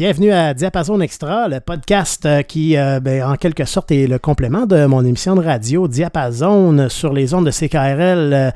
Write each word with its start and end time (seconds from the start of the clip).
Bienvenue 0.00 0.32
à 0.32 0.54
Diapason 0.54 0.98
Extra, 1.02 1.46
le 1.46 1.60
podcast 1.60 2.24
euh, 2.24 2.40
qui, 2.40 2.74
euh, 2.78 3.00
ben, 3.00 3.22
en 3.22 3.36
quelque 3.36 3.66
sorte, 3.66 3.92
est 3.92 4.06
le 4.06 4.18
complément 4.18 4.64
de 4.64 4.86
mon 4.86 5.04
émission 5.04 5.34
de 5.34 5.44
radio 5.44 5.88
Diapason 5.88 6.88
sur 6.88 7.12
les 7.12 7.34
ondes 7.34 7.44
de 7.44 7.50
CKRL 7.50 8.32
euh, 8.32 8.50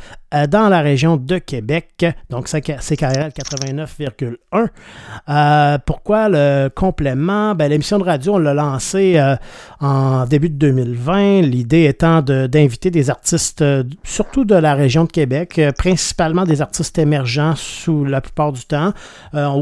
dans 0.48 0.68
la 0.68 0.80
région 0.80 1.16
de 1.16 1.38
Québec, 1.38 2.04
donc 2.30 2.48
CKRL 2.48 3.30
89,1. 3.30 5.78
pourquoi 5.86 6.28
le 6.28 6.68
complément? 6.68 7.54
Ben, 7.54 7.68
L'émission 7.68 7.98
de 7.98 8.04
radio, 8.04 8.34
on 8.34 8.38
l'a 8.38 8.55
lancée 8.55 9.20
en 9.80 10.27
début 10.27 10.50
de 10.50 10.56
2020, 10.56 11.42
l'idée 11.42 11.84
étant 11.84 12.22
d'inviter 12.22 12.90
des 12.90 13.10
artistes, 13.10 13.64
surtout 14.02 14.44
de 14.44 14.55
la 14.55 14.74
région 14.74 15.05
de 15.05 15.10
Québec, 15.10 15.60
principalement 15.78 16.44
des 16.44 16.62
artistes 16.62 16.98
émergents 16.98 17.55
sous 17.56 18.05
la 18.05 18.20
plupart 18.20 18.52
du 18.52 18.64
temps. 18.64 18.92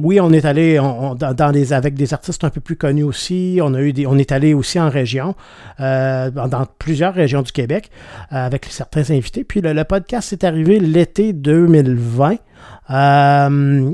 oui, 0.03 0.20
on 0.20 0.33
est 0.33 0.45
allé 0.45 0.77
dans, 0.77 1.53
avec 1.70 1.95
des 1.95 2.15
artistes 2.15 2.45
un 2.45 2.50
peu 2.50 2.61
plus 2.61 2.77
connus 2.77 3.03
aussi. 3.03 3.59
On, 3.62 3.75
a 3.75 3.81
eu 3.81 3.93
des, 3.93 4.06
on 4.06 4.19
est 4.19 4.33
allé 4.33 4.55
aussi 4.55 4.81
en 4.81 4.89
région, 4.89 5.34
euh, 5.81 6.31
dans 6.31 6.67
plusieurs 6.78 7.15
régions 7.15 7.43
du 7.43 7.53
Québec, 7.53 7.91
euh, 8.33 8.47
avec 8.47 8.67
certains 8.67 9.11
invités. 9.11 9.45
Puis 9.45 9.61
le, 9.61 9.83
podcast 9.84 10.33
est 10.33 10.45
arrivé 10.45 10.62
l'été 10.65 11.33
2020. 11.33 12.37
Euh, 12.91 13.93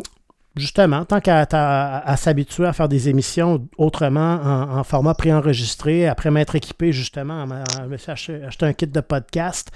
justement, 0.56 1.04
tant 1.04 1.20
qu'à 1.20 2.16
s'habituer 2.16 2.66
à 2.66 2.72
faire 2.72 2.88
des 2.88 3.08
émissions 3.08 3.66
autrement 3.76 4.40
en, 4.42 4.84
format 4.84 5.14
préenregistré, 5.14 6.06
après 6.06 6.30
m'être 6.30 6.56
équipé 6.56 6.92
justement, 6.92 7.46
je 7.82 7.86
me 7.86 7.96
suis 7.96 8.10
acheté, 8.10 8.66
un 8.66 8.72
kit 8.72 8.86
de 8.86 9.00
podcast. 9.00 9.70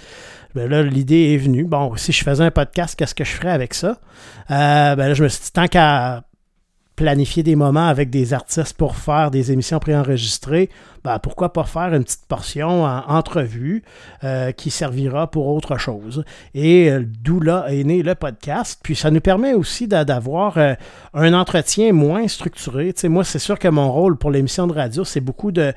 Ben 0.55 0.69
là, 0.69 0.83
l'idée 0.83 1.33
est 1.35 1.39
venue. 1.39 1.65
Bon, 1.65 1.97
si 1.97 2.13
je 2.13 2.23
faisais 2.23 2.45
un 2.45 2.51
podcast, 2.51 2.95
qu'est-ce 2.99 3.15
que 3.15 3.25
je 3.25 3.31
ferais 3.31 3.53
avec 3.53 3.75
ça? 3.75 3.99
ben 4.49 4.97
là, 4.97 5.15
je 5.15 5.23
me 5.23 5.29
suis 5.29 5.45
dit, 5.45 5.53
tant 5.53 5.67
qu'à 5.67 6.25
planifier 6.97 7.43
des 7.43 7.57
moments 7.57 7.87
avec 7.87 8.11
des 8.11 8.35
artistes 8.35 8.77
pour 8.77 8.97
faire 8.97 9.31
des 9.31 9.51
émissions 9.51 9.79
préenregistrées, 9.79 10.69
ben, 11.05 11.19
pourquoi 11.19 11.53
pas 11.53 11.65
faire 11.65 11.95
une 11.95 12.05
petite 12.05 12.27
portion 12.29 12.85
en 12.85 13.03
entrevue 13.09 13.83
euh, 14.25 14.53
qui 14.53 14.71
servira 14.71 15.31
pour 15.31 15.49
autre 15.49 15.79
chose. 15.79 16.25
Et 16.55 16.91
euh, 16.91 17.05
d'où 17.23 17.41
là 17.41 17.67
est 17.69 17.85
né 17.85 18.03
le 18.03 18.15
podcast. 18.15 18.79
Puis 18.83 18.95
ça 18.95 19.11
nous 19.11 19.21
permet 19.21 19.55
aussi 19.55 19.89
d'avoir 19.89 20.59
euh, 20.59 20.75
un 21.15 21.33
entretien 21.33 21.93
moins 21.93 22.29
structuré. 22.29 22.93
Tu 22.93 23.09
moi, 23.09 23.25
c'est 23.25 23.39
sûr 23.39 23.59
que 23.59 23.69
mon 23.69 23.91
rôle 23.91 24.17
pour 24.17 24.31
l'émission 24.31 24.67
de 24.67 24.73
radio, 24.73 25.05
c'est 25.05 25.21
beaucoup 25.21 25.51
de 25.51 25.73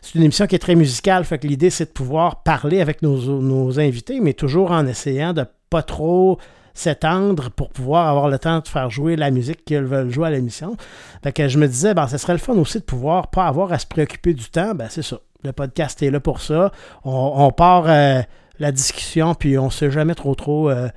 c'est 0.00 0.14
une 0.14 0.22
émission 0.24 0.46
qui 0.46 0.54
est 0.54 0.60
très 0.60 0.76
musicale, 0.76 1.24
fait 1.24 1.38
que 1.38 1.46
l'idée 1.48 1.70
c'est 1.70 1.86
de 1.86 1.90
pouvoir 1.90 2.42
parler 2.42 2.80
avec 2.80 3.02
nos, 3.02 3.40
nos, 3.40 3.80
invités, 3.80 4.20
mais 4.20 4.32
toujours 4.32 4.70
en 4.70 4.86
essayant 4.86 5.32
de 5.32 5.44
pas 5.70 5.82
trop 5.82 6.38
s'étendre 6.78 7.50
pour 7.50 7.70
pouvoir 7.70 8.08
avoir 8.08 8.28
le 8.28 8.38
temps 8.38 8.60
de 8.60 8.68
faire 8.68 8.88
jouer 8.88 9.16
la 9.16 9.30
musique 9.30 9.64
qu'ils 9.64 9.82
veulent 9.82 10.10
jouer 10.10 10.28
à 10.28 10.30
l'émission. 10.30 10.76
Fait 11.22 11.48
je 11.48 11.58
me 11.58 11.66
disais, 11.66 11.94
ben, 11.94 12.06
ce 12.06 12.18
serait 12.18 12.34
le 12.34 12.38
fun 12.38 12.54
aussi 12.54 12.78
de 12.78 12.84
pouvoir 12.84 13.28
pas 13.28 13.46
avoir 13.46 13.72
à 13.72 13.78
se 13.78 13.86
préoccuper 13.86 14.32
du 14.32 14.48
temps. 14.48 14.74
Ben, 14.74 14.86
c'est 14.88 15.02
ça. 15.02 15.18
Le 15.44 15.52
podcast 15.52 16.02
est 16.02 16.10
là 16.10 16.20
pour 16.20 16.40
ça. 16.40 16.72
On, 17.04 17.50
part 17.52 17.84
euh, 17.88 18.22
la 18.58 18.72
discussion, 18.72 19.34
puis 19.34 19.58
on 19.58 19.70
sait 19.70 19.90
jamais 19.90 20.14
trop 20.14 20.34
trop 20.34 20.70
euh, 20.70 20.88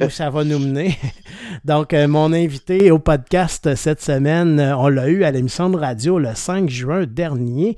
où 0.00 0.10
ça 0.10 0.30
va 0.30 0.44
nous 0.44 0.58
mener. 0.58 0.96
Donc, 1.64 1.92
euh, 1.92 2.06
mon 2.08 2.32
invité 2.32 2.90
au 2.90 2.98
podcast 2.98 3.74
cette 3.74 4.00
semaine, 4.00 4.60
euh, 4.60 4.76
on 4.76 4.88
l'a 4.88 5.08
eu 5.08 5.24
à 5.24 5.30
l'émission 5.30 5.70
de 5.70 5.76
radio 5.76 6.18
le 6.18 6.34
5 6.34 6.68
juin 6.68 7.04
dernier. 7.06 7.76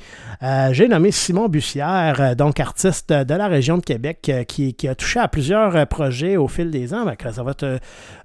J'ai 0.73 0.89
nommé 0.89 1.11
Simon 1.11 1.49
Bussière, 1.49 2.37
donc 2.37 2.61
artiste 2.61 3.13
de 3.13 3.35
la 3.35 3.49
région 3.49 3.79
de 3.79 3.83
Québec, 3.83 4.31
qui, 4.47 4.89
a 4.89 4.95
touché 4.95 5.21
à 5.21 5.29
plusieurs 5.29 5.87
projets 5.87 6.37
au 6.37 6.49
fil 6.49 6.71
des 6.71 6.93
ans. 6.93 7.07
ça 7.33 7.43
va 7.43 7.53
être 7.53 7.79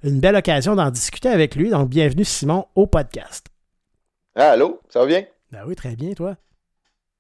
une 0.04 0.20
belle 0.20 0.36
occasion 0.36 0.76
d'en 0.76 0.90
discuter 0.90 1.30
avec 1.30 1.56
lui. 1.56 1.70
Donc, 1.70 1.90
bienvenue 1.90 2.26
Simon 2.26 2.66
au 2.76 2.88
podcast. 2.88 3.48
Ah, 4.36 4.52
allô, 4.52 4.82
ça 4.90 5.00
va 5.00 5.06
bien? 5.06 5.26
Ben 5.52 5.64
oui, 5.66 5.76
très 5.76 5.96
bien, 5.96 6.14
toi. 6.14 6.36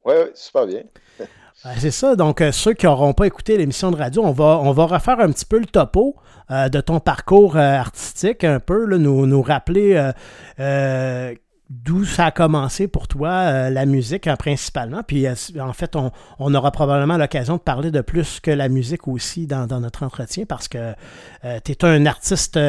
Oui, 0.06 0.14
oui, 0.18 0.32
super 0.36 0.68
bien. 0.68 0.84
C'est 1.78 1.92
ça. 1.92 2.16
Donc, 2.16 2.44
ceux 2.52 2.74
qui 2.74 2.86
n'auront 2.86 3.14
pas 3.14 3.28
écouté 3.28 3.58
l'émission 3.58 3.92
de 3.92 3.98
radio, 3.98 4.24
on 4.24 4.32
va, 4.32 4.60
on 4.64 4.72
va 4.72 4.86
refaire 4.86 5.20
un 5.20 5.32
petit 5.32 5.46
peu 5.46 5.60
le 5.60 5.66
topo. 5.66 6.16
Euh, 6.52 6.68
de 6.68 6.82
ton 6.82 7.00
parcours 7.00 7.58
euh, 7.58 7.76
artistique 7.76 8.44
un 8.44 8.60
peu, 8.60 8.88
nous, 8.98 9.28
nous 9.28 9.42
rappeler 9.44 10.12
euh, 10.60 11.36
d'où 11.70 12.04
ça 12.04 12.26
a 12.26 12.32
commencé 12.32 12.88
pour 12.88 13.08
toi, 13.08 13.70
la 13.70 13.86
musique 13.86 14.28
hein, 14.28 14.36
principalement. 14.36 15.04
Puis 15.04 15.28
en 15.28 15.74
fait, 15.74 15.96
on, 16.40 16.54
aura 16.54 16.72
probablement 16.72 17.18
l'occasion 17.18 17.56
de 17.56 17.62
parler 17.62 17.92
de 17.92 18.02
plus 18.02 18.40
que 18.40 18.52
la 18.52 18.70
musique 18.70 19.08
aussi 19.08 19.46
dans, 19.46 19.68
notre 19.80 20.04
entretien 20.04 20.46
parce 20.48 20.68
que 20.68 20.94
tu 21.64 21.72
es 21.72 21.86
un 21.86 22.06
artiste 22.06 22.60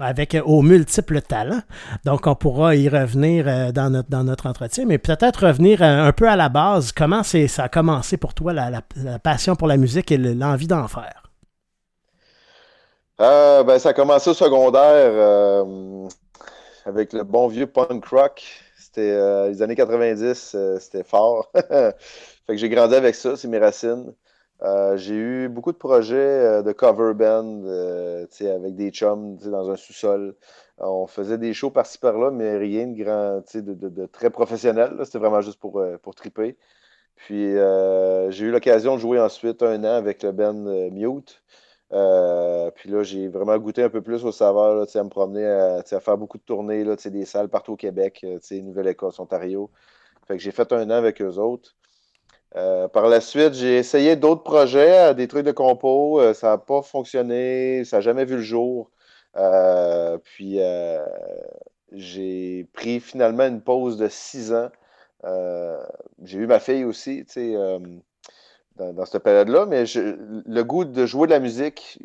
avec 0.00 0.36
aux 0.44 0.62
multiples 0.62 1.20
talents. 1.20 1.62
Donc 2.04 2.26
on 2.26 2.34
pourra 2.34 2.74
y 2.74 2.88
revenir 2.88 3.72
dans, 3.72 3.90
notre, 4.24 4.46
entretien, 4.46 4.84
mais 4.86 4.98
peut-être 4.98 5.46
revenir 5.46 5.82
un 5.82 6.12
peu 6.12 6.28
à 6.28 6.36
la 6.36 6.48
base. 6.48 6.92
Comment 6.92 7.22
ça 7.22 7.62
a 7.62 7.68
commencé 7.68 8.16
pour 8.16 8.34
toi, 8.34 8.52
la 8.52 8.82
passion 9.22 9.54
pour 9.54 9.68
la 9.68 9.76
musique 9.76 10.10
et 10.10 10.18
l'envie 10.18 10.66
d'en 10.66 10.88
faire? 10.88 11.28
Euh, 13.20 13.64
ben, 13.64 13.78
ça 13.78 13.88
a 13.88 13.92
commencé 13.92 14.30
au 14.30 14.34
secondaire 14.34 15.10
euh, 15.12 16.08
avec 16.88 17.12
le 17.12 17.22
bon 17.22 17.48
vieux 17.48 17.66
punk 17.66 18.04
rock. 18.06 18.42
C'était 18.78 19.10
euh, 19.12 19.48
les 19.48 19.62
années 19.62 19.76
90, 19.76 20.56
c'était 20.80 21.04
fort. 21.04 21.50
fait 21.54 21.94
que 22.48 22.56
j'ai 22.56 22.70
grandi 22.70 22.94
avec 22.94 23.14
ça, 23.14 23.36
c'est 23.36 23.46
mes 23.48 23.58
racines. 23.58 24.14
j'ai 24.96 25.14
eu 25.14 25.48
beaucoup 25.48 25.72
de 25.72 25.76
projets 25.76 26.62
de 26.62 26.72
cover 26.72 27.12
band 27.14 27.62
avec 28.40 28.74
des 28.74 28.90
chums 28.90 29.36
dans 29.36 29.70
un 29.70 29.76
sous-sol. 29.76 30.34
On 30.78 31.06
faisait 31.06 31.38
des 31.38 31.52
shows 31.52 31.70
par-ci 31.70 31.98
par-là, 31.98 32.30
mais 32.30 32.56
rien 32.56 32.86
de 32.86 33.02
grand, 33.02 33.42
de, 33.54 33.74
de, 33.88 34.06
très 34.06 34.30
professionnel. 34.30 34.96
C'était 35.04 35.18
vraiment 35.18 35.42
juste 35.42 35.60
pour, 35.60 35.82
pour 36.02 36.14
triper. 36.14 36.56
Puis 37.16 37.54
j'ai 38.30 38.44
eu 38.46 38.50
l'occasion 38.50 38.94
de 38.96 39.00
jouer 39.00 39.20
ensuite 39.20 39.62
un 39.62 39.84
an 39.84 39.94
avec 39.96 40.22
le 40.22 40.32
band 40.32 40.90
Mute. 40.90 41.42
Euh, 41.92 42.70
puis 42.72 42.90
là, 42.90 43.02
j'ai 43.02 43.28
vraiment 43.28 43.56
goûté 43.58 43.82
un 43.82 43.88
peu 43.88 44.02
plus 44.02 44.24
au 44.24 44.32
saveur, 44.32 44.86
à 44.94 45.04
me 45.04 45.08
promener, 45.08 45.46
à, 45.46 45.82
faire 45.82 46.18
beaucoup 46.18 46.38
de 46.38 46.42
tournées, 46.42 46.84
là, 46.84 46.96
des 46.96 47.24
salles 47.24 47.48
partout 47.48 47.72
au 47.72 47.76
Québec, 47.76 48.24
euh, 48.24 48.38
Nouvelle-Écosse, 48.62 49.18
Ontario. 49.20 49.70
Fait 50.26 50.36
que 50.36 50.42
j'ai 50.42 50.50
fait 50.52 50.72
un 50.72 50.86
an 50.90 50.94
avec 50.94 51.22
eux 51.22 51.38
autres. 51.38 51.76
Euh, 52.56 52.88
par 52.88 53.08
la 53.08 53.20
suite, 53.20 53.54
j'ai 53.54 53.78
essayé 53.78 54.16
d'autres 54.16 54.42
projets, 54.42 55.14
des 55.14 55.28
trucs 55.28 55.46
de 55.46 55.52
compo. 55.52 56.20
ça 56.34 56.48
n'a 56.50 56.58
pas 56.58 56.82
fonctionné, 56.82 57.84
ça 57.84 57.98
n'a 57.98 58.00
jamais 58.02 58.24
vu 58.24 58.36
le 58.36 58.42
jour. 58.42 58.90
puis 60.24 60.58
j'ai 61.92 62.68
pris 62.74 63.00
finalement 63.00 63.46
une 63.46 63.62
pause 63.62 63.96
de 63.96 64.08
six 64.08 64.52
ans. 64.52 64.70
j'ai 66.22 66.38
eu 66.38 66.46
ma 66.46 66.60
fille 66.60 66.84
aussi, 66.84 67.24
tu 67.26 67.32
sais 67.32 67.56
dans, 68.78 69.04
cette 69.04 69.22
période-là, 69.22 69.66
mais 69.66 69.84
le 69.94 70.62
goût 70.62 70.84
de 70.84 71.06
jouer 71.06 71.26
de 71.26 71.32
la 71.32 71.40
musique, 71.40 71.98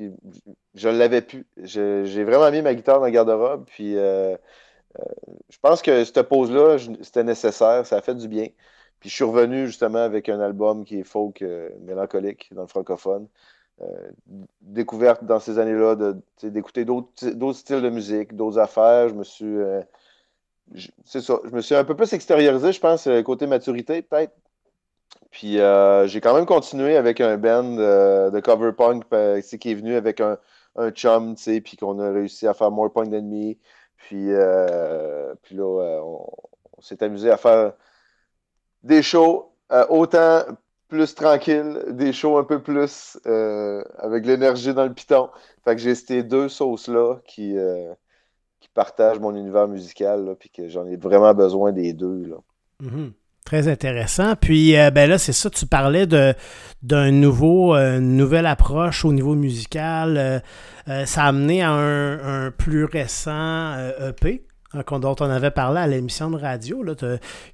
je 0.76 0.90
ne 0.90 0.98
l'avais 0.98 1.22
plus. 1.22 1.46
J'ai 1.58 2.24
vraiment 2.24 2.50
mis 2.52 2.62
ma 2.62 2.74
guitare 2.74 3.00
dans 3.00 3.06
le 3.06 3.12
garde-robe, 3.12 3.66
puis 3.66 3.98
euh, 3.98 4.36
euh, 5.00 5.04
je 5.50 5.58
pense 5.62 5.82
que 5.82 6.04
cette 6.04 6.24
pause-là, 6.24 6.78
c'était 7.02 7.24
nécessaire, 7.24 7.86
ça 7.86 7.98
a 7.98 8.02
fait 8.02 8.16
du 8.16 8.28
bien. 8.28 8.48
Puis 9.00 9.10
je 9.10 9.16
suis 9.16 9.24
revenu 9.24 9.68
justement 9.68 10.00
avec 10.00 10.30
un 10.30 10.40
album 10.40 10.86
qui 10.86 11.00
est 11.00 11.04
folk 11.04 11.42
euh, 11.42 11.70
mélancolique 11.82 12.50
dans 12.54 12.62
le 12.62 12.68
francophone. 12.68 13.28
découverte 14.62 15.24
dans 15.26 15.40
ces 15.40 15.60
années-là 15.60 16.14
d'écouter 16.44 16.86
d'autres 16.86 17.54
styles 17.54 17.82
de 17.82 17.90
musique, 17.90 18.36
d'autres 18.36 18.60
affaires. 18.60 19.10
Je 19.10 19.16
me 19.16 19.24
suis. 19.24 19.58
c'est 21.06 21.22
ça. 21.22 21.40
Je 21.46 21.50
me 21.52 21.62
suis 21.62 21.76
un 21.76 21.84
peu 21.84 21.96
plus 21.96 22.14
extériorisé, 22.14 22.72
je 22.72 22.80
pense, 22.80 23.08
côté 23.26 23.48
maturité, 23.48 24.02
peut-être. 24.02 24.34
Puis 25.34 25.60
euh, 25.60 26.06
j'ai 26.06 26.22
quand 26.22 26.36
même 26.36 26.46
continué 26.46 26.96
avec 26.96 27.20
un 27.20 27.38
band 27.38 27.78
euh, 27.80 28.30
de 28.30 28.40
cover 28.40 28.72
punk 28.72 29.04
euh, 29.14 29.42
qui 29.42 29.72
est 29.72 29.74
venu 29.74 29.96
avec 29.96 30.22
un, 30.22 30.38
un 30.76 30.92
chum, 30.92 31.34
puis 31.36 31.76
qu'on 31.76 32.00
a 32.00 32.12
réussi 32.12 32.46
à 32.46 32.54
faire 32.54 32.70
more 32.70 32.94
punk 32.94 33.10
than 33.10 33.24
me. 33.24 33.56
Puis, 33.98 34.30
puis 35.42 35.56
là, 35.56 36.02
on, 36.04 36.30
s'est 36.82 37.02
amusé 37.02 37.32
à 37.32 37.38
faire 37.38 37.74
des 38.84 39.02
shows 39.02 39.52
autant 39.90 40.44
plus 40.88 41.16
tranquilles, 41.16 41.84
des 41.88 42.14
shows 42.14 42.38
un 42.38 42.44
peu 42.44 42.62
plus 42.62 43.18
avec 43.26 44.28
l'énergie 44.28 44.74
dans 44.74 44.84
le 44.84 44.94
piton. 44.94 45.32
Fait 45.64 45.76
que 45.76 45.82
j'ai 45.82 45.96
ces 45.96 46.22
deux 46.22 46.48
sauces-là 46.48 47.16
qui, 47.26 47.56
qui 48.60 48.70
partagent 48.70 49.20
mon 49.20 49.36
univers 49.36 49.68
musical, 49.68 50.36
puis 50.40 50.52
que 50.52 50.68
j'en 50.70 50.86
ai 50.86 50.96
vraiment 50.96 51.34
besoin 51.34 51.72
des 51.72 51.94
deux. 51.94 52.26
Là. 52.26 52.38
Mm-hmm. 52.84 53.12
Très 53.46 53.68
intéressant. 53.68 54.36
Puis 54.36 54.78
euh, 54.78 54.90
ben 54.90 55.10
là, 55.10 55.18
c'est 55.18 55.34
ça, 55.34 55.50
tu 55.50 55.66
parlais 55.66 56.08
de 56.08 56.34
d'un 56.82 57.12
nouveau, 57.12 57.76
euh, 57.76 58.00
une 58.00 58.18
nouvelle 58.18 58.46
approche 58.46 59.06
au 59.06 59.14
niveau 59.14 59.36
musical. 59.36 60.18
Euh, 60.88 61.06
ça 61.06 61.24
a 61.24 61.28
amené 61.28 61.62
à 61.62 61.72
un, 61.72 62.52
plus 62.52 62.86
récent 62.86 63.78
EP 64.00 64.46
e 64.76 64.80
hein, 64.80 65.00
dont 65.00 65.16
on 65.20 65.30
avait 65.30 65.52
parlé 65.52 65.80
à 65.80 65.88
l'émission 65.88 66.30
de 66.30 66.38
radio, 66.38 66.84
là, 66.84 66.94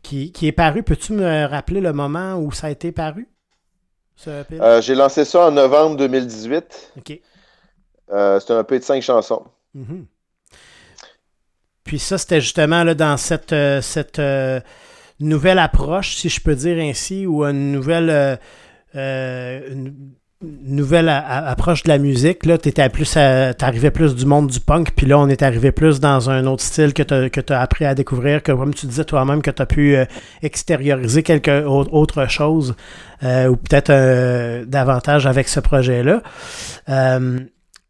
qui, 0.02 0.32
est 0.42 0.52
paru. 0.52 0.82
Peux-tu 0.82 1.14
me 1.14 1.46
rappeler 1.46 1.80
le 1.80 1.94
moment 1.94 2.38
où 2.38 2.52
ça 2.52 2.68
a 2.68 2.70
été 2.72 2.92
paru? 2.92 3.28
E 4.28 4.82
j'ai 4.82 4.96
lancé 4.96 5.26
ça 5.26 5.48
en 5.48 5.52
novembre 5.52 5.98
2018. 5.98 6.94
OK. 6.98 7.20
c'est 8.08 8.52
un 8.52 8.60
EP 8.62 8.80
de 8.80 8.84
cinq 8.84 9.04
chansons. 9.04 9.46
Mm-hmm. 9.78 10.06
puis 11.84 12.00
ça, 12.00 12.18
c'était 12.18 12.42
justement 12.42 12.84
là, 12.84 12.96
dans 12.96 13.18
cette, 13.18 13.56
cette 13.82 14.20
nouvelle 15.20 15.60
approche, 15.60 16.16
si 16.16 16.30
je 16.30 16.42
peux 16.42 16.56
dire 16.56 16.78
ainsi, 16.78 17.26
ou 17.26 17.44
une 17.44 17.72
nouvelle, 17.72 18.40
nouvelle 20.42 21.10
approche 21.10 21.84
de 21.84 21.90
la 21.90 21.98
musique. 21.98 22.46
Là, 22.46 22.58
tu 22.58 22.72
plus 22.72 23.18
arrivé 23.18 23.92
plus 23.92 24.16
du 24.16 24.26
monde 24.26 24.48
du 24.48 24.60
punk, 24.60 24.92
puis 24.96 25.06
là, 25.06 25.20
on 25.20 25.28
est 25.28 25.42
arrivé 25.42 25.72
plus 25.72 26.00
dans 26.00 26.30
un 26.30 26.46
autre 26.46 26.64
style 26.64 26.94
que 26.94 27.04
tu 27.04 27.54
as, 27.54 27.62
appris 27.62 27.86
à 27.86 27.94
découvrir, 27.94 28.42
que 28.42 28.52
comme 28.52 28.74
tu 28.74 28.86
disais 28.86 29.04
toi-même, 29.04 29.42
que 29.42 29.52
tu 29.52 29.62
as 29.62 29.66
pu 29.66 29.96
euh, 29.96 30.06
extérioriser 30.42 31.24
quelque 31.24 31.66
autre 31.66 32.30
chose, 32.30 32.76
euh, 33.24 33.48
ou 33.48 33.58
peut-être 33.58 33.90
euh, 33.90 34.64
davantage 34.66 35.28
avec 35.28 35.50
ce 35.50 35.60
projet-là. 35.60 36.22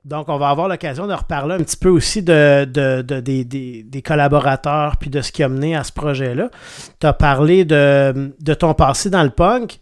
Donc, 0.09 0.27
on 0.27 0.37
va 0.37 0.49
avoir 0.49 0.67
l'occasion 0.67 1.05
de 1.05 1.13
reparler 1.13 1.53
un 1.53 1.59
petit 1.59 1.77
peu 1.77 1.89
aussi 1.89 2.23
de, 2.23 2.65
des, 2.65 4.01
collaborateurs 4.01 4.97
puis 4.97 5.11
de 5.11 5.21
ce 5.21 5.31
qui 5.31 5.43
a 5.43 5.49
mené 5.49 5.75
à 5.75 5.83
ce 5.83 5.91
projet-là. 5.91 6.49
Tu 6.99 7.05
as 7.05 7.13
parlé 7.13 7.63
de, 7.63 8.33
ton 8.57 8.73
passé 8.73 9.11
dans 9.11 9.21
le 9.21 9.29
punk. 9.29 9.79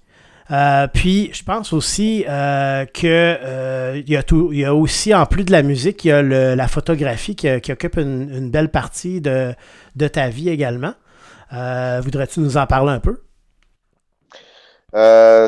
Euh, 0.52 0.88
puis, 0.94 1.30
je 1.34 1.44
pense 1.44 1.72
aussi 1.72 2.26
euh, 2.28 2.86
que 2.86 3.06
euh, 3.06 4.02
il, 4.06 4.12
y 4.12 4.18
a 4.18 4.24
y 4.52 4.66
a 4.66 4.76
aussi, 4.76 5.16
en 5.16 5.26
plus 5.26 5.46
de 5.46 5.52
la 5.54 5.64
musique, 5.64 6.04
il 6.04 6.10
y 6.10 6.12
a 6.12 6.22
la 6.22 6.68
photographie 6.68 7.38
qui, 7.38 7.50
occupe 7.50 7.96
une, 7.98 8.52
belle 8.52 8.70
partie 8.70 9.22
de, 9.22 9.56
ta 10.12 10.28
vie 10.28 10.50
également. 10.50 10.94
Voudrais-tu 11.52 12.42
nous 12.42 12.58
en 12.58 12.66
parler 12.66 12.92
un 12.92 13.00
peu? 13.00 13.22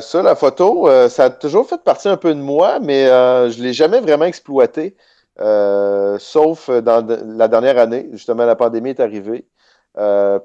Ça, 0.02 0.22
la 0.22 0.36
photo, 0.36 0.88
ça 1.10 1.26
a 1.26 1.30
toujours 1.30 1.68
fait 1.68 1.84
partie 1.84 2.08
un 2.08 2.18
peu 2.18 2.34
de 2.34 2.40
moi, 2.40 2.80
mais 2.80 3.06
je 3.06 3.60
ne 3.60 3.64
l'ai 3.64 3.74
jamais 3.74 4.00
vraiment 4.02 4.26
exploité. 4.26 4.96
sauf 5.38 6.70
dans 6.70 7.06
la 7.08 7.48
dernière 7.48 7.78
année, 7.78 8.10
justement, 8.12 8.46
la 8.46 8.56
pandémie 8.56 8.92
est 8.92 9.00
arrivée. 9.00 9.48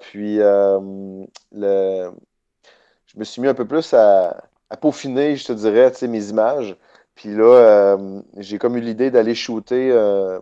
puis, 0.00 0.40
je 3.14 3.20
me 3.20 3.24
suis 3.24 3.40
mis 3.40 3.48
un 3.48 3.54
peu 3.54 3.66
plus 3.66 3.94
à, 3.94 4.48
peaufiner, 4.80 5.36
je 5.36 5.46
te 5.46 5.52
dirais, 5.52 5.92
mes 6.08 6.30
images. 6.30 6.76
Puis 7.14 7.34
là, 7.34 7.44
euh, 7.44 8.22
j'ai 8.38 8.58
comme 8.58 8.76
eu 8.76 8.80
l'idée 8.80 9.10
d'aller 9.10 9.34
shooter 9.36 9.90
euh, 9.92 10.40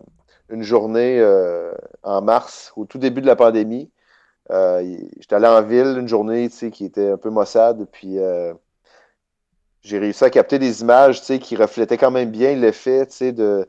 une 0.49 0.62
journée 0.62 1.19
euh, 1.20 1.73
en 2.03 2.23
mars, 2.23 2.73
au 2.76 2.87
tout 2.87 2.99
début 2.99 3.20
de 3.20 3.26
la 3.26 3.37
pandémie. 3.37 3.91
J'étais 4.52 5.34
allé 5.34 5.46
en 5.46 5.62
ville 5.62 5.96
une 5.99 6.08
journée 6.08 6.49
qui 6.50 6.84
était 6.84 7.10
un 7.10 7.16
peu 7.16 7.31
maussade, 7.31 7.87
puis 7.90 8.19
j'ai 9.82 9.99
réussi 9.99 10.25
à 10.25 10.31
capter 10.31 10.58
des 10.58 10.82
images 10.82 11.22
qui 11.22 11.56
reflétaient 11.56 11.96
quand 11.96 12.10
même 12.10 12.31
bien 12.31 12.54
l'effet 12.54 13.06
de 13.32 13.69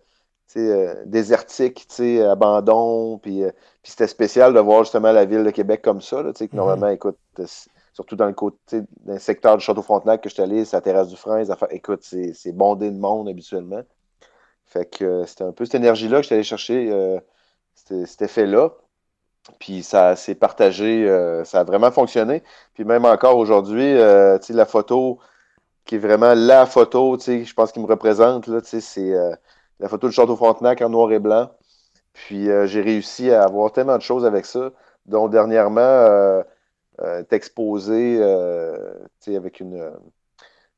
désertique, 1.05 1.87
abandon, 2.29 3.17
puis, 3.17 3.43
puis 3.81 3.91
c'était 3.91 4.07
spécial 4.07 4.53
de 4.53 4.59
voir 4.59 4.83
justement 4.83 5.11
la 5.11 5.25
ville 5.25 5.43
de 5.43 5.51
Québec 5.51 5.81
comme 5.81 6.01
ça, 6.01 6.21
là, 6.21 6.33
que 6.33 6.55
normalement, 6.55 6.89
écoute, 6.89 7.17
surtout 7.93 8.15
dans 8.15 8.27
le 8.27 8.33
côté, 8.33 8.81
dans 9.05 9.13
le 9.13 9.19
secteur 9.19 9.57
du 9.57 9.63
Château-Frontenac 9.63 10.21
que 10.21 10.29
je 10.29 10.33
suis 10.33 10.43
allé, 10.43 10.65
c'est 10.65 10.75
la 10.75 10.81
terrasse 10.81 11.07
du 11.07 11.15
frein, 11.15 11.43
écoute, 11.69 12.01
c'est 12.03 12.51
bondé 12.51 12.91
de 12.91 12.97
monde 12.97 13.29
habituellement. 13.29 13.83
Fait 14.65 14.85
que 14.85 15.05
euh, 15.05 15.25
c'était 15.27 15.43
un 15.43 15.51
peu 15.51 15.65
cette 15.65 15.75
énergie-là 15.75 16.17
que 16.17 16.23
je 16.23 16.27
suis 16.27 16.33
allé 16.35 16.43
chercher, 16.43 16.91
euh, 16.91 17.19
cet 17.75 18.21
effet-là. 18.23 18.73
Puis 19.59 19.83
ça 19.83 20.15
s'est 20.15 20.35
partagé, 20.35 21.07
euh, 21.07 21.43
ça 21.43 21.61
a 21.61 21.63
vraiment 21.63 21.91
fonctionné. 21.91 22.43
Puis 22.73 22.85
même 22.85 23.05
encore 23.05 23.37
aujourd'hui, 23.37 23.93
la 23.95 24.65
photo 24.65 25.19
qui 25.85 25.95
est 25.95 25.99
vraiment 25.99 26.33
la 26.33 26.65
photo, 26.65 27.17
je 27.19 27.53
pense 27.53 27.71
qu'il 27.71 27.81
me 27.81 27.87
représente, 27.87 28.49
c'est 28.63 29.13
la 29.79 29.89
photo 29.89 30.07
du 30.07 30.13
Château-Frontenac 30.13 30.81
en 30.81 30.89
noir 30.89 31.11
et 31.11 31.19
blanc. 31.19 31.49
Puis 32.13 32.45
j'ai 32.65 32.81
réussi 32.81 33.31
à 33.31 33.43
avoir 33.43 33.71
tellement 33.71 33.97
de 33.97 34.01
choses 34.01 34.25
avec 34.25 34.45
ça, 34.45 34.71
dont 35.05 35.27
dernièrement, 35.27 36.41
euh, 37.01 37.23
exposé 37.31 38.19
euh, 38.21 38.93
avec 39.27 39.59
une. 39.59 39.75
Euh, 39.79 39.91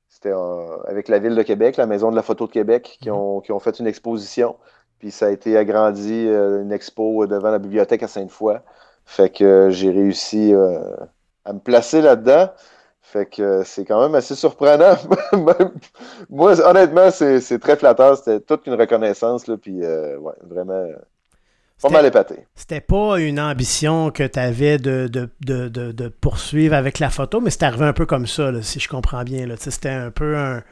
c'était 0.07 0.31
avec 0.87 1.09
la 1.09 1.19
Ville 1.19 1.35
de 1.35 1.43
Québec, 1.43 1.75
la 1.75 1.87
Maison 1.87 2.09
de 2.09 2.15
la 2.15 2.21
Photo 2.23 2.47
de 2.47 2.51
Québec, 2.53 2.97
qui 3.01 3.09
mhm. 3.09 3.15
ont, 3.15 3.41
qui 3.41 3.51
ont 3.51 3.59
fait 3.59 3.79
une 3.79 3.87
exposition. 3.87 4.55
Puis 5.05 5.11
ça 5.11 5.27
a 5.27 5.29
été 5.29 5.55
agrandi, 5.55 6.25
une 6.25 6.71
expo 6.71 7.27
devant 7.27 7.51
la 7.51 7.59
bibliothèque 7.59 8.01
à 8.01 8.07
Sainte-Foy. 8.07 8.55
Fait 9.05 9.29
que 9.29 9.69
j'ai 9.69 9.91
réussi 9.91 10.51
à 11.45 11.53
me 11.53 11.59
placer 11.59 12.01
là-dedans. 12.01 12.49
Fait 13.03 13.27
que 13.27 13.61
c'est 13.63 13.85
quand 13.85 14.01
même 14.01 14.15
assez 14.15 14.33
surprenant. 14.33 14.95
Moi, 16.31 16.59
honnêtement, 16.59 17.11
c'est 17.11 17.59
très 17.59 17.75
flatteur. 17.75 18.17
C'était 18.17 18.39
toute 18.39 18.65
une 18.65 18.73
reconnaissance. 18.73 19.45
Là, 19.45 19.57
puis, 19.57 19.79
ouais, 19.81 20.33
vraiment, 20.41 20.87
pas 21.83 21.89
mal 21.89 22.07
épaté. 22.07 22.47
C'était 22.55 22.81
pas 22.81 23.19
une 23.19 23.39
ambition 23.39 24.09
que 24.09 24.23
tu 24.23 24.39
avais 24.39 24.79
de, 24.79 25.07
de, 25.07 26.07
poursuivre 26.19 26.73
avec 26.73 26.97
la 26.97 27.11
photo, 27.11 27.41
mais 27.41 27.51
c'était 27.51 27.67
arrivé 27.67 27.85
un 27.85 27.93
peu 27.93 28.07
comme 28.07 28.25
ça, 28.25 28.51
si 28.63 28.79
je 28.79 28.89
comprends 28.89 29.23
bien. 29.23 29.45
C'était 29.59 29.89
un 29.89 30.09
peu 30.09 30.35
un, 30.35 30.63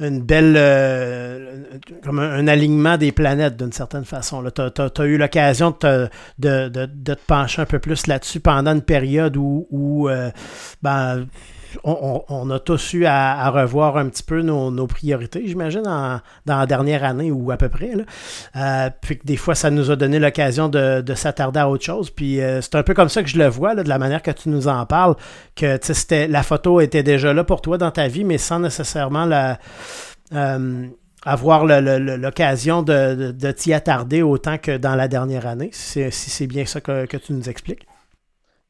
une 0.00 0.22
belle. 0.22 0.54
Euh, 0.56 1.64
comme 2.02 2.18
un, 2.18 2.46
alignement 2.46 2.96
des 2.96 3.12
planètes 3.12 3.56
d'une 3.56 3.72
certaine 3.72 4.04
façon. 4.04 4.44
Tu 4.54 4.62
as, 4.62 5.04
eu 5.04 5.18
l'occasion 5.18 5.74
de, 5.80 6.08
de, 6.38 6.86
te 6.86 7.12
pencher 7.26 7.62
un 7.62 7.66
peu 7.66 7.78
plus 7.78 8.06
là-dessus 8.06 8.40
pendant 8.40 8.72
une 8.72 8.82
période 8.82 9.36
où, 9.36 9.66
où 9.70 10.08
euh, 10.08 10.30
ben, 10.82 11.26
on, 11.84 12.50
a 12.50 12.58
tous 12.58 12.94
eu 12.94 13.04
à, 13.06 13.50
revoir 13.50 13.96
un 13.96 14.08
petit 14.08 14.22
peu 14.22 14.42
nos, 14.42 14.86
priorités, 14.86 15.42
j'imagine, 15.46 15.82
dans 15.82 16.20
la 16.46 16.66
dernière 16.66 17.04
année 17.04 17.30
ou 17.30 17.50
à 17.50 17.56
peu 17.56 17.68
près. 17.68 17.92
Euh, 18.56 18.90
puis 19.00 19.18
que 19.18 19.26
des 19.26 19.36
fois, 19.36 19.54
ça 19.54 19.70
nous 19.70 19.90
a 19.90 19.96
donné 19.96 20.18
l'occasion 20.18 20.68
de, 20.68 21.14
s'attarder 21.14 21.60
à 21.60 21.68
autre 21.68 21.84
chose. 21.84 22.10
Puis 22.10 22.40
euh, 22.40 22.60
c'est 22.60 22.74
un 22.74 22.82
peu 22.82 22.94
comme 22.94 23.08
ça 23.08 23.22
que 23.22 23.28
je 23.28 23.38
le 23.38 23.48
vois, 23.48 23.74
de 23.74 23.88
la 23.88 23.98
manière 23.98 24.22
que 24.22 24.30
tu 24.30 24.48
nous 24.48 24.68
en 24.68 24.86
parles, 24.86 25.16
que 25.56 25.78
la 26.30 26.42
photo 26.42 26.80
était 26.80 27.02
déjà 27.02 27.32
là 27.32 27.44
pour 27.44 27.60
toi 27.60 27.78
dans 27.78 27.90
ta 27.90 28.08
vie, 28.08 28.24
mais 28.24 28.38
sans 28.38 28.60
nécessairement 28.60 29.28
euh, 30.32 30.86
avoir 31.24 31.64
l'occasion 31.66 32.82
de, 32.82 33.50
t'y 33.52 33.72
attarder 33.72 34.22
autant 34.22 34.58
que 34.58 34.76
dans 34.76 34.94
la 34.94 35.08
dernière 35.08 35.46
année, 35.46 35.70
si 35.72 36.10
c'est 36.10 36.46
bien 36.46 36.64
ça 36.64 36.80
que 36.80 37.16
tu 37.16 37.32
nous 37.32 37.48
expliques. 37.48 37.86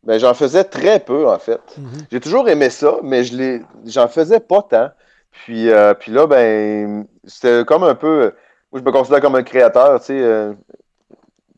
Ben, 0.04 0.18
j'en 0.18 0.34
faisais 0.34 0.64
très 0.64 1.00
peu, 1.00 1.28
en 1.28 1.38
fait. 1.38 1.60
Mhm. 1.76 2.06
J'ai 2.10 2.20
toujours 2.20 2.48
aimé 2.48 2.70
ça, 2.70 2.98
mais 3.02 3.24
je 3.24 3.60
j'en 3.84 4.08
faisais 4.08 4.40
pas 4.40 4.62
tant. 4.62 4.90
Puis, 5.32 5.70
euh, 5.70 5.94
puis 5.94 6.12
là, 6.12 6.26
ben, 6.26 7.06
c'était 7.24 7.64
comme 7.64 7.82
un 7.82 7.94
peu. 7.94 8.32
Moi, 8.72 8.80
je 8.80 8.84
me 8.84 8.92
considère 8.92 9.20
comme 9.20 9.34
un 9.34 9.42
créateur, 9.42 9.98
tu 10.00 10.06
sais. 10.06 10.20
Euh, 10.20 10.52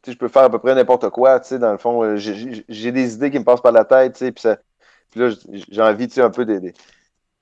je 0.06 0.14
peux 0.14 0.28
faire 0.28 0.42
à 0.42 0.50
peu 0.50 0.58
près 0.58 0.74
n'importe 0.74 1.10
quoi, 1.10 1.38
tu 1.40 1.48
sais, 1.48 1.58
dans 1.58 1.72
le 1.72 1.78
fond. 1.78 2.02
Euh, 2.02 2.16
j'ai 2.16 2.92
des 2.92 3.14
idées 3.14 3.30
qui 3.30 3.38
me 3.38 3.44
passent 3.44 3.60
par 3.60 3.72
la 3.72 3.84
tête, 3.84 4.14
tu 4.14 4.26
sais. 4.26 4.32
Puis, 4.32 4.48
puis 5.10 5.20
là, 5.20 5.30
j'ai 5.70 5.82
envie, 5.82 6.08
tu 6.08 6.14
sais, 6.14 6.22
un 6.22 6.30
peu 6.30 6.44
de, 6.44 6.72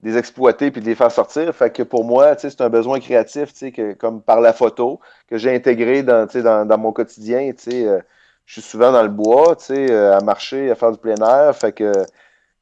les 0.02 0.16
exploiter 0.16 0.70
puis 0.70 0.80
de 0.80 0.86
les 0.86 0.94
faire 0.94 1.12
sortir. 1.12 1.54
Fait 1.54 1.70
que 1.70 1.82
pour 1.82 2.04
moi, 2.04 2.34
tu 2.34 2.42
sais, 2.42 2.50
c'est 2.50 2.60
un 2.62 2.68
besoin 2.68 2.98
créatif, 3.00 3.52
tu 3.52 3.58
sais, 3.58 3.72
que, 3.72 3.92
comme 3.92 4.20
par 4.20 4.40
la 4.40 4.52
photo, 4.52 5.00
que 5.28 5.38
j'ai 5.38 5.54
intégré 5.54 6.02
dans, 6.02 6.26
tu 6.26 6.34
sais, 6.34 6.42
dans, 6.42 6.66
dans 6.66 6.78
mon 6.78 6.92
quotidien, 6.92 7.52
tu 7.52 7.70
sais 7.70 8.02
je 8.48 8.54
suis 8.54 8.62
souvent 8.62 8.92
dans 8.92 9.02
le 9.02 9.10
bois, 9.10 9.56
tu 9.56 9.66
sais, 9.66 9.92
euh, 9.92 10.16
à 10.16 10.20
marcher, 10.22 10.70
à 10.70 10.74
faire 10.74 10.90
du 10.90 10.98
plein 10.98 11.16
air. 11.16 11.54
Fait 11.54 11.72
que, 11.72 11.92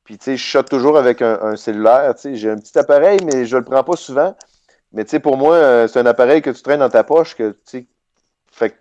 puis, 0.02 0.18
tu 0.18 0.24
sais, 0.24 0.36
je 0.36 0.42
shot 0.42 0.64
toujours 0.64 0.98
avec 0.98 1.22
un, 1.22 1.54
cellulaire. 1.54 2.12
Tu 2.16 2.22
sais, 2.22 2.34
j'ai 2.34 2.50
un 2.50 2.56
petit 2.56 2.76
appareil, 2.76 3.20
mais 3.24 3.46
je 3.46 3.56
le 3.56 3.64
prends 3.64 3.84
pas 3.84 3.94
souvent. 3.94 4.36
Mais, 4.92 5.04
tu 5.04 5.10
sais, 5.10 5.20
pour 5.20 5.36
moi, 5.36 5.54
euh, 5.54 5.86
c'est 5.86 6.00
un 6.00 6.06
appareil 6.06 6.42
que 6.42 6.50
tu 6.50 6.60
traînes 6.62 6.80
dans 6.80 6.90
ta 6.90 7.04
poche. 7.04 7.36
Que, 7.36 7.50
tu 7.50 7.58
sais, 7.64 7.86
fait 8.50 8.76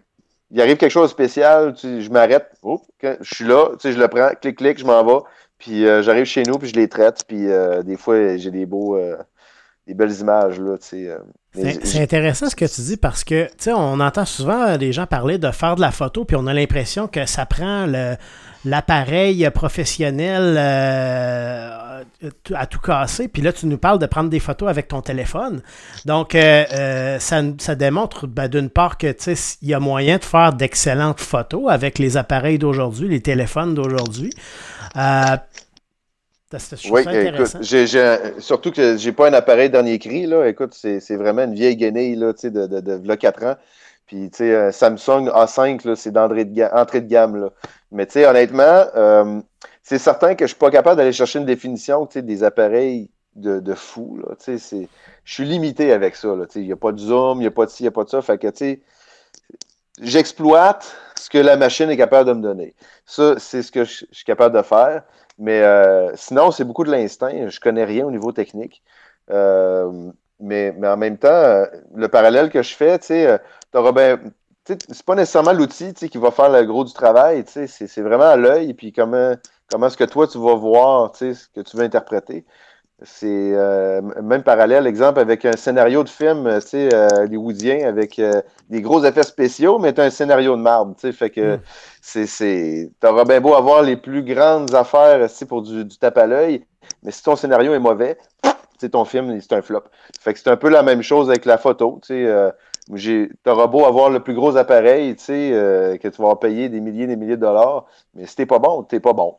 il 0.52 0.60
arrive 0.62 0.78
quelque 0.78 0.92
chose 0.92 1.10
de 1.10 1.14
spécial, 1.14 1.74
tu 1.76 2.02
je 2.02 2.10
m'arrête, 2.12 2.52
oh, 2.64 2.82
je 3.02 3.36
suis 3.36 3.46
là, 3.46 3.72
tu 3.74 3.82
sais, 3.82 3.92
je 3.94 4.00
le 4.00 4.08
prends, 4.08 4.30
clic, 4.42 4.58
clic, 4.58 4.80
je 4.80 4.86
m'en 4.86 5.04
vais. 5.06 5.24
Puis, 5.60 5.88
euh, 5.88 6.02
j'arrive 6.02 6.26
chez 6.26 6.44
nous, 6.44 6.58
puis 6.58 6.70
je 6.70 6.76
les 6.76 6.90
traite. 6.90 7.24
Puis, 7.28 7.48
des 7.84 7.98
fois, 7.98 8.38
j'ai 8.38 8.52
des 8.52 8.66
beaux 8.66 8.98
des 9.88 9.94
belles 9.94 10.20
images. 10.20 10.60
Là, 10.60 10.78
euh, 10.94 11.18
c'est 11.84 12.02
intéressant 12.02 12.50
ce 12.50 12.56
que 12.56 12.66
tu 12.66 12.82
dis 12.82 12.98
parce 12.98 13.24
que 13.24 13.48
on 13.68 14.00
entend 14.00 14.26
souvent 14.26 14.76
les 14.78 14.92
gens 14.92 15.06
parler 15.06 15.38
de 15.38 15.52
faire 15.52 15.76
de 15.76 15.82
la 15.82 15.92
photo, 15.92 16.26
puis 16.26 16.36
on 16.36 16.48
a 16.48 16.54
l'impression 16.54 17.08
que 17.08 17.26
ça 17.26 17.46
prend 17.46 17.86
l'appareil 18.66 19.48
professionnel 19.52 20.56
euh, 20.58 22.04
à 22.54 22.66
tout 22.66 22.80
casser. 22.80 23.28
Puis 23.28 23.42
là, 23.44 23.54
tu 23.54 23.68
nous 23.68 23.78
parles 23.78 24.00
de 24.00 24.08
prendre 24.08 24.30
des 24.30 24.40
photos 24.40 24.70
avec 24.70 24.88
ton 24.88 25.02
téléphone. 25.02 25.62
Donc, 26.06 26.34
euh, 26.34 27.20
ça, 27.20 27.42
ça, 27.60 27.76
démontre 27.76 28.28
ben, 28.28 28.48
d'une 28.48 28.70
part 28.70 28.98
que 28.98 29.14
il 29.62 29.70
y 29.70 29.74
a 29.74 29.80
moyen 29.80 30.18
de 30.18 30.24
faire 30.24 30.52
d'excellentes 30.52 31.22
photos 31.22 31.70
avec 31.70 32.00
les 32.00 32.18
appareils 32.18 32.58
d'aujourd'hui, 32.58 33.08
les 33.08 33.22
téléphones 33.22 33.76
d'aujourd'hui 33.76 34.32
oui, 36.92 37.04
écoute, 37.08 38.40
surtout 38.40 38.72
que 38.72 38.98
j'ai 38.98 39.12
pas 39.12 39.30
un 39.30 39.34
appareil 39.34 39.70
dernier 39.70 39.98
cri, 40.00 40.26
là. 40.26 40.48
Écoute, 40.48 40.74
c'est 40.74 41.16
vraiment 41.16 41.44
une 41.44 41.56
vieille 41.56 41.76
guenille, 41.76 42.16
là, 42.16 42.34
de, 42.34 42.68
de, 42.68 42.98
de, 42.98 43.16
4 43.16 43.44
ans. 43.44 43.56
Puis, 44.06 44.30
tu 44.30 44.38
sais, 44.38 44.72
Samsung 44.72 45.30
A5, 45.30 45.96
c'est 45.96 46.12
d'entrée 46.12 46.46
de, 46.46 46.54
de 46.54 47.00
gamme, 47.00 47.38
là. 47.38 47.50
Mais, 47.92 48.06
tu 48.06 48.14
sais, 48.14 48.28
honnêtement, 48.28 48.86
euh, 48.96 49.42
c'est 49.82 49.98
certain 49.98 50.36
que 50.36 50.46
je 50.46 50.50
suis 50.50 50.60
pas 50.60 50.70
capable 50.70 50.98
d'aller 50.98 51.14
chercher 51.14 51.40
une 51.40 51.46
définition, 51.46 52.06
tu 52.06 52.14
sais, 52.14 52.22
des 52.22 52.44
appareils 52.44 53.10
de, 53.36 53.60
de 53.60 53.74
fou, 53.74 54.18
là. 54.18 54.36
Tu 54.36 54.60
sais, 54.60 54.88
je 55.24 55.34
suis 55.34 55.46
limité 55.46 55.92
avec 55.92 56.16
ça, 56.16 56.36
là. 56.36 56.46
Tu 56.46 56.54
sais, 56.54 56.62
il 56.62 56.68
n'y 56.68 56.74
a 56.74 56.78
pas 56.78 56.92
de 56.92 57.00
zoom, 57.00 57.40
il 57.40 57.42
n'y 57.42 57.48
a 57.48 57.52
pas 57.52 57.66
de 57.66 57.72
ci, 57.72 57.84
il 57.84 57.86
n'y 57.86 57.90
a 57.90 57.92
pas 57.92 58.04
de 58.04 58.10
ça. 58.10 58.22
Fait 58.22 58.38
que, 58.38 58.48
tu 58.48 58.58
sais, 58.58 58.82
j'exploite 60.02 60.96
ce 61.16 61.30
que 61.30 61.38
la 61.38 61.58
machine 61.58 61.90
est 61.90 61.98
capable 61.98 62.30
de 62.30 62.34
me 62.34 62.42
donner. 62.42 62.76
Ça, 63.06 63.36
c'est 63.38 63.62
ce 63.62 63.72
que 63.72 63.84
je, 63.84 64.06
suis 64.12 64.26
capable 64.26 64.56
de 64.56 64.62
faire. 64.62 65.04
Mais 65.38 65.62
euh, 65.62 66.12
sinon, 66.16 66.52
c'est 66.52 66.64
beaucoup 66.64 66.84
de 66.84 66.92
l'instinct. 66.92 67.50
Je 67.50 67.60
connais 67.60 67.84
rien 67.84 68.06
au 68.06 68.12
niveau 68.12 68.32
technique. 68.32 68.82
Euh, 69.32 70.12
mais, 70.40 70.74
mais 70.78 70.88
en 70.88 70.98
même 70.98 71.18
temps, 71.18 71.28
euh, 71.30 71.66
le 71.96 72.08
parallèle 72.08 72.50
que 72.50 72.62
je 72.62 72.76
fais, 72.76 73.00
tu 73.00 73.08
sais, 73.08 73.40
ben, 73.74 74.32
c'est 74.66 75.06
pas 75.06 75.16
nécessairement 75.16 75.54
l'outil 75.54 75.94
qui 75.94 76.18
va 76.18 76.32
faire 76.32 76.50
le 76.50 76.64
gros 76.64 76.84
du 76.84 76.94
travail, 76.94 77.44
c'est 77.48 78.02
vraiment 78.02 78.26
à 78.26 78.36
l'œil, 78.36 78.74
puis 78.74 78.92
comment, 78.92 79.36
comment 79.70 79.88
est-ce 79.88 79.98
que 79.98 80.06
toi 80.06 80.28
tu 80.28 80.40
vas 80.40 80.56
voir 80.56 81.16
ce 81.16 81.34
que 81.54 81.62
tu 81.62 81.78
veux 81.78 81.84
interpréter. 81.84 82.46
C'est 83.02 83.28
euh, 83.28 84.02
même 84.24 84.42
parallèle, 84.44 84.88
exemple, 84.88 85.20
avec 85.20 85.44
un 85.44 85.58
scénario 85.58 86.04
de 86.06 86.10
film, 86.10 86.50
tu 86.62 86.68
sais, 86.68 86.94
euh, 86.94 87.24
hollywoodien, 87.24 87.86
avec 87.86 88.18
euh, 88.20 88.42
des 88.70 88.82
gros 88.82 89.04
effets 89.04 89.24
spéciaux, 89.24 89.80
mais 89.80 90.00
un 90.00 90.10
scénario 90.10 90.56
de 90.56 90.62
marde, 90.62 90.96
tu 90.96 91.02
sais, 91.02 91.12
fait 91.12 91.30
que 91.30 91.58
mm. 91.58 91.60
c'est, 92.02 92.92
t'auras 93.02 93.26
bien 93.26 93.42
beau 93.42 93.54
avoir 93.54 93.82
les 93.82 93.98
plus 93.98 94.24
grandes 94.24 94.74
affaires, 94.74 95.28
pour 95.50 95.62
du, 95.62 95.84
du 95.84 95.98
tape 95.98 96.18
à 96.18 96.26
l'œil, 96.26 96.66
mais 97.04 97.12
si 97.12 97.22
ton 97.22 97.36
scénario 97.36 97.74
est 97.74 97.80
mauvais, 97.80 98.18
tu 98.80 98.90
ton 98.90 99.04
film, 99.04 99.40
c'est 99.42 99.54
un 99.54 99.62
flop. 99.62 99.84
Fait 100.20 100.34
que 100.34 100.40
c'est 100.40 100.50
un 100.50 100.58
peu 100.58 100.70
la 100.70 100.84
même 100.84 101.02
chose 101.02 101.30
avec 101.30 101.46
la 101.46 101.58
photo, 101.58 102.00
tu 102.02 102.08
sais, 102.08 102.26
euh, 102.26 102.50
T'auras 103.44 103.66
beau 103.68 103.86
avoir 103.86 104.12
le 104.12 104.20
plus 104.22 104.36
gros 104.36 104.58
appareil, 104.58 105.16
tu 105.16 105.24
sais, 105.24 105.52
euh, 105.54 105.98
que 105.98 106.08
tu 106.08 106.22
vas 106.22 106.36
payer 106.36 106.70
des 106.70 106.82
milliers 106.82 107.06
et 107.06 107.08
des 107.08 107.16
milliers 107.16 107.36
de 107.36 107.42
dollars, 107.42 107.88
mais 108.14 108.28
si 108.28 108.36
t'es 108.36 108.46
pas 108.46 108.60
bon, 108.60 108.84
t'es 108.84 109.00
pas 109.00 109.14
bon. 109.14 109.38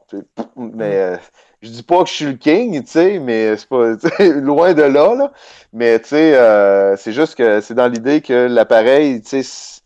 Mais 0.57 0.97
euh, 0.97 1.17
je 1.63 1.71
dis 1.71 1.85
pas 1.85 2.03
que 2.03 2.09
je 2.09 2.15
suis 2.15 2.25
le 2.25 2.33
king, 2.33 2.83
tu 2.83 2.91
sais, 2.91 3.19
mais 3.21 3.57
c'est 3.57 3.69
pas 3.69 3.95
loin 4.35 4.75
de 4.75 4.83
là, 4.83 5.15
là. 5.15 5.33
Mais 5.73 6.01
tu 6.01 6.09
sais, 6.09 6.35
euh, 6.35 6.97
c'est 6.97 7.13
juste 7.13 7.37
que 7.37 7.61
c'est 7.61 7.75
dans 7.75 7.87
l'idée 7.87 8.21
que 8.21 8.49
l'appareil, 8.49 9.23
tu 9.23 9.43
sais, 9.45 9.81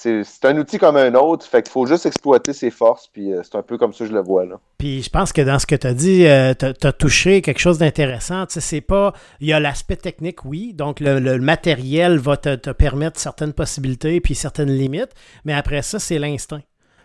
c'est 0.00 0.44
un 0.44 0.56
outil 0.56 0.78
comme 0.78 0.96
un 0.96 1.14
autre, 1.14 1.44
fait 1.46 1.62
qu'il 1.62 1.70
faut 1.70 1.84
juste 1.84 2.06
exploiter 2.06 2.54
ses 2.54 2.70
forces, 2.70 3.08
puis 3.12 3.32
euh, 3.32 3.42
c'est 3.42 3.56
un 3.56 3.62
peu 3.62 3.76
comme 3.76 3.92
ça 3.92 4.04
que 4.04 4.10
je 4.10 4.14
le 4.14 4.22
vois. 4.22 4.46
Là. 4.46 4.58
Puis 4.78 5.02
je 5.02 5.10
pense 5.10 5.32
que 5.32 5.42
dans 5.42 5.58
ce 5.58 5.66
que 5.66 5.74
tu 5.74 5.86
as 5.86 5.92
dit, 5.92 6.26
euh, 6.26 6.54
tu 6.54 6.86
as, 6.86 6.92
touché 6.92 7.42
quelque 7.42 7.58
chose 7.58 7.78
d'intéressant. 7.78 8.44
C'est 8.48 8.80
pas. 8.80 9.12
Il 9.40 9.48
y 9.48 9.52
a 9.52 9.60
l'aspect 9.60 9.96
technique, 9.96 10.44
oui, 10.44 10.72
donc 10.72 11.00
le, 11.00 11.38
matériel 11.38 12.18
va 12.18 12.36
te, 12.36 12.54
te, 12.54 12.70
permettre 12.70 13.20
certaines 13.20 13.52
possibilités 13.52 14.20
puis 14.20 14.34
certaines 14.34 14.70
limites, 14.70 15.12
mais 15.44 15.52
après 15.52 15.82
ça, 15.82 15.98
c'est 15.98 16.18
l'instinct. 16.18 16.62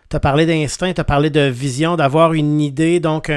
Tu 0.08 0.16
as 0.16 0.20
parlé 0.20 0.46
d'instinct, 0.46 0.92
tu 0.92 1.00
as 1.00 1.04
parlé 1.04 1.30
de 1.30 1.40
vision, 1.40 1.96
d'avoir 1.96 2.32
une 2.32 2.60
idée. 2.60 3.00
Donc, 3.00 3.30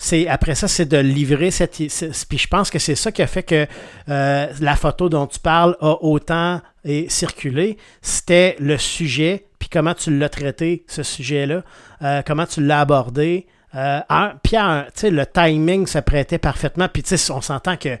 c'est 0.00 0.28
après 0.28 0.54
ça, 0.54 0.66
c'est 0.66 0.86
de 0.86 0.96
livrer 0.96 1.50
cette. 1.50 1.76
Puis 1.76 2.38
je 2.38 2.46
pense 2.48 2.70
que 2.70 2.78
c'est 2.78 2.94
ça 2.94 3.12
qui 3.12 3.20
a 3.22 3.26
fait 3.26 3.42
que 3.42 3.66
euh, 4.08 4.46
la 4.60 4.76
photo 4.76 5.08
dont 5.10 5.26
tu 5.26 5.38
parles 5.38 5.76
a 5.80 6.02
autant 6.02 6.62
circulé. 7.08 7.76
C'était 8.00 8.56
le 8.58 8.78
sujet, 8.78 9.46
puis 9.58 9.68
comment 9.68 9.94
tu 9.94 10.16
l'as 10.16 10.30
traité, 10.30 10.84
ce 10.88 11.02
sujet-là, 11.02 11.62
euh, 12.02 12.22
comment 12.26 12.46
tu 12.46 12.64
l'as 12.64 12.80
abordé. 12.80 13.46
Euh, 13.74 14.00
puis, 14.42 14.56
le 14.56 15.24
timing 15.24 15.86
se 15.86 15.98
prêtait 15.98 16.38
parfaitement. 16.38 16.88
Puis, 16.88 17.04
on 17.30 17.42
s'entend 17.42 17.76
que 17.76 17.98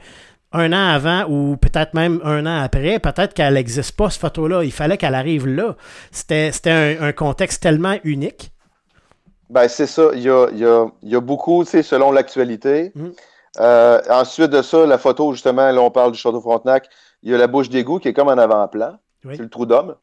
un 0.52 0.72
an 0.72 0.94
avant 0.94 1.26
ou 1.28 1.56
peut-être 1.56 1.94
même 1.94 2.20
un 2.24 2.44
an 2.46 2.62
après, 2.62 2.98
peut-être 2.98 3.34
qu'elle 3.34 3.54
n'existe 3.54 3.96
pas, 3.96 4.10
cette 4.10 4.20
photo-là. 4.20 4.64
Il 4.64 4.72
fallait 4.72 4.96
qu'elle 4.96 5.14
arrive 5.14 5.46
là. 5.46 5.76
C'était 6.10 6.50
un, 7.00 7.12
contexte 7.12 7.62
tellement 7.62 7.96
unique. 8.04 8.52
Ben, 9.48 9.68
c'est 9.68 9.86
ça. 9.86 10.10
Il 10.14 10.22
y 10.22 10.30
a, 10.30 10.48
il 10.52 11.08
y 11.08 11.16
a, 11.16 11.20
beaucoup, 11.20 11.64
tu 11.64 11.70
sais, 11.70 11.82
selon 11.82 12.12
l'actualité. 12.12 12.92
Mm. 12.94 13.08
Euh, 13.58 14.00
ensuite 14.10 14.50
de 14.50 14.62
ça, 14.62 14.86
la 14.86 14.98
photo, 14.98 15.32
justement, 15.32 15.70
là, 15.70 15.80
on 15.80 15.90
parle 15.90 16.12
du 16.12 16.18
Château 16.18 16.40
Frontenac. 16.40 16.88
Il 17.22 17.30
y 17.30 17.34
a 17.34 17.38
la 17.38 17.46
bouche 17.46 17.68
d'égout 17.68 17.98
qui 17.98 18.08
est 18.08 18.12
comme 18.12 18.28
en 18.28 18.38
avant-plan. 18.38 18.98
C'est 19.22 19.40
le 19.40 19.50
trou 19.50 19.66
d'homme. 19.66 19.96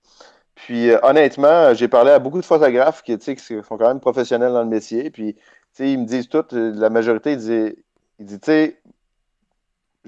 Puis, 0.55 0.91
euh, 0.91 0.99
honnêtement, 1.03 1.73
j'ai 1.73 1.87
parlé 1.87 2.11
à 2.11 2.19
beaucoup 2.19 2.39
de 2.39 2.45
photographes 2.45 3.03
qui, 3.03 3.17
qui 3.17 3.37
sont 3.37 3.77
quand 3.77 3.87
même 3.87 3.99
professionnels 3.99 4.53
dans 4.53 4.63
le 4.63 4.69
métier. 4.69 5.09
Puis, 5.09 5.35
ils 5.79 5.99
me 5.99 6.05
disent 6.05 6.29
toutes, 6.29 6.53
la 6.53 6.89
majorité, 6.89 7.33
ils 7.33 7.37
disent, 7.37 7.75
ils 8.19 8.25
disent 8.25 8.39
tu 8.41 8.51
sais, 8.51 8.81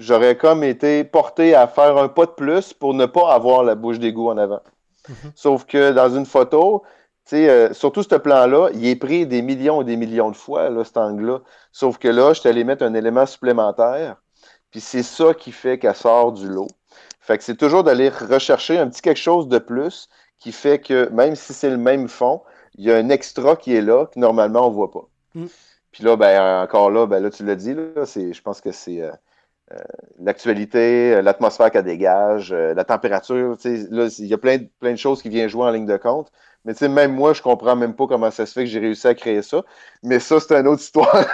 j'aurais 0.00 0.36
comme 0.36 0.64
été 0.64 1.04
porté 1.04 1.54
à 1.54 1.68
faire 1.68 1.96
un 1.98 2.08
pas 2.08 2.26
de 2.26 2.30
plus 2.32 2.72
pour 2.72 2.94
ne 2.94 3.06
pas 3.06 3.32
avoir 3.32 3.62
la 3.62 3.74
bouche 3.74 3.98
d'égout 3.98 4.30
en 4.30 4.38
avant. 4.38 4.62
Mhm. 5.08 5.32
Sauf 5.36 5.66
que 5.66 5.92
dans 5.92 6.08
une 6.08 6.26
photo, 6.26 6.82
euh, 7.32 7.72
surtout 7.72 8.02
ce 8.02 8.16
plan-là, 8.16 8.70
il 8.74 8.86
est 8.86 8.96
pris 8.96 9.26
des 9.26 9.42
millions 9.42 9.82
et 9.82 9.84
des 9.84 9.96
millions 9.96 10.30
de 10.30 10.36
fois, 10.36 10.70
là, 10.70 10.84
cet 10.84 10.96
angle-là. 10.96 11.40
Sauf 11.70 11.98
que 11.98 12.08
là, 12.08 12.32
je 12.32 12.40
t'allais 12.40 12.64
mettre 12.64 12.82
un 12.82 12.94
élément 12.94 13.26
supplémentaire. 13.26 14.16
Puis 14.70 14.80
c'est 14.80 15.02
ça 15.02 15.34
qui 15.34 15.52
fait 15.52 15.78
qu'elle 15.78 15.94
sort 15.94 16.32
du 16.32 16.48
lot. 16.48 16.68
Fait 17.20 17.36
que 17.36 17.44
c'est 17.44 17.56
toujours 17.56 17.84
d'aller 17.84 18.08
rechercher 18.08 18.78
un 18.78 18.88
petit 18.88 19.02
quelque 19.02 19.20
chose 19.20 19.48
de 19.48 19.58
plus 19.58 20.08
qui 20.38 20.52
fait 20.52 20.80
que 20.80 21.08
même 21.10 21.36
si 21.36 21.52
c'est 21.52 21.70
le 21.70 21.76
même 21.76 22.08
fond, 22.08 22.42
il 22.76 22.84
y 22.84 22.90
a 22.90 22.96
un 22.96 23.10
extra 23.10 23.56
qui 23.56 23.76
est 23.76 23.82
là 23.82 24.06
que 24.06 24.18
normalement 24.18 24.66
on 24.66 24.70
ne 24.70 24.74
voit 24.74 24.90
pas. 24.90 25.06
Mm. 25.34 25.46
Puis 25.92 26.04
là, 26.04 26.16
ben, 26.16 26.62
encore 26.62 26.90
là, 26.90 27.06
ben 27.06 27.20
là, 27.20 27.30
tu 27.30 27.44
l'as 27.44 27.56
dit, 27.56 27.74
là, 27.74 28.04
je 28.04 28.40
pense 28.40 28.60
que 28.60 28.72
c'est. 28.72 29.02
Euh, 29.02 29.10
l'actualité, 30.20 31.14
euh, 31.14 31.22
l'atmosphère 31.22 31.70
qu'elle 31.70 31.84
dégage, 31.84 32.52
euh, 32.52 32.74
la 32.74 32.84
température. 32.84 33.56
Là, 33.64 34.08
il 34.18 34.26
y 34.26 34.34
a 34.34 34.38
plein, 34.38 34.58
plein 34.80 34.92
de 34.92 34.96
choses 34.96 35.22
qui 35.22 35.28
viennent 35.28 35.48
jouer 35.48 35.64
en 35.64 35.70
ligne 35.70 35.86
de 35.86 35.96
compte. 35.96 36.30
Mais 36.64 36.74
même 36.88 37.14
moi, 37.14 37.32
je 37.32 37.40
comprends 37.40 37.74
même 37.74 37.94
pas 37.94 38.06
comment 38.06 38.30
ça 38.30 38.44
se 38.44 38.52
fait 38.52 38.64
que 38.64 38.70
j'ai 38.70 38.80
réussi 38.80 39.06
à 39.06 39.14
créer 39.14 39.42
ça. 39.42 39.62
Mais 40.02 40.18
ça, 40.18 40.38
c'est 40.40 40.54
une 40.54 40.66
autre 40.66 40.82
histoire. 40.82 41.14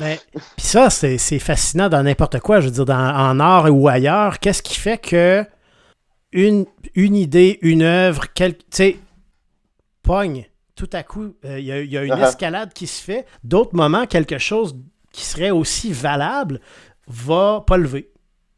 Ben, 0.00 0.16
puis 0.32 0.66
ça, 0.66 0.90
c'est 0.90 1.16
fascinant 1.38 1.88
dans 1.88 2.02
n'importe 2.02 2.40
quoi. 2.40 2.58
Je 2.58 2.66
veux 2.66 2.72
dire, 2.72 2.86
dans, 2.86 2.98
en 2.98 3.38
art 3.38 3.68
ou 3.70 3.86
ailleurs. 3.86 4.40
Qu'est-ce 4.40 4.62
qui 4.62 4.74
fait 4.74 4.98
que 4.98 5.44
une, 6.32 6.66
une 6.96 7.14
idée, 7.14 7.58
une 7.62 7.82
œuvre, 7.82 8.24
tu 8.34 8.52
sais, 8.70 8.96
pogne 10.02 10.50
tout 10.74 10.90
à 10.92 11.02
coup, 11.02 11.34
il 11.44 11.60
y, 11.60 11.72
a 11.72 11.78
une 11.80 12.12
uh-huh. 12.12 12.28
escalade 12.28 12.72
qui 12.72 12.86
se 12.86 13.02
fait. 13.02 13.26
D'autres 13.44 13.76
moments, 13.76 14.06
quelque 14.06 14.38
chose 14.38 14.74
qui 15.12 15.24
serait 15.24 15.50
aussi 15.50 15.92
valable 15.92 16.60
va 17.06 17.64
pas 17.66 17.76
lever. 17.76 18.10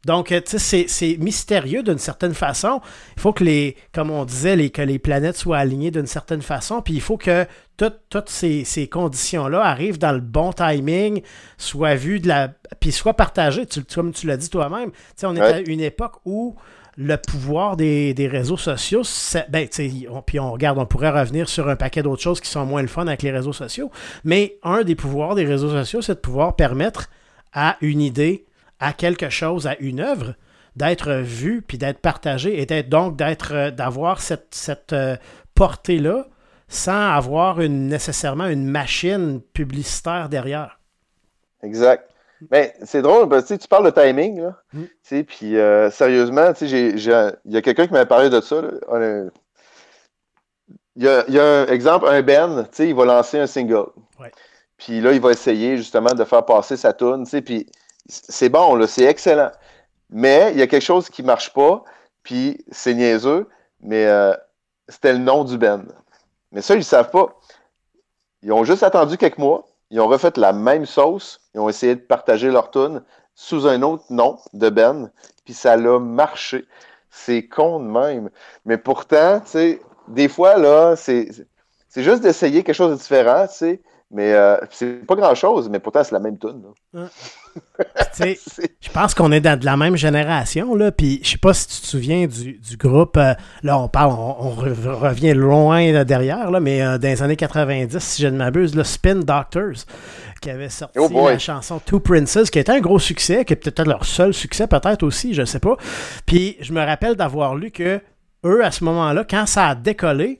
Donc, 0.05 0.33
euh, 0.33 0.41
tu 0.41 0.59
sais, 0.59 0.85
c'est 0.87 1.17
mystérieux 1.17 1.81
d'une 1.81 1.97
certaine 1.97 2.33
façon. 2.33 2.81
Il 3.15 3.21
faut 3.21 3.31
que 3.31 3.43
les, 3.43 3.77
comme 3.93 4.11
on 4.11 4.25
disait, 4.25 4.57
les, 4.57 4.69
que 4.69 4.81
les 4.81 4.99
planètes 4.99 5.37
soient 5.37 5.57
alignées 5.57 5.91
d'une 5.91 6.07
certaine 6.07 6.41
façon. 6.41 6.81
Puis 6.81 6.93
il 6.93 7.01
faut 7.01 7.17
que 7.17 7.45
toutes 7.77 8.29
ces, 8.29 8.89
conditions-là 8.91 9.63
arrivent 9.63 9.97
dans 9.97 10.11
le 10.11 10.19
bon 10.19 10.51
timing, 10.51 11.21
soient 11.57 11.95
vues 11.95 12.19
de 12.19 12.27
la. 12.27 12.49
Puis 12.81 12.91
soient 12.91 13.13
partagées. 13.13 13.65
Tu, 13.65 13.83
comme 13.85 14.11
tu 14.11 14.27
l'as 14.27 14.37
dit 14.37 14.49
toi-même. 14.49 14.91
Tu 14.91 14.97
sais, 15.15 15.25
on 15.25 15.35
est 15.35 15.41
à 15.41 15.59
une 15.59 15.81
époque 15.81 16.17
où 16.25 16.55
le 16.97 17.17
pouvoir 17.17 17.75
des, 17.75 18.13
réseaux 18.31 18.57
sociaux, 18.57 19.01
ben, 19.49 19.67
on, 20.09 20.21
puis 20.21 20.39
on 20.39 20.51
regarde, 20.51 20.77
on 20.77 20.85
pourrait 20.85 21.09
revenir 21.09 21.49
sur 21.49 21.67
un 21.69 21.75
paquet 21.75 22.03
d'autres 22.03 22.21
choses 22.21 22.39
qui 22.39 22.49
sont 22.49 22.65
moins 22.65 22.81
le 22.81 22.87
fun 22.87 23.07
avec 23.07 23.23
les 23.23 23.31
réseaux 23.31 23.53
sociaux, 23.53 23.91
mais 24.23 24.57
un 24.63 24.83
des 24.83 24.95
pouvoirs 24.95 25.35
des 25.35 25.45
réseaux 25.45 25.69
sociaux, 25.69 26.01
c'est 26.01 26.15
de 26.15 26.19
pouvoir 26.19 26.55
permettre 26.55 27.09
à 27.51 27.77
une 27.81 28.01
idée, 28.01 28.45
à 28.79 28.93
quelque 28.93 29.29
chose, 29.29 29.67
à 29.67 29.75
une 29.79 29.99
œuvre, 29.99 30.35
d'être 30.75 31.13
vue, 31.13 31.61
puis 31.61 31.77
d'être 31.77 31.99
partagée, 31.99 32.59
et 32.59 32.65
d'être 32.65 32.89
donc 32.89 33.15
d'être 33.15 33.53
euh, 33.53 33.71
d'avoir 33.71 34.21
cette, 34.21 34.93
euh, 34.93 35.15
portée-là 35.55 36.27
sans 36.67 37.11
avoir 37.11 37.59
nécessairement 37.59 38.47
une 38.47 38.65
machine 38.65 39.41
publicitaire 39.53 40.29
derrière. 40.29 40.79
Exact. 41.61 42.09
Mais 42.51 42.73
c'est 42.83 43.01
drôle, 43.01 43.29
parce 43.29 43.45
que 43.45 43.53
tu 43.55 43.67
parles 43.67 43.91
de 43.91 44.01
timing, 44.01 44.41
là. 44.41 44.55
Mm. 44.73 45.23
Puis 45.23 45.57
euh, 45.57 45.89
sérieusement, 45.91 46.51
il 46.61 46.99
y 47.45 47.57
a 47.57 47.61
quelqu'un 47.61 47.87
qui 47.87 47.93
m'a 47.93 48.05
parlé 48.05 48.29
de 48.29 48.41
ça. 48.41 48.61
Il 50.95 51.03
y, 51.03 51.07
a, 51.07 51.29
y, 51.29 51.39
a, 51.39 51.61
un 51.61 51.67
exemple, 51.67 52.07
un 52.07 52.21
Ben, 52.21 52.67
il 52.79 52.95
va 52.95 53.05
lancer 53.05 53.39
un 53.39 53.47
single. 53.47 53.87
Puis 54.77 55.01
là, 55.01 55.13
il 55.13 55.21
va 55.21 55.31
essayer 55.31 55.77
justement 55.77 56.13
de 56.13 56.23
faire 56.23 56.45
passer 56.45 56.77
sa 56.77 56.93
tune, 56.93 57.25
puis 57.45 57.67
c'est 58.07 58.49
bon, 58.49 58.85
c'est 58.87 59.05
excellent. 59.05 59.51
Mais 60.09 60.51
il 60.51 60.59
y 60.59 60.61
a 60.61 60.67
quelque 60.67 60.83
chose 60.83 61.09
qui 61.09 61.21
ne 61.21 61.27
marche 61.27 61.53
pas, 61.53 61.83
puis 62.21 62.63
c'est 62.71 62.93
niaiseux, 62.93 63.47
mais 63.81 64.05
euh, 64.05 64.33
c'était 64.87 65.13
le 65.13 65.19
nom 65.19 65.43
du 65.43 65.57
Ben. 65.57 65.85
Mais 66.51 66.61
ça, 66.61 66.75
ils 66.75 66.79
ne 66.79 66.83
savent 66.83 67.09
pas. 67.09 67.39
Ils 68.41 68.51
ont 68.51 68.63
juste 68.63 68.83
attendu 68.83 69.17
quelques 69.17 69.37
mois, 69.37 69.65
ils 69.93 70.01
ont 70.01 70.07
refait 70.07 70.33
la 70.37 70.53
même 70.53 70.87
sauce, 70.87 71.39
ils 71.53 71.59
ont 71.59 71.69
essayé 71.69 71.93
de 71.93 72.01
partager 72.01 72.49
leur 72.49 72.71
tune 72.71 73.03
sous 73.35 73.67
un 73.67 73.83
autre 73.83 74.05
nom 74.09 74.39
de 74.53 74.69
Ben, 74.69 75.11
puis 75.45 75.53
ça 75.53 75.73
a 75.73 75.99
marché. 75.99 76.65
C'est 77.11 77.47
con 77.47 77.79
de 77.79 77.85
même. 77.85 78.31
Mais 78.65 78.79
pourtant, 78.79 79.39
tu 79.41 79.51
sais, 79.51 79.81
des 80.07 80.27
fois, 80.27 80.57
là, 80.57 80.95
c'est 80.95 81.29
juste 81.95 82.23
d'essayer 82.23 82.63
quelque 82.63 82.75
chose 82.75 82.89
de 82.89 82.95
différent, 82.97 83.45
tu 83.45 83.53
sais. 83.53 83.81
Mais 84.09 84.33
euh, 84.33 84.57
c'est 84.71 85.05
pas 85.05 85.13
grand-chose, 85.13 85.69
mais 85.69 85.79
pourtant, 85.79 86.03
c'est 86.03 86.13
la 86.13 86.19
même 86.19 86.39
tune. 86.39 86.63
je 88.19 88.89
pense 88.93 89.13
qu'on 89.13 89.31
est 89.31 89.39
dans 89.39 89.59
de 89.59 89.65
la 89.65 89.77
même 89.77 89.95
génération, 89.95 90.75
là, 90.75 90.91
puis 90.91 91.19
je 91.23 91.31
sais 91.31 91.37
pas 91.37 91.53
si 91.53 91.67
tu 91.67 91.81
te 91.81 91.87
souviens 91.87 92.27
du, 92.27 92.77
groupe, 92.77 93.17
euh, 93.17 93.33
là, 93.63 93.79
on 93.79 93.87
parle, 93.87 94.11
on, 94.11 94.51
revient 94.51 95.33
loin 95.33 96.03
derrière, 96.03 96.51
là, 96.51 96.59
mais 96.59 96.81
euh, 96.81 96.97
dans 96.97 97.07
les 97.07 97.23
années 97.23 97.35
90, 97.35 97.99
si 97.99 98.21
je 98.21 98.27
ne 98.27 98.37
m'abuse, 98.37 98.75
le 98.75 98.83
Spin 98.83 99.15
Doctors, 99.15 99.85
qui 100.41 100.49
avait 100.49 100.69
sorti 100.69 100.99
oh 100.99 101.29
la 101.29 101.39
chanson 101.39 101.79
Two 101.83 101.99
Princes, 101.99 102.49
qui 102.51 102.59
était 102.59 102.71
un 102.71 102.81
gros 102.81 102.99
succès, 102.99 103.45
qui 103.45 103.53
est 103.53 103.57
peut-être 103.57 103.87
leur 103.87 104.05
seul 104.05 104.33
succès, 104.33 104.67
peut-être 104.67 105.03
aussi, 105.03 105.33
je 105.33 105.45
sais 105.45 105.59
pas. 105.59 105.77
Puis 106.25 106.57
je 106.59 106.73
me 106.73 106.83
rappelle 106.83 107.15
d'avoir 107.15 107.55
lu 107.55 107.71
que 107.71 108.01
eux, 108.45 108.65
à 108.65 108.71
ce 108.71 108.83
moment-là, 108.83 109.25
quand 109.27 109.45
ça 109.45 109.69
a 109.69 109.75
décollé, 109.75 110.39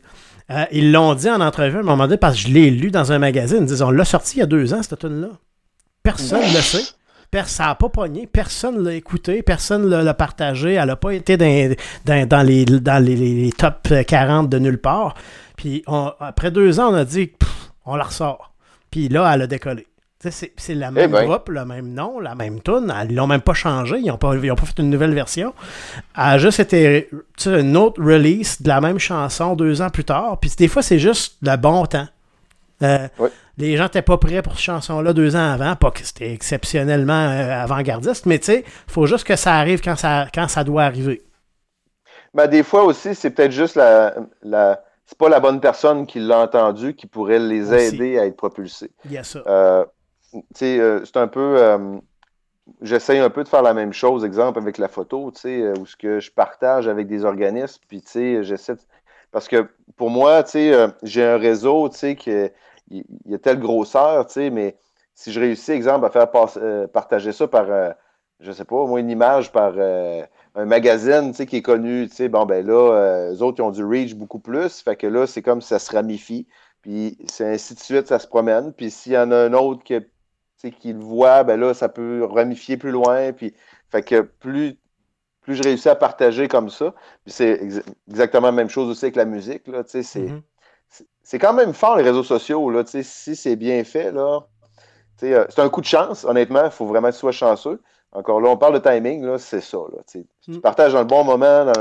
euh, 0.52 0.66
ils 0.72 0.92
l'ont 0.92 1.16
dit 1.16 1.30
en 1.30 1.40
entrevue 1.40 1.78
à 1.78 1.80
un 1.80 1.84
moment 1.84 2.04
donné 2.04 2.18
parce 2.18 2.36
que 2.36 2.50
je 2.50 2.54
l'ai 2.54 2.70
lu 2.70 2.92
dans 2.92 3.12
un 3.12 3.20
magazine. 3.20 3.60
Ils 3.62 3.66
disent 3.66 3.82
on 3.82 3.92
l'a 3.92 4.06
sorti 4.06 4.38
il 4.38 4.40
y 4.40 4.44
a 4.44 4.46
deux 4.46 4.74
ans, 4.74 4.84
cette 4.84 5.00
tune-là. 5.00 5.30
Personne 6.04 6.42
ne 6.42 6.54
le 6.54 6.62
sait. 6.62 6.84
Ça 7.46 7.66
n'a 7.66 7.76
pas 7.76 7.90
pogné, 7.90 8.28
personne 8.28 8.78
ne 8.78 8.82
l'a 8.82 8.94
écouté, 8.94 9.42
personne 9.42 9.90
ne 9.90 10.04
l'a 10.04 10.14
partagé, 10.14 10.74
elle 10.74 10.88
n'a 10.88 10.96
pas 10.96 11.12
été 11.12 11.38
dans, 11.38 11.76
dans, 12.06 12.46
les, 12.46 12.66
dans 12.66 13.04
les, 13.04 13.52
top 13.58 13.94
40 14.08 14.50
de 14.50 14.60
nulle 14.60 14.80
part. 14.80 15.16
Puis 15.58 15.84
après 16.20 16.52
deux 16.52 16.80
ans, 16.80 16.92
on 16.92 16.96
a 16.96 17.06
dit 17.06 17.32
on 17.86 17.96
la 17.96 18.04
ressort. 18.04 18.54
Puis 18.92 19.10
là, 19.10 19.32
elle 19.34 19.42
a 19.44 19.48
décollé. 19.48 19.88
C'est 20.30 20.76
la 20.76 20.90
même 20.90 21.14
eh 21.14 21.26
groupe, 21.26 21.50
le 21.50 21.66
même 21.66 21.94
nom, 21.94 22.20
la 22.20 22.34
même 22.34 22.62
tune. 22.62 22.94
Ils 23.10 23.16
l'ont 23.16 23.28
même 23.28 23.42
pas 23.42 23.54
changé. 23.54 23.98
Ils 24.00 24.08
n'ont 24.08 24.18
pas, 24.18 24.34
pas 24.34 24.66
fait 24.66 24.80
une 24.80 24.90
nouvelle 24.90 25.14
version. 25.14 25.54
Elle 26.16 26.24
a 26.24 26.38
juste 26.38 26.62
été 26.62 27.10
une 27.46 27.76
autre 27.76 28.02
release 28.02 28.62
de 28.62 28.70
la 28.70 28.80
même 28.80 29.00
chanson 29.00 29.56
deux 29.56 29.82
ans 29.82 29.90
plus 29.90 30.06
tard. 30.06 30.40
Puis 30.40 30.52
des 30.58 30.70
fois, 30.70 30.82
c'est 30.82 31.00
juste 31.00 31.38
le 31.42 31.58
bon 31.58 31.86
temps. 31.86 32.08
Euh, 32.84 33.08
les 33.58 33.78
gens 33.78 33.84
n'étaient 33.84 34.02
pas 34.02 34.18
prêts 34.18 34.42
pour 34.42 34.54
cette 34.54 34.64
chanson-là 34.64 35.14
deux 35.14 35.36
ans 35.36 35.52
avant. 35.52 35.76
Pas 35.76 35.92
que 35.92 36.04
c'était 36.04 36.34
exceptionnellement 36.34 37.14
euh, 37.14 37.64
avant-gardiste, 37.64 38.26
mais 38.26 38.40
tu 38.40 38.46
sais, 38.46 38.64
il 38.66 38.92
faut 38.92 39.06
juste 39.06 39.26
que 39.26 39.36
ça 39.36 39.56
arrive 39.56 39.82
quand 39.82 39.96
ça, 39.96 40.28
quand 40.34 40.48
ça 40.48 40.64
doit 40.64 40.84
arriver. 40.84 41.22
Ben, 42.34 42.48
des 42.48 42.64
fois 42.64 42.84
aussi, 42.84 43.14
c'est 43.14 43.30
peut-être 43.30 43.52
juste 43.52 43.76
la, 43.76 44.16
la 44.42 44.82
c'est 45.06 45.18
pas 45.18 45.30
la 45.30 45.40
bonne 45.40 45.60
personne 45.60 46.06
qui 46.06 46.20
l'a 46.20 46.40
entendu 46.40 46.96
qui 46.96 47.08
pourrait 47.08 47.40
les 47.40 47.74
aider 47.74 48.18
à 48.18 48.26
être 48.26 48.38
propulsés. 48.38 48.92
Il 49.06 49.12
y 49.12 49.18
a 49.18 49.24
ça. 49.24 49.44
Euh, 49.46 49.86
euh, 50.62 51.02
c'est 51.06 51.18
un 51.18 51.28
peu. 51.28 51.58
Euh, 51.58 51.98
j'essaye 52.82 53.20
un 53.20 53.30
peu 53.30 53.44
de 53.44 53.50
faire 53.50 53.62
la 53.62 53.74
même 53.74 53.94
chose, 53.94 54.24
exemple 54.24 54.58
avec 54.58 54.78
la 54.78 54.88
photo, 54.88 55.32
tu 55.32 55.42
sais, 55.42 55.80
où 55.80 55.86
ce 55.86 55.96
que 55.96 56.20
je 56.20 56.32
partage 56.32 56.88
avec 56.88 57.08
des 57.08 57.26
organismes, 57.26 57.82
puis 57.88 58.02
tu 58.02 58.12
sais, 58.12 58.44
j'essaie. 58.44 58.76
Parce 59.32 59.48
que 59.48 59.68
pour 59.98 60.10
moi, 60.10 60.44
tu 60.44 60.52
sais, 60.52 60.88
j'ai 61.04 61.24
un 61.24 61.38
réseau, 61.38 61.90
tu 61.90 61.98
sais, 61.98 62.16
qui 62.88 63.06
il 63.26 63.32
y 63.32 63.36
a 63.36 63.40
telle 63.40 63.60
grosseur, 63.60 64.26
tu 64.28 64.34
sais, 64.34 64.50
mais 64.50 64.78
si 65.16 65.32
je 65.32 65.40
réussis, 65.40 65.72
exemple, 65.72 66.06
à 66.06 66.10
faire 66.10 66.30
partager 66.92 67.32
ça 67.32 67.48
par, 67.48 67.68
je 68.40 68.52
sais 68.52 68.66
pas, 68.66 68.86
moi, 68.86 69.00
une 69.00 69.10
image 69.10 69.52
par 69.52 69.74
un 69.78 70.66
magazine, 70.66 71.32
tu 71.32 71.38
sais, 71.38 71.46
qui 71.46 71.58
est 71.58 71.62
connu, 71.62 72.08
tu 72.10 72.16
sais, 72.16 72.30
bon, 72.30 72.46
ben 72.46 72.66
là, 72.66 73.32
eux 73.32 73.42
autres, 73.42 73.60
ils 73.60 73.64
ont 73.64 73.72
du 73.72 73.86
reach 73.86 74.16
beaucoup 74.16 74.40
plus, 74.40 74.82
fait 74.82 74.96
que 74.96 75.08
là, 75.08 75.28
c'est 75.28 75.42
comme 75.42 75.62
ça 75.62 75.80
se 75.80 75.92
ramifie, 75.92 76.48
puis 76.82 77.18
c'est 77.28 77.46
ainsi 77.46 77.76
de 77.76 77.80
suite, 77.80 78.08
ça 78.08 78.20
se 78.20 78.28
promène, 78.28 78.74
puis 78.74 78.92
s'il 78.92 79.14
y 79.14 79.18
en 79.18 79.32
a 79.32 79.38
un 79.38 79.54
autre 79.54 79.84
qui 79.84 79.94
est 79.94 80.08
qu'il 80.72 80.98
voit, 80.98 81.44
ben 81.44 81.60
là, 81.60 81.74
ça 81.74 81.90
peut 81.90 82.24
ramifier 82.24 82.78
plus 82.78 82.92
loin. 82.92 83.34
Puis, 83.34 83.54
fait 83.90 84.04
que 84.04 84.22
plus, 84.22 84.78
plus 85.42 85.56
je 85.56 85.64
réussis 85.64 85.90
à 85.90 85.96
partager 85.96 86.48
comme 86.48 86.70
ça, 86.70 86.94
c'est 87.26 87.60
exactement 88.08 88.48
la 88.48 88.54
même 88.54 88.70
chose 88.70 88.90
aussi 88.90 89.06
avec 89.06 89.16
la 89.16 89.26
musique. 89.26 89.68
Là, 89.68 89.82
mm-hmm. 89.82 90.42
C'est, 91.24 91.40
quand 91.40 91.54
même 91.54 91.74
fort 91.74 91.96
les 91.98 92.04
réseaux 92.04 92.24
sociaux. 92.24 92.70
Là, 92.70 92.84
si 92.86 93.36
c'est 93.36 93.56
bien 93.56 93.84
fait, 93.84 94.12
là, 94.12 94.42
euh, 95.24 95.46
c'est 95.50 95.62
un 95.62 95.70
coup 95.70 95.82
de 95.82 95.86
chance, 95.86 96.26
honnêtement. 96.26 96.66
Il 96.66 96.72
faut 96.72 96.86
vraiment 96.86 97.10
que 97.10 97.14
tu 97.14 97.20
sois 97.20 97.32
chanceux. 97.32 97.82
Encore 98.12 98.42
là, 98.42 98.50
on 98.50 98.58
parle 98.58 98.80
de 98.80 98.90
timing, 98.90 99.26
là, 99.26 99.38
c'est 99.38 99.62
ça. 99.62 99.78
Là, 99.78 100.00
Tu 100.12 100.26
mm. 100.48 100.62
partages 100.62 100.94
dans 100.94 101.00
le 101.00 101.06
bon 101.06 101.24
moment, 101.24 101.72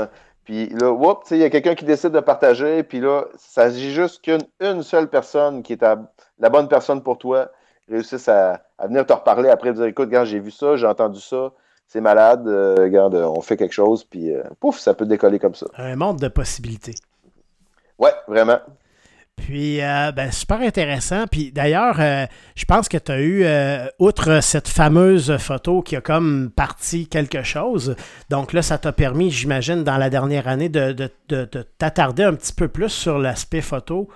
puis 0.45 0.67
là, 0.69 0.95
il 1.31 1.37
y 1.37 1.43
a 1.43 1.49
quelqu'un 1.49 1.75
qui 1.75 1.85
décide 1.85 2.11
de 2.11 2.19
partager, 2.19 2.83
puis 2.83 2.99
là, 2.99 3.25
ça 3.37 3.69
s'agit 3.69 3.91
juste 3.91 4.23
qu'une 4.23 4.41
une 4.59 4.81
seule 4.83 5.09
personne 5.09 5.61
qui 5.61 5.73
est 5.73 5.83
la 5.83 6.49
bonne 6.49 6.67
personne 6.67 7.03
pour 7.03 7.17
toi, 7.17 7.49
réussissent 7.89 8.29
à, 8.29 8.61
venir 8.83 9.05
te 9.05 9.13
reparler 9.13 9.49
après, 9.49 9.73
dire 9.73 9.85
écoute, 9.85 10.07
regarde, 10.07 10.27
j'ai 10.27 10.39
vu 10.39 10.51
ça, 10.51 10.75
j'ai 10.75 10.87
entendu 10.87 11.19
ça, 11.19 11.51
c'est 11.87 12.01
malade, 12.01 12.47
euh, 12.47 12.75
regarde, 12.79 13.15
on 13.15 13.41
fait 13.41 13.57
quelque 13.57 13.73
chose, 13.73 14.03
puis 14.03 14.33
euh, 14.33 14.43
pouf, 14.59 14.79
ça 14.79 14.93
peut 14.93 15.05
décoller 15.05 15.39
comme 15.39 15.55
ça. 15.55 15.67
Un 15.77 15.95
monde 15.95 16.19
de 16.19 16.27
possibilités. 16.27 16.95
Ouais, 17.99 18.13
vraiment. 18.27 18.59
Puis, 19.35 19.81
euh, 19.81 20.11
ben, 20.11 20.31
super 20.31 20.61
intéressant. 20.61 21.25
Puis 21.27 21.51
d'ailleurs, 21.51 21.97
euh, 21.99 22.25
je 22.55 22.65
pense 22.65 22.87
que 22.87 22.97
tu 22.97 23.11
as 23.11 23.19
eu, 23.19 23.43
euh, 23.43 23.87
outre 23.99 24.41
cette 24.41 24.67
fameuse 24.67 25.37
photo 25.37 25.81
qui 25.81 25.95
a 25.95 26.01
comme 26.01 26.51
parti 26.55 27.07
quelque 27.07 27.43
chose, 27.43 27.95
donc 28.29 28.53
là, 28.53 28.61
ça 28.61 28.77
t'a 28.77 28.91
permis, 28.91 29.31
j'imagine, 29.31 29.83
dans 29.83 29.97
la 29.97 30.09
dernière 30.09 30.47
année, 30.47 30.69
de, 30.69 31.09
t'attarder 31.77 32.23
un 32.23 32.35
petit 32.35 32.53
peu 32.53 32.67
plus 32.67 32.89
sur 32.89 33.17
l'aspect 33.17 33.61
photo. 33.61 34.07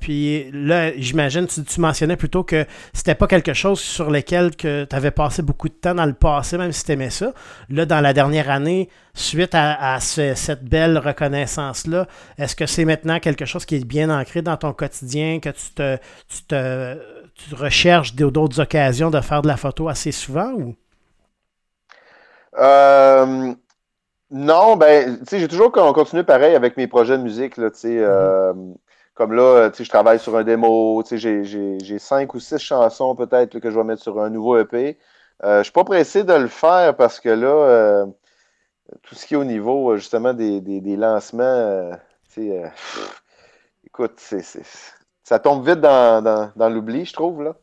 Puis 0.00 0.50
là, 0.52 0.92
j'imagine, 0.96 1.46
tu, 1.46 1.62
tu, 1.64 1.80
mentionnais 1.80 2.16
plutôt 2.16 2.44
que 2.44 2.66
c'était 2.92 3.14
pas 3.14 3.26
quelque 3.26 3.54
chose 3.54 3.80
sur 3.80 4.10
lequel 4.10 4.54
tu 4.56 4.68
avais 4.90 5.10
passé 5.10 5.42
beaucoup 5.42 5.68
de 5.68 5.74
temps 5.74 5.94
dans 5.94 6.06
le 6.06 6.12
passé, 6.12 6.58
même 6.58 6.72
si 6.72 6.84
tu 6.84 6.92
aimais 6.92 7.10
ça. 7.10 7.32
Là, 7.68 7.86
dans 7.86 8.00
la 8.00 8.12
dernière 8.12 8.50
année, 8.50 8.88
suite 9.14 9.54
à, 9.54 9.98
cette 10.00 10.64
belle 10.64 10.98
reconnaissance-là, 10.98 12.06
est-ce 12.38 12.56
que 12.56 12.66
c'est 12.66 12.84
maintenant 12.84 13.18
quelque 13.18 13.44
chose 13.44 13.64
qui 13.64 13.76
est 13.76 13.84
bien 13.84 14.10
ancré 14.10 14.42
dans 14.42 14.56
ton 14.56 14.72
quotidien, 14.72 15.40
que 15.40 15.50
tu 15.50 15.72
te, 15.74 15.96
tu 16.28 16.42
te 16.44 16.96
recherches 17.54 18.14
d'autres 18.14 18.60
occasions 18.60 19.10
de 19.10 19.20
faire 19.20 19.42
de 19.42 19.48
la 19.48 19.56
photo 19.56 19.88
assez 19.88 20.12
souvent 20.12 20.52
ou? 20.52 20.74
Euh, 22.58 23.54
non, 24.30 24.76
ben, 24.76 25.18
tu 25.18 25.24
sais, 25.26 25.40
j'ai 25.40 25.48
toujours 25.48 25.72
continué 25.72 26.22
pareil 26.24 26.54
avec 26.54 26.76
mes 26.76 26.86
projets 26.86 27.16
de 27.16 27.22
musique, 27.22 27.56
là, 27.56 27.70
tu 27.70 27.78
sais, 27.78 27.98
euh, 27.98 28.52
mm-hmm. 28.52 28.74
Comme 29.20 29.34
là, 29.34 29.70
sais, 29.74 29.84
je 29.84 29.90
travaille 29.90 30.18
sur 30.18 30.34
un 30.34 30.44
démo, 30.44 31.04
j'ai 31.12 31.98
cinq 31.98 32.32
ou 32.32 32.40
six 32.40 32.58
chansons 32.58 33.14
peut-être 33.14 33.58
que 33.58 33.70
je 33.70 33.76
vais 33.76 33.84
mettre 33.84 34.02
sur 34.02 34.18
un 34.18 34.30
nouveau 34.30 34.56
EP. 34.56 34.98
Euh, 35.44 35.58
je 35.58 35.64
suis 35.64 35.72
pas 35.72 35.84
pressé 35.84 36.24
de 36.24 36.32
le 36.32 36.48
faire 36.48 36.96
parce 36.96 37.20
que 37.20 37.28
là, 37.28 38.06
tout 39.02 39.14
ce 39.14 39.26
qui 39.26 39.34
est 39.34 39.36
au 39.36 39.44
niveau, 39.44 39.90
euh, 39.90 39.96
justement, 39.96 40.32
des, 40.34 40.96
lancements, 40.96 41.42
euh, 41.42 41.92
euh, 42.38 42.66
écoute, 43.86 44.18
ça 45.22 45.38
tombe 45.38 45.66
vite 45.66 45.80
dans, 45.80 46.52
l'oubli, 46.56 47.04
je 47.04 47.12
trouve. 47.12 47.42
là. 47.42 47.54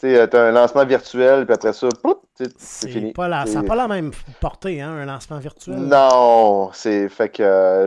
Tu 0.00 0.18
as 0.18 0.34
un 0.34 0.50
lancement 0.50 0.84
virtuel, 0.84 1.44
puis 1.46 1.54
après 1.54 1.72
ça, 1.72 1.88
c'est 2.56 2.88
fini. 2.88 3.12
Pas 3.12 3.46
ça 3.46 3.62
n'a 3.62 3.68
pas 3.68 3.76
la 3.76 3.86
même 3.86 4.10
portée, 4.40 4.80
hein, 4.80 4.90
un 4.90 5.04
lancement 5.04 5.38
virtuel. 5.38 5.76
Non, 5.76 6.70
c'est 6.72 7.08
fait 7.08 7.28
que 7.28 7.86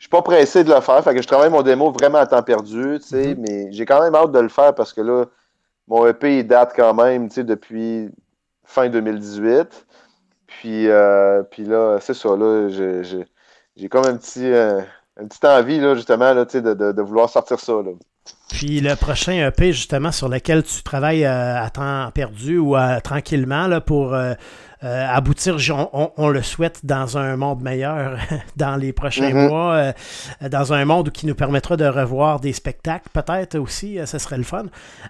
je 0.00 0.04
suis 0.06 0.10
pas 0.10 0.22
pressé 0.22 0.64
de 0.64 0.72
le 0.72 0.80
faire. 0.80 1.04
Fait 1.04 1.14
que 1.14 1.20
je 1.20 1.26
travaille 1.28 1.50
mon 1.50 1.62
démo 1.62 1.92
vraiment 1.92 2.18
à 2.18 2.26
temps 2.26 2.42
perdu, 2.42 2.96
mm-hmm. 2.96 3.36
mais 3.38 3.70
j'ai 3.70 3.84
quand 3.84 4.02
même 4.02 4.14
hâte 4.14 4.32
de 4.32 4.40
le 4.40 4.48
faire 4.48 4.74
parce 4.74 4.94
que 4.94 5.02
là, 5.02 5.26
mon 5.88 6.06
EP 6.06 6.38
il 6.38 6.46
date 6.46 6.72
quand 6.74 6.94
même 6.94 7.28
depuis 7.28 8.08
fin 8.64 8.88
2018. 8.88 9.86
Puis, 10.46 10.88
euh, 10.88 11.42
puis 11.42 11.64
là, 11.64 11.98
c'est 12.00 12.14
ça, 12.14 12.30
là, 12.34 12.68
j'ai 12.68 13.88
comme 13.88 14.06
un 14.06 14.16
petit, 14.16 14.50
euh, 14.50 14.80
une 15.20 15.28
petite 15.28 15.44
envie, 15.44 15.78
là, 15.78 15.94
justement, 15.94 16.32
là, 16.32 16.44
de, 16.44 16.60
de, 16.60 16.92
de, 16.92 17.02
vouloir 17.02 17.28
sortir 17.28 17.60
ça. 17.60 17.74
Là. 17.74 17.92
Puis 18.50 18.80
le 18.80 18.96
prochain 18.96 19.46
EP, 19.46 19.72
justement, 19.72 20.10
sur 20.10 20.28
lequel 20.28 20.64
tu 20.64 20.82
travailles 20.82 21.24
euh, 21.24 21.62
à 21.62 21.70
temps 21.70 22.10
perdu 22.12 22.58
ou 22.58 22.76
tranquillement 23.02 23.68
là, 23.68 23.80
pour 23.80 24.16
aboutir, 24.82 25.56
on, 25.92 26.28
le 26.30 26.42
souhaite, 26.42 26.84
dans 26.84 27.16
un 27.16 27.36
monde 27.36 27.62
meilleur 27.62 28.18
dans 28.56 28.76
les 28.76 28.92
prochains 28.92 29.30
mm-hmm. 29.30 29.48
mois, 29.48 29.92
dans 30.48 30.72
un 30.72 30.84
monde 30.84 31.10
qui 31.10 31.26
nous 31.26 31.34
permettra 31.34 31.76
de 31.76 31.84
revoir 31.84 32.40
des 32.40 32.52
spectacles, 32.52 33.08
peut-être 33.12 33.58
aussi, 33.58 33.98
ce 34.04 34.18
serait 34.18 34.38
le 34.38 34.42
fun. 34.42 34.64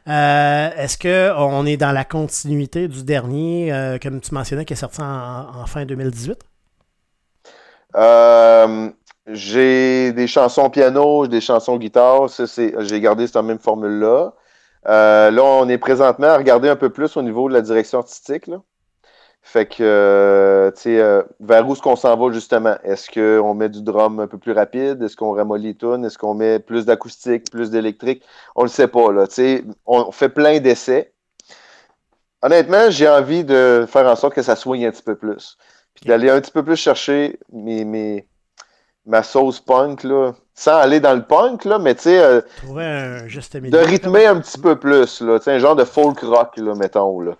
Est-ce 0.06 0.98
qu'on 0.98 1.66
est 1.66 1.76
dans 1.76 1.92
la 1.92 2.04
continuité 2.04 2.88
du 2.88 3.04
dernier, 3.04 3.98
comme 4.02 4.20
tu 4.20 4.34
mentionnais, 4.34 4.64
qui 4.64 4.74
est 4.74 4.76
sorti 4.76 5.00
en, 5.00 5.62
en 5.62 5.66
fin 5.66 5.86
2018? 5.86 6.36
J'ai 9.26 10.12
des 10.12 10.26
chansons 10.26 10.70
piano, 10.70 11.26
des 11.26 11.40
chansons 11.40 11.76
guitare. 11.76 12.28
j'ai 12.28 13.00
gardé 13.00 13.26
cette 13.26 13.42
même 13.42 13.58
formule-là. 13.58 14.34
Euh, 14.88 15.30
là, 15.30 15.42
on 15.44 15.68
est 15.68 15.78
présentement 15.78 16.28
à 16.28 16.38
regarder 16.38 16.68
un 16.68 16.76
peu 16.76 16.90
plus 16.90 17.16
au 17.16 17.22
niveau 17.22 17.48
de 17.48 17.54
la 17.54 17.60
direction 17.62 17.98
artistique. 17.98 18.50
Fait 19.42 19.66
que, 19.66 19.82
euh, 19.82 20.70
tu 20.72 20.82
sais, 20.82 21.00
euh, 21.00 21.22
vers 21.40 21.66
où 21.68 21.72
est-ce 21.72 21.82
qu'on 21.82 21.96
s'en 21.96 22.16
va 22.16 22.32
justement? 22.32 22.76
Est-ce 22.84 23.10
qu'on 23.10 23.54
met 23.54 23.68
du 23.68 23.82
drum 23.82 24.20
un 24.20 24.26
peu 24.26 24.38
plus 24.38 24.52
rapide? 24.52 25.02
Est-ce 25.02 25.16
qu'on 25.16 25.32
ramollit 25.32 25.76
tout? 25.76 25.94
Est-ce 26.04 26.18
qu'on 26.18 26.34
met 26.34 26.58
plus 26.58 26.84
d'acoustique, 26.86 27.50
plus 27.50 27.70
d'électrique? 27.70 28.22
On 28.54 28.62
le 28.62 28.68
sait 28.68 28.88
pas, 28.88 29.12
là. 29.12 29.26
Tu 29.26 29.34
sais, 29.34 29.64
on 29.86 30.12
fait 30.12 30.28
plein 30.28 30.60
d'essais. 30.60 31.12
Honnêtement, 32.42 32.90
j'ai 32.90 33.08
envie 33.08 33.44
de 33.44 33.86
faire 33.88 34.06
en 34.06 34.16
sorte 34.16 34.34
que 34.34 34.42
ça 34.42 34.56
soigne 34.56 34.86
un 34.86 34.90
petit 34.90 35.02
peu 35.02 35.16
plus. 35.16 35.58
Puis 35.94 36.06
d'aller 36.06 36.30
un 36.30 36.40
petit 36.40 36.52
peu 36.52 36.64
plus 36.64 36.76
chercher 36.76 37.38
mes, 37.52 37.84
mes, 37.84 38.26
ma 39.06 39.22
sauce 39.22 39.60
punk, 39.60 40.04
là, 40.04 40.32
sans 40.54 40.76
aller 40.76 41.00
dans 41.00 41.14
le 41.14 41.22
punk, 41.22 41.64
là, 41.64 41.78
mais 41.78 41.94
tu 41.94 42.02
sais, 42.02 42.20
euh, 42.20 42.40
de 42.68 43.78
rythmer 43.78 44.26
un 44.26 44.40
petit 44.40 44.58
peu 44.58 44.76
plus, 44.76 45.20
là, 45.22 45.38
un 45.44 45.58
genre 45.58 45.76
de 45.76 45.84
folk 45.84 46.20
rock, 46.20 46.56
là, 46.58 46.74
mettons. 46.74 47.20
Là. 47.20 47.32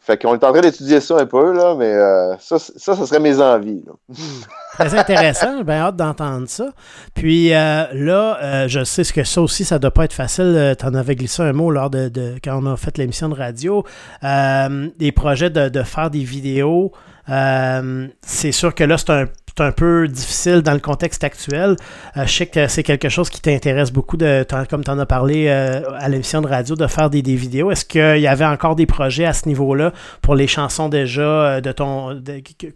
Fait 0.00 0.20
qu'on 0.20 0.34
est 0.34 0.44
en 0.44 0.52
train 0.52 0.60
d'étudier 0.60 1.00
ça 1.00 1.16
un 1.16 1.26
peu, 1.26 1.52
là, 1.52 1.74
mais 1.76 1.92
euh, 1.92 2.36
ça, 2.38 2.58
ça, 2.58 2.94
ça 2.94 3.06
serait 3.06 3.20
mes 3.20 3.40
envies. 3.40 3.84
Là. 3.86 3.92
Très 4.74 4.98
intéressant, 4.98 5.56
j'ai 5.56 5.64
bien 5.64 5.76
hâte 5.76 5.96
d'entendre 5.96 6.48
ça. 6.48 6.70
Puis 7.14 7.54
euh, 7.54 7.84
là, 7.92 8.66
je 8.68 8.84
sais 8.84 9.04
que 9.04 9.24
ça 9.24 9.40
aussi, 9.40 9.64
ça 9.64 9.78
doit 9.78 9.90
pas 9.90 10.04
être 10.04 10.12
facile. 10.12 10.74
tu 10.78 10.84
en 10.84 10.94
avais 10.94 11.14
glissé 11.14 11.42
un 11.42 11.52
mot 11.52 11.70
lors 11.70 11.88
de, 11.88 12.08
de 12.08 12.34
quand 12.42 12.60
on 12.62 12.66
a 12.66 12.76
fait 12.76 12.98
l'émission 12.98 13.28
de 13.28 13.34
radio. 13.34 13.84
des 14.22 15.12
projets 15.12 15.50
de, 15.50 15.68
de, 15.68 15.82
faire 15.82 16.10
des 16.10 16.24
vidéos. 16.24 16.92
c'est 17.26 18.52
sûr 18.52 18.74
que 18.74 18.84
là, 18.84 18.98
c'est 18.98 19.10
un 19.10 19.26
c'est 19.56 19.64
un 19.64 19.72
peu 19.72 20.06
difficile 20.08 20.62
dans 20.62 20.74
le 20.74 20.80
contexte 20.80 21.24
actuel. 21.24 21.76
je 22.14 22.26
sais 22.26 22.46
que 22.46 22.68
c'est 22.68 22.82
quelque 22.82 23.08
chose 23.08 23.30
qui 23.30 23.40
t'intéresse 23.40 23.90
beaucoup, 23.90 24.16
de, 24.16 24.46
comme 24.68 24.84
tu 24.84 24.90
en 24.90 24.98
as 24.98 25.06
parlé 25.06 25.48
à 25.48 26.08
l'émission 26.08 26.40
de 26.40 26.46
radio, 26.46 26.74
de 26.74 26.86
faire 26.86 27.10
des, 27.10 27.22
des 27.22 27.36
vidéos. 27.36 27.70
Est-ce 27.70 27.84
qu'il 27.84 28.20
y 28.20 28.26
avait 28.26 28.44
encore 28.44 28.76
des 28.76 28.86
projets 28.86 29.24
à 29.24 29.32
ce 29.32 29.48
niveau-là 29.48 29.92
pour 30.22 30.34
les 30.34 30.46
chansons 30.46 30.88
déjà 30.88 31.60
de 31.60 31.72
ton, 31.72 32.22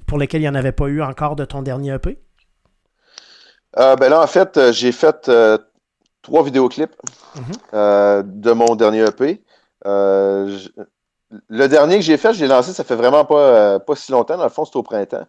pour 0.06 0.18
lesquelles 0.18 0.40
il 0.40 0.44
n'y 0.44 0.48
en 0.48 0.54
avait 0.54 0.72
pas 0.72 0.86
eu 0.86 1.02
encore 1.02 1.36
de 1.36 1.44
ton 1.44 1.62
dernier 1.62 1.94
EP? 1.94 2.18
ben 3.76 4.08
là, 4.08 4.22
en 4.22 4.26
fait, 4.26 4.58
j'ai 4.72 4.92
fait 4.92 5.30
trois 6.22 6.42
vidéoclips 6.42 6.96
mm-hmm. 7.36 8.22
de 8.24 8.52
mon 8.52 8.74
dernier 8.74 9.04
EP. 9.06 9.42
Euh, 9.86 10.58
le 11.48 11.68
dernier 11.68 11.96
que 11.96 12.02
j'ai 12.02 12.16
fait, 12.16 12.34
je 12.34 12.40
l'ai 12.40 12.48
lancé, 12.48 12.72
ça 12.72 12.84
fait 12.84 12.96
vraiment 12.96 13.24
pas, 13.24 13.38
euh, 13.38 13.78
pas 13.78 13.94
si 13.94 14.12
longtemps. 14.12 14.36
Dans 14.36 14.44
le 14.44 14.50
fond, 14.50 14.64
c'était 14.64 14.78
au 14.78 14.82
printemps. 14.82 15.26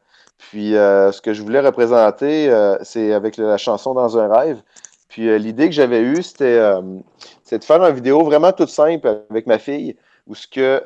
Puis 0.49 0.75
euh, 0.75 1.11
ce 1.11 1.21
que 1.21 1.33
je 1.33 1.41
voulais 1.41 1.59
représenter, 1.59 2.51
c'est 2.81 3.13
avec 3.13 3.37
la 3.37 3.57
chanson 3.57 3.93
Dans 3.93 4.17
un 4.17 4.27
rêve. 4.27 4.61
Puis 5.07 5.37
l'idée 5.39 5.67
que 5.67 5.75
j'avais 5.75 6.01
eue, 6.01 6.23
c'était 6.23 6.57
de 6.59 7.63
faire 7.63 7.83
une 7.83 7.93
vidéo 7.93 8.23
vraiment 8.23 8.51
toute 8.51 8.69
simple 8.69 9.23
avec 9.29 9.45
ma 9.45 9.59
fille, 9.59 9.97
où 10.27 10.35
ce 10.35 10.47
que 10.47 10.81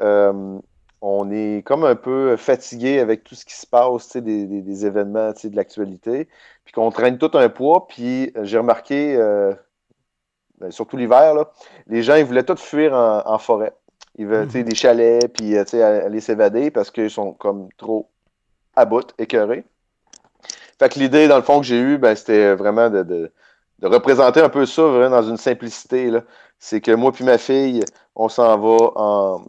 on 1.02 1.30
est 1.30 1.64
comme 1.64 1.84
un 1.84 1.96
peu 1.96 2.36
fatigué 2.36 3.00
avec 3.00 3.24
tout 3.24 3.36
ce 3.36 3.46
qui 3.46 3.54
se 3.54 3.68
passe, 3.68 4.18
des, 4.18 4.46
des, 4.48 4.62
des 4.62 4.86
événements 4.88 5.32
de 5.32 5.56
l'actualité, 5.56 6.28
puis 6.64 6.74
qu'on 6.74 6.90
traîne 6.90 7.20
tout 7.20 7.30
un 7.36 7.50
poids. 7.50 7.88
Puis 7.88 8.32
j'ai 8.42 8.58
remarqué 8.58 9.16
ben, 10.60 10.72
surtout 10.72 10.96
l'hiver, 10.98 11.34
les 11.88 12.02
gens, 12.02 12.16
ils 12.16 12.26
voulaient 12.26 12.44
tous 12.44 12.62
fuir 12.62 12.94
en, 12.94 13.38
forêt. 13.38 13.74
Ils 14.18 14.28
veulent 14.28 14.48
mhm. 14.48 14.64
des 14.64 14.76
chalets, 14.76 15.28
puis 15.34 15.58
euh, 15.58 16.06
aller 16.06 16.22
s'évader 16.22 16.72
parce 16.72 16.92
qu'ils 16.92 17.10
sont 17.10 17.34
comme 17.34 17.68
trop 17.78 18.10
à 18.76 18.86
bout, 18.86 19.14
écœurés. 19.18 19.64
Fait 20.80 20.90
que 20.90 21.00
l'idée, 21.00 21.28
dans 21.28 21.38
le 21.38 21.44
fond, 21.44 21.60
que 21.60 21.66
j'ai 21.66 21.80
eue, 21.80 21.98
ben, 21.98 22.16
c'était 22.16 22.54
vraiment 22.56 22.90
de, 22.90 23.32
représenter 23.82 24.42
un 24.42 24.50
peu 24.50 24.66
ça 24.66 25.10
dans 25.10 25.24
une 25.24 25.38
simplicité. 25.38 26.12
C'est 26.60 26.82
que 26.82 26.92
moi 26.92 27.12
puis 27.12 27.24
ma 27.24 27.38
fille, 27.38 27.84
on 28.16 28.30
s'en 28.30 28.58
va 28.58 28.92
en, 28.96 29.46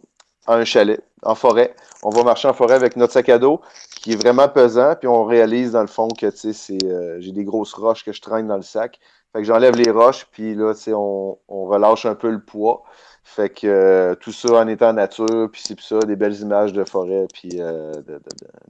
un 0.47 0.65
chalet, 0.65 1.01
en 1.23 1.35
forêt. 1.35 1.75
On 2.03 2.09
va 2.09 2.23
marcher 2.23 2.47
en 2.47 2.53
forêt 2.53 2.75
avec 2.75 2.95
notre 2.95 3.13
sac 3.13 3.29
à 3.29 3.39
dos 3.39 3.61
qui 4.01 4.13
est 4.13 4.15
vraiment 4.15 4.47
pesant, 4.47 4.95
puis 4.95 5.07
on 5.07 5.25
réalise 5.25 5.71
dans 5.71 5.81
le 5.81 5.87
fond 5.87 6.07
que 6.07 6.27
euh, 6.27 7.17
j'ai 7.19 7.31
des 7.31 7.43
grosses 7.43 7.73
roches 7.73 8.05
que 8.05 8.13
je 8.13 8.21
traîne 8.21 8.47
dans 8.47 8.55
le 8.55 8.61
sac. 8.61 8.99
Fait 9.33 9.39
que 9.39 9.45
j'enlève 9.45 9.75
les 9.75 9.91
roches, 9.91 10.27
puis 10.31 10.55
là, 10.55 10.73
sais, 10.73 10.93
on, 10.93 11.37
relâche 11.49 12.05
un 12.05 12.15
peu 12.15 12.29
le 12.29 12.39
poids. 12.39 12.83
Fait 13.29 13.49
que 13.49 13.67
euh, 13.67 14.15
tout 14.15 14.31
ça 14.31 14.53
en 14.53 14.67
étant 14.69 14.93
nature, 14.93 15.49
puis 15.51 15.61
c'est 15.63 15.79
ça, 15.81 15.99
des 15.99 16.15
belles 16.15 16.39
images 16.39 16.71
de 16.71 16.85
forêt, 16.85 17.27
puis 17.33 17.59
euh, 17.59 17.91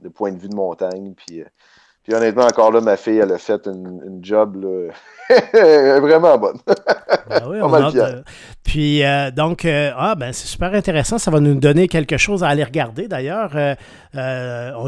de, 0.02 0.08
point 0.08 0.32
de 0.32 0.38
vue 0.38 0.48
de 0.48 0.56
montagne. 0.56 1.14
Puis, 1.16 1.40
euh, 1.40 1.44
puis 2.02 2.12
honnêtement, 2.12 2.42
encore 2.42 2.72
là, 2.72 2.80
ma 2.80 2.96
fille, 2.96 3.18
elle 3.18 3.32
a 3.32 3.38
fait 3.38 3.66
une, 3.66 4.18
job 4.20 4.56
vraiment 5.54 6.36
bonne. 6.38 6.58
Ben 6.66 7.42
oui, 7.48 7.58
on 7.62 7.72
a 7.72 7.90
Puis 8.64 9.02
donc, 9.32 9.64
ah, 9.64 10.14
ben, 10.16 10.32
c'est 10.32 10.48
super 10.48 10.74
intéressant. 10.74 11.18
Ça 11.18 11.30
va 11.30 11.38
nous 11.38 11.54
donner 11.54 11.86
quelque 11.86 12.16
chose 12.16 12.42
à 12.42 12.48
aller 12.48 12.64
regarder 12.64 13.06
d'ailleurs. 13.06 13.52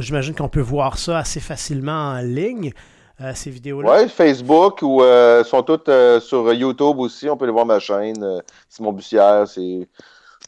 J'imagine 0.00 0.34
qu'on 0.34 0.48
peut 0.48 0.60
voir 0.60 0.98
ça 0.98 1.18
assez 1.18 1.40
facilement 1.40 2.16
en 2.16 2.18
ligne. 2.18 2.72
Euh, 3.20 3.32
ces 3.34 3.50
vidéos-là? 3.50 4.02
Oui, 4.02 4.08
Facebook 4.08 4.80
ou 4.82 5.02
euh, 5.02 5.44
sont 5.44 5.62
toutes 5.62 5.88
euh, 5.88 6.20
sur 6.20 6.52
YouTube 6.52 6.98
aussi. 6.98 7.28
On 7.28 7.36
peut 7.36 7.46
les 7.46 7.52
voir 7.52 7.66
ma 7.66 7.78
chaîne. 7.78 8.42
Simon 8.68 8.92
Bussière, 8.92 9.46
c'est. 9.46 9.88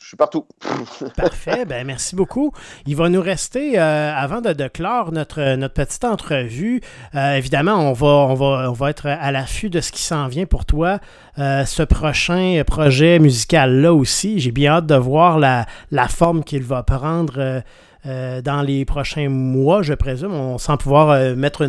Je 0.01 0.09
suis 0.09 0.17
partout. 0.17 0.47
Parfait. 1.17 1.65
Ben, 1.65 1.87
merci 1.87 2.17
beaucoup. 2.17 2.53
Il 2.87 2.97
va 2.97 3.09
nous 3.09 3.21
rester, 3.21 3.79
avant 3.79 4.41
de, 4.41 4.69
clore 4.69 5.13
notre, 5.13 5.55
notre 5.55 5.75
petite 5.75 6.05
entrevue, 6.05 6.83
évidemment, 7.15 7.77
on 7.77 7.93
va, 7.93 8.09
on, 8.09 8.35
va, 8.35 8.69
on 8.69 8.73
va 8.73 8.91
être 8.91 9.07
à 9.07 9.31
l'affût 9.33 9.71
de 9.71 9.81
ce 9.81 9.93
qui 9.93 10.03
s'en 10.03 10.27
vient 10.27 10.45
pour 10.45 10.67
toi. 10.67 10.99
ce 11.37 11.83
prochain 11.85 12.63
projet 12.67 13.21
musical-là 13.21 13.95
aussi, 13.95 14.41
j'ai 14.41 14.51
bien 14.51 14.73
hâte 14.73 14.87
de 14.87 14.97
voir 14.97 15.39
la, 15.39 15.67
la 15.91 16.09
forme 16.09 16.43
qu'il 16.43 16.65
va 16.65 16.83
prendre 16.83 17.35
euh, 17.39 17.61
dans 18.05 18.63
les 18.63 18.85
prochains 18.85 19.29
mois, 19.29 19.83
je 19.83 19.95
présume, 19.95 20.33
on, 20.33 20.59
sans 20.59 20.77
pouvoir 20.77 21.11
euh, 21.11 21.35
mettre 21.35 21.69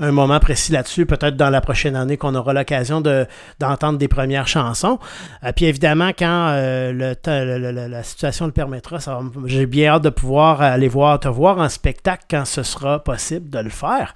un 0.00 0.12
moment 0.12 0.40
précis 0.40 0.72
là-dessus, 0.72 1.06
peut-être 1.06 1.36
dans 1.36 1.50
la 1.50 1.60
prochaine 1.60 1.96
année 1.96 2.16
qu'on 2.16 2.34
aura 2.34 2.52
l'occasion 2.52 3.00
de, 3.00 3.26
d'entendre 3.58 3.98
des 3.98 4.08
premières 4.08 4.48
chansons. 4.48 4.98
Euh, 5.42 5.52
puis 5.54 5.66
évidemment, 5.66 6.10
quand 6.16 6.54
le, 6.54 7.14
la 7.88 8.02
situation 8.02 8.46
le 8.46 8.52
permettra, 8.52 8.98
j'ai 9.46 9.66
bien 9.66 9.94
hâte 9.94 10.02
de 10.02 10.10
pouvoir 10.10 10.62
aller 10.62 10.88
voir, 10.88 11.20
te 11.20 11.28
voir 11.28 11.58
en 11.58 11.68
spectacle 11.68 12.24
quand 12.30 12.44
ce 12.44 12.62
sera 12.62 13.02
possible 13.02 13.50
de 13.50 13.58
le 13.58 13.70
faire. 13.70 14.14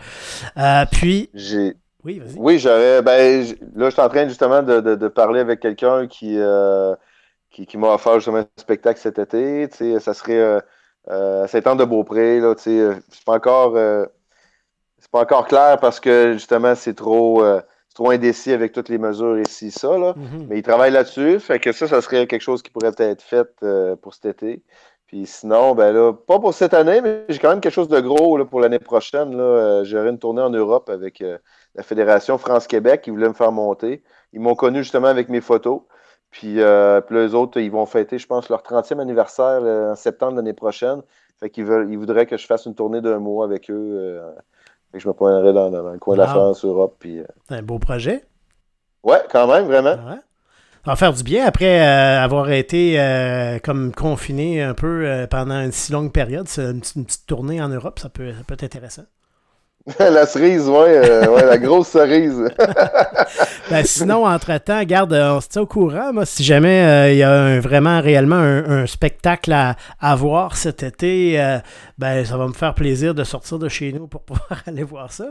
puis... 0.92 1.30
J'ai... 1.34 1.74
Oui. 2.04 2.22
Oui, 2.36 2.58
j'aurais. 2.60 3.02
Ben, 3.02 3.44
là, 3.74 3.86
je 3.86 3.90
suis 3.90 4.00
en 4.00 4.08
train 4.08 4.28
justement 4.28 4.62
de, 4.62 4.80
de, 4.80 5.08
parler 5.08 5.40
avec 5.40 5.58
quelqu'un 5.58 6.06
qui, 6.06 6.38
qui, 7.50 7.66
qui, 7.66 7.76
m'a 7.76 7.88
offert 7.88 8.14
justement 8.14 8.38
un 8.38 8.46
spectacle 8.56 9.00
cet 9.00 9.18
été. 9.18 9.68
Tu 9.68 9.76
sais, 9.76 10.00
ça 10.00 10.14
serait 10.14 10.38
euh, 10.38 10.60
Saint-Anne 11.08 11.78
de 11.78 11.84
Beaupré, 11.84 12.40
là, 12.40 12.54
tu 12.54 12.64
sais, 12.64 12.90
c'est 13.10 13.24
pas 13.24 13.34
encore 13.34 13.76
euh, 13.76 14.04
c'est 14.98 15.10
pas 15.10 15.20
encore 15.20 15.46
clair 15.46 15.78
parce 15.80 16.00
que 16.00 16.34
justement 16.34 16.74
c'est 16.74 16.94
trop 16.94 17.42
euh, 17.42 17.60
trop 17.94 18.10
indécis 18.10 18.52
avec 18.52 18.72
toutes 18.72 18.88
les 18.88 18.98
mesures 18.98 19.38
ici, 19.40 19.70
ça, 19.70 19.96
là. 19.96 20.12
Mm-hmm. 20.12 20.46
Mais 20.48 20.58
ils 20.58 20.62
travaillent 20.62 20.92
là-dessus. 20.92 21.40
Fait 21.40 21.58
que 21.58 21.72
ça, 21.72 21.88
ça 21.88 22.00
serait 22.00 22.26
quelque 22.26 22.42
chose 22.42 22.62
qui 22.62 22.70
pourrait 22.70 22.92
être 22.98 23.22
fait 23.22 23.48
euh, 23.62 23.96
pour 23.96 24.14
cet 24.14 24.26
été. 24.26 24.62
Puis 25.06 25.26
sinon, 25.26 25.74
ben 25.74 25.92
là, 25.92 26.12
pas 26.12 26.38
pour 26.38 26.52
cette 26.52 26.74
année, 26.74 27.00
mais 27.00 27.24
j'ai 27.30 27.38
quand 27.38 27.48
même 27.48 27.60
quelque 27.60 27.72
chose 27.72 27.88
de 27.88 27.98
gros 28.00 28.36
là, 28.36 28.44
pour 28.44 28.60
l'année 28.60 28.78
prochaine. 28.78 29.34
Là. 29.34 29.82
J'aurai 29.82 30.10
une 30.10 30.18
tournée 30.18 30.42
en 30.42 30.50
Europe 30.50 30.90
avec 30.90 31.24
la 31.74 31.82
Fédération 31.82 32.36
France-Québec 32.36 33.00
qui 33.00 33.10
voulait 33.10 33.28
me 33.28 33.32
faire 33.32 33.50
monter. 33.50 34.02
Ils 34.34 34.40
m'ont 34.40 34.54
connu 34.54 34.82
justement 34.82 35.06
avec 35.06 35.30
mes 35.30 35.40
photos. 35.40 35.80
Puis, 36.30 36.60
euh, 36.60 37.00
puis 37.00 37.16
les 37.16 37.34
autres, 37.34 37.60
ils 37.60 37.70
vont 37.70 37.86
fêter, 37.86 38.18
je 38.18 38.26
pense, 38.26 38.48
leur 38.48 38.62
30e 38.62 39.00
anniversaire 39.00 39.62
en 39.62 39.94
septembre 39.94 40.36
l'année 40.36 40.52
prochaine. 40.52 41.02
Fait 41.40 41.50
qu'ils 41.50 41.64
veulent, 41.64 41.90
ils 41.90 41.98
voudraient 41.98 42.26
que 42.26 42.36
je 42.36 42.46
fasse 42.46 42.66
une 42.66 42.74
tournée 42.74 43.00
d'un 43.00 43.18
mois 43.18 43.44
avec 43.44 43.70
eux. 43.70 43.74
Euh, 43.74 44.30
fait 44.90 44.98
que 44.98 45.04
je 45.04 45.08
me 45.08 45.14
pointerai 45.14 45.52
dans, 45.52 45.70
le 45.70 45.98
coin 45.98 46.16
de 46.16 46.20
la 46.20 46.26
France, 46.26 46.64
Europe. 46.64 46.96
Puis, 46.98 47.20
euh. 47.20 47.24
C'est 47.48 47.56
un 47.56 47.62
beau 47.62 47.78
projet. 47.78 48.24
Ouais, 49.02 49.22
quand 49.30 49.46
même, 49.46 49.66
vraiment. 49.66 49.92
Ouais. 49.92 50.18
Ça 50.84 50.92
va 50.92 50.96
faire 50.96 51.12
du 51.12 51.22
bien 51.22 51.44
après 51.44 51.80
avoir 51.80 52.50
été 52.50 52.98
comme 53.62 53.92
confiné 53.92 54.62
un 54.62 54.74
peu 54.74 55.26
pendant 55.30 55.60
une 55.60 55.72
si 55.72 55.92
longue 55.92 56.12
période. 56.12 56.46
Une, 56.56 56.80
une, 56.96 57.04
petite 57.04 57.26
tournée 57.26 57.60
en 57.60 57.68
Europe, 57.68 57.98
ça 57.98 58.08
peut, 58.08 58.32
ça 58.32 58.42
peut 58.46 58.54
être 58.54 58.64
intéressant. 58.64 59.02
la 59.98 60.26
cerise, 60.26 60.68
euh, 60.68 61.26
ouais, 61.26 61.46
la 61.46 61.56
grosse 61.56 61.88
cerise. 61.88 62.44
ben, 63.70 63.84
sinon, 63.84 64.26
entre-temps, 64.26 64.82
garde, 64.84 65.12
euh, 65.12 65.36
on 65.36 65.40
se 65.40 65.48
tient 65.48 65.62
au 65.62 65.66
courant. 65.66 66.12
Moi, 66.12 66.26
si 66.26 66.44
jamais 66.44 66.82
euh, 66.82 67.12
il 67.12 67.18
y 67.18 67.22
a 67.22 67.58
vraiment 67.60 68.00
réellement 68.00 68.36
un, 68.36 68.86
spectacle 68.86 69.52
à, 69.52 69.76
à, 70.00 70.14
voir 70.14 70.56
cet 70.56 70.82
été, 70.82 71.38
ben, 71.96 72.24
ça 72.24 72.36
va 72.36 72.46
me 72.46 72.52
faire 72.52 72.74
plaisir 72.74 73.14
de 73.14 73.24
sortir 73.24 73.58
de 73.58 73.68
chez 73.68 73.92
nous 73.92 74.06
pour 74.06 74.22
pouvoir 74.24 74.62
aller 74.66 74.82
voir 74.82 75.12
ça. 75.12 75.26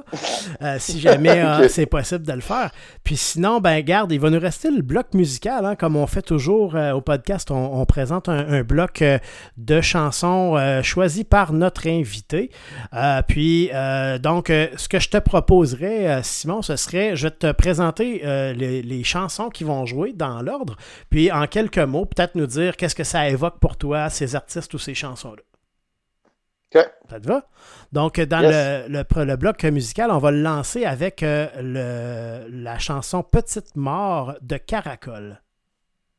si 0.80 1.00
jamais 1.00 1.44
c'est 1.70 1.86
possible 1.86 2.26
de 2.26 2.34
le 2.34 2.42
faire. 2.42 2.72
Puis 3.04 3.18
sinon, 3.18 3.60
ben, 3.60 3.80
garde, 3.82 4.12
il 4.12 4.20
va 4.20 4.30
nous 4.30 4.40
rester 4.40 4.72
le 4.72 4.82
bloc 4.82 5.14
musical, 5.14 5.66
hein, 5.66 5.76
comme 5.76 5.96
on 5.96 6.08
fait 6.08 6.22
toujours 6.22 6.76
au 6.94 7.02
podcast. 7.02 7.52
On, 7.52 7.86
présente 7.86 8.28
un, 8.28 8.48
un, 8.50 8.64
bloc 8.64 9.04
de 9.58 9.82
chansons 9.82 10.82
choisies 10.84 11.24
par 11.24 11.54
notre 11.54 11.88
invité. 11.88 12.50
puis, 13.28 13.70
donc, 14.22 14.47
ce 14.48 14.88
que 14.88 15.00
je 15.00 15.10
te 15.10 15.18
proposerais, 15.18 16.08
euh, 16.08 16.24
Simon, 16.24 16.62
ce 16.62 16.76
serait, 16.76 17.16
je 17.16 17.28
vais 17.28 17.32
te 17.32 17.52
présenter 17.52 18.22
euh, 18.26 18.54
les, 18.54 19.04
chansons 19.04 19.50
qui 19.50 19.64
vont 19.64 19.86
jouer 19.86 20.14
dans 20.14 20.42
l'ordre, 20.42 20.76
puis 21.10 21.32
en 21.32 21.48
quelques 21.48 21.78
mots, 21.78 22.06
peut-être 22.06 22.36
nous 22.36 22.48
dire 22.48 22.76
qu'est-ce 22.76 22.96
que 22.96 23.04
ça 23.04 23.30
évoque 23.30 23.60
pour 23.60 23.78
toi, 23.78 24.10
ces 24.10 24.36
artistes 24.36 24.74
ou 24.74 24.80
ces 24.80 24.94
chansons-là. 24.94 25.42
OK. 26.76 26.90
Ça 27.10 27.20
te 27.20 27.28
va? 27.28 27.46
Donc, 27.94 28.20
dans 28.20 28.42
le, 28.42 28.88
le, 28.90 29.36
bloc 29.38 29.64
musical, 29.64 30.12
on 30.12 30.18
va 30.18 30.32
le 30.32 30.42
lancer 30.42 30.86
avec 30.86 31.24
euh, 31.24 31.48
le, 31.62 32.64
la 32.64 32.78
chanson 32.80 33.24
Petite 33.24 33.76
mort 33.76 34.36
de 34.42 34.58
Caracol. 34.58 35.42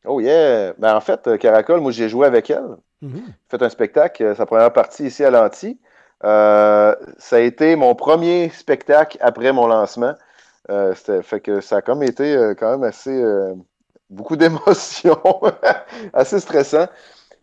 Oh 0.05 0.21
yeah! 0.21 0.73
Ben, 0.79 0.95
en 0.95 1.01
fait, 1.01 1.37
Caracol, 1.39 1.81
moi, 1.81 1.93
j'ai 1.93 2.09
joué 2.09 2.27
avec 2.27 2.49
elle. 2.49 2.77
J'ai 3.03 3.11
fait 3.49 3.63
un 3.63 3.69
spectacle, 3.69 4.35
sa 4.35 4.47
première 4.47 4.73
partie 4.73 5.07
ici 5.07 5.25
à 5.25 5.31
l'Anti. 5.31 5.79
Euh, 6.25 6.95
ça 7.19 7.37
a 7.37 7.41
été 7.41 7.77
mon 7.77 7.95
premier 7.95 8.49
spectacle 8.51 9.19
après 9.21 9.53
mon 9.53 9.67
lancement. 9.67 10.15
Euh, 10.71 10.95
fait 10.95 11.41
que 11.41 11.61
ça 11.61 11.77
a 11.77 11.83
comme 11.83 12.03
été 12.03 12.37
euh, 12.37 12.55
quand 12.55 12.71
même 12.71 12.85
assez 12.85 13.23
beaucoup 14.11 14.37
d'émotions, 14.37 15.21
assez 16.13 16.41
stressant. 16.41 16.87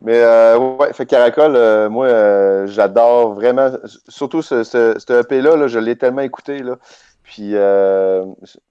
Mais 0.01 0.23
ouais, 0.55 0.93
fait 0.93 1.05
Caracol, 1.05 1.89
moi, 1.89 2.65
j'adore 2.67 3.33
vraiment, 3.33 3.71
surtout 4.09 4.41
ce, 4.41 4.63
ce, 4.63 5.19
EP-là, 5.21 5.67
je 5.67 5.79
l'ai 5.79 5.97
tellement 5.97 6.21
écouté. 6.21 6.59
Là. 6.59 6.77
Puis, 7.23 7.55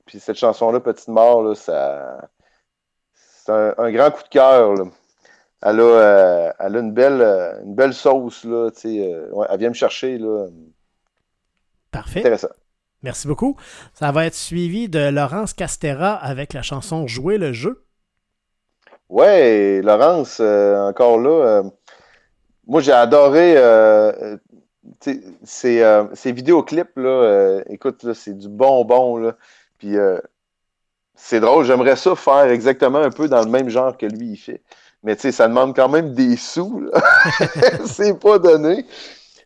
puis 0.07 0.21
cette 0.21 0.37
chanson-là, 0.37 0.81
Petite 0.81 1.09
Mort, 1.09 1.43
là, 1.43 1.55
ça, 1.55 2.29
c'est 3.15 3.51
un, 3.53 3.75
un, 3.79 3.91
grand 3.91 4.11
coup 4.11 4.23
de 4.23 4.29
cœur 4.29 4.75
elle 5.65 5.81
a, 5.81 5.83
euh, 5.83 6.53
elle 6.59 6.77
a 6.77 6.79
une, 6.79 6.93
belle, 6.93 7.23
euh, 7.23 7.63
une 7.65 7.75
belle 7.75 7.95
sauce. 7.95 8.45
Là, 8.45 8.69
euh, 8.85 9.47
elle 9.51 9.59
vient 9.59 9.71
me 9.71 9.75
chercher. 9.75 10.19
Là. 10.19 10.49
Parfait. 11.91 12.21
Intéressant. 12.21 12.49
Merci 13.03 13.27
beaucoup. 13.27 13.57
Ça 13.95 14.13
va 14.13 14.27
être 14.27 14.35
suivi 14.35 14.89
de 14.89 15.09
Laurence 15.09 15.55
Castera 15.55 16.15
avec 16.15 16.53
la 16.53 16.63
chanson 16.63 17.07
Jouer 17.07 17.39
le 17.39 17.53
jeu. 17.53 17.83
Ouais, 19.09 19.81
Laurence, 19.83 20.39
euh, 20.41 20.89
encore 20.89 21.19
là, 21.19 21.63
moi 22.67 22.81
j'ai 22.81 22.93
adoré 22.93 23.55
ces, 25.45 26.33
vidéoclips, 26.33 26.97
là, 26.97 27.61
écoute, 27.69 28.13
c'est 28.15 28.37
du 28.37 28.49
bonbon, 28.49 29.19
là, 29.19 29.37
puis 29.79 29.97
c'est 31.15 31.41
drôle, 31.41 31.67
j'aimerais 31.67 31.97
ça 31.97 32.17
faire 32.17 32.47
exactement 32.47 32.99
un 32.99 33.11
peu 33.11 33.29
dans 33.29 33.43
le 33.43 33.51
même 33.51 33.69
genre 33.69 33.97
que 33.97 34.07
lui 34.07 34.33
il 34.33 34.37
fait. 34.37 34.63
Mais 35.05 35.15
tu 35.15 35.23
sais, 35.23 35.33
ça 35.33 35.47
demande 35.47 35.77
quand 35.77 35.89
même 35.89 36.15
des 36.15 36.37
sous, 36.37 36.89
c'est 37.87 38.19
pas 38.19 38.39
donné. 38.39 38.85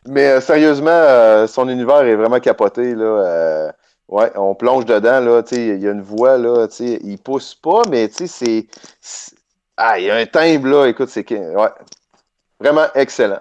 Mais 0.07 0.41
sérieusement, 0.41 1.45
son 1.47 1.69
univers 1.69 2.01
est 2.01 2.15
vraiment 2.15 2.39
capoté, 2.39 2.95
là. 2.95 3.71
Ouais, 4.07 4.31
on 4.35 4.55
plonge 4.55 4.85
dedans, 4.85 5.19
là, 5.19 5.43
il 5.51 5.79
y 5.79 5.87
a 5.87 5.91
une 5.91 6.01
voix, 6.01 6.37
là, 6.37 6.67
il 6.79 7.17
pousse 7.19 7.53
pas, 7.53 7.81
mais 7.91 8.07
tu 8.07 8.27
sais, 8.27 8.67
c'est, 9.01 9.33
ah, 9.81 9.97
il 9.97 10.05
y 10.05 10.11
a 10.11 10.15
un 10.17 10.25
timbre 10.25 10.67
là, 10.67 10.87
écoute, 10.87 11.07
c'est 11.07 11.29
ouais, 11.31 11.69
vraiment 12.59 12.87
excellent. 12.95 13.39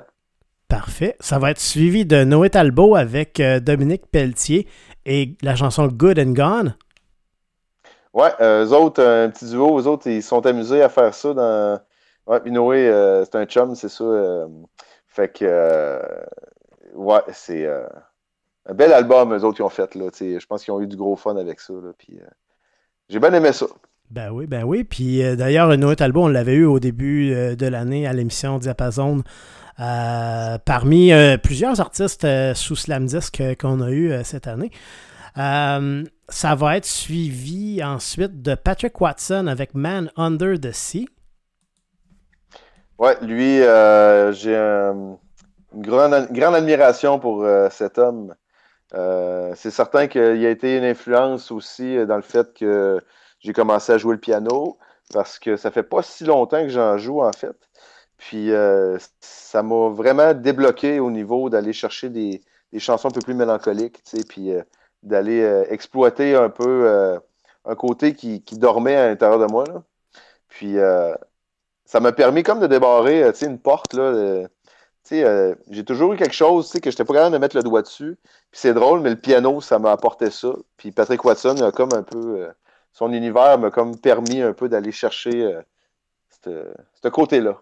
Parfait. 0.69 1.17
Ça 1.19 1.41
va 1.41 1.51
être 1.51 1.61
suivi 1.61 2.07
de 2.07 2.23
Noé 2.23 2.49
Talbot 2.49 2.95
avec 2.95 3.41
euh, 3.41 3.59
Dominique 3.59 4.07
Pelletier 4.07 4.69
et 5.05 5.35
la 5.43 5.57
chanson 5.57 5.89
Good 5.89 6.19
and 6.21 6.35
Gone. 6.35 6.77
Ouais, 8.13 8.31
euh, 8.41 8.67
eux 8.67 8.73
autres, 8.73 9.03
un 9.03 9.31
petit 9.31 9.47
duo, 9.47 9.81
eux 9.81 9.89
autres, 9.89 10.07
ils 10.07 10.23
sont 10.23 10.47
amusés 10.47 10.81
à 10.81 10.89
faire 10.89 11.13
ça 11.13 11.35
dans. 11.35 11.81
Ouais, 12.29 12.41
puis 12.41 12.53
Noé, 12.53 12.89
euh, 12.89 13.25
c'est 13.25 13.35
un 13.35 13.47
chum, 13.47 13.75
c'est 13.75 13.89
ça. 13.89 14.05
fait 15.09 15.33
que. 15.33 15.99
ouais, 16.95 17.23
c'est 17.33 17.67
un 17.67 18.75
bel 18.75 18.93
album, 18.93 19.35
eux 19.35 19.43
autres, 19.45 19.57
qui 19.57 19.63
ont 19.63 19.69
fait. 19.69 19.91
Je 19.95 20.47
pense 20.47 20.63
qu'ils 20.63 20.73
ont 20.73 20.81
eu 20.81 20.87
du 20.87 20.97
gros 20.97 21.17
fun 21.17 21.37
avec 21.37 21.59
ça, 21.59 21.75
j'ai 23.09 23.21
bien 23.21 23.33
aimé 23.33 23.53
ça. 23.53 23.67
Ben 24.11 24.31
oui, 24.31 24.47
ben 24.47 24.65
oui. 24.65 24.85
Puis 24.85 25.23
euh, 25.23 25.37
d'ailleurs, 25.37 25.77
Noé 25.77 25.97
Talbot, 25.97 26.25
on 26.25 26.29
l'avait 26.29 26.55
eu 26.55 26.65
au 26.65 26.81
début 26.81 27.33
euh, 27.33 27.57
de 27.57 27.67
l'année 27.67 28.07
à 28.07 28.13
l'émission 28.13 28.59
Diapason. 28.59 29.23
Euh, 29.81 30.59
parmi 30.65 31.13
plusieurs 31.41 31.81
artistes 31.81 32.27
sous 32.55 32.75
Slam 32.75 33.07
Disc 33.07 33.41
qu'on 33.61 33.81
a 33.81 33.93
eu 33.93 34.13
cette 34.25 34.49
année. 34.49 34.73
ça 35.37 36.55
va 36.57 36.77
être 36.77 36.85
suivi 36.85 37.81
ensuite 37.85 38.43
de 38.43 38.57
Patrick 38.57 39.01
Watson 39.01 39.47
avec 39.47 39.77
Man 39.77 40.11
Under 40.17 40.59
the 40.59 40.73
Sea. 40.73 41.09
Ouais, 42.99 43.17
lui, 43.23 43.59
j'ai 44.35 44.57
une 44.57 45.17
grande, 45.75 46.15
admiration 46.55 47.19
pour 47.19 47.47
cet 47.71 47.99
homme. 47.99 48.35
c'est 48.93 49.71
certain 49.71 50.09
qu'il 50.09 50.21
a 50.47 50.51
été 50.51 50.77
une 50.77 50.85
influence 50.85 51.51
aussi 51.51 52.05
dans 52.07 52.17
le 52.17 52.23
fait 52.23 52.53
que 52.55 53.01
j'ai 53.41 53.53
commencé 53.53 53.93
à 53.93 53.99
jouer 53.99 54.15
le 54.15 54.21
piano 54.21 54.79
parce 55.13 55.39
que 55.39 55.57
ça 55.57 55.71
fait 55.71 55.83
pas 55.83 56.03
si 56.03 56.25
longtemps 56.25 56.63
que 56.63 56.69
j'en 56.69 56.99
joue 56.99 57.23
en 57.23 57.33
fait. 57.33 57.57
Puis 58.19 58.53
euh, 58.53 58.99
ça 59.21 59.63
m'a 59.63 59.89
vraiment 59.91 60.35
débloqué 60.35 61.01
au 61.01 61.11
niveau 61.11 61.49
d'aller 61.51 61.73
chercher 61.73 62.11
des, 62.11 62.43
chansons 62.79 63.09
un 63.09 63.13
peu 63.13 63.21
plus 63.21 63.35
mélancoliques, 63.35 64.03
tu 64.05 64.19
sais, 64.19 64.25
puis 64.25 64.53
euh, 64.53 64.63
d'aller 65.03 65.41
euh, 65.43 65.65
exploiter 65.71 66.35
un 66.35 66.51
peu 66.51 67.19
un 67.65 67.75
côté 67.77 68.15
qui, 68.15 68.41
dormait 68.53 68.97
à 68.97 69.09
l'intérieur 69.09 69.39
de 69.39 69.47
moi. 69.47 69.65
Là. 69.67 69.83
Puis 70.49 70.77
ça 71.89 71.99
m'a 71.99 72.13
permis 72.13 72.45
comme 72.45 72.61
de 72.61 72.69
débarrer 72.69 73.25
tu 73.33 73.41
sais, 73.41 73.47
une 73.47 73.59
porte. 73.59 73.95
Là, 73.95 74.47
j'ai 75.11 75.85
toujours 75.85 76.13
eu 76.13 76.17
quelque 76.17 76.35
chose 76.35 76.71
que 76.71 76.79
je 76.85 76.89
n'étais 76.91 77.05
pas 77.05 77.15
capable 77.15 77.33
de 77.33 77.39
mettre 77.39 77.57
le 77.57 77.65
doigt 77.65 77.83
dessus. 77.83 78.17
Puis 78.53 78.61
c'est 78.61 78.75
drôle, 78.75 79.01
mais 79.01 79.11
le 79.11 79.17
piano, 79.17 79.61
ça 79.61 79.81
m'a 79.81 79.91
apporté 79.91 80.31
ça. 80.31 80.53
Puis 80.77 80.93
Patrick 80.93 81.25
Watson 81.25 81.57
a 81.63 81.73
comme 81.73 81.93
un 81.93 82.05
peu 82.05 82.47
son 82.93 83.13
univers 83.13 83.59
m'a 83.59 83.71
comme 83.71 83.97
permis 83.97 84.43
un 84.43 84.53
peu 84.53 84.69
d'aller 84.69 84.93
chercher 84.93 85.55
euh, 86.47 86.73
ce 87.03 87.09
côté-là. 87.09 87.61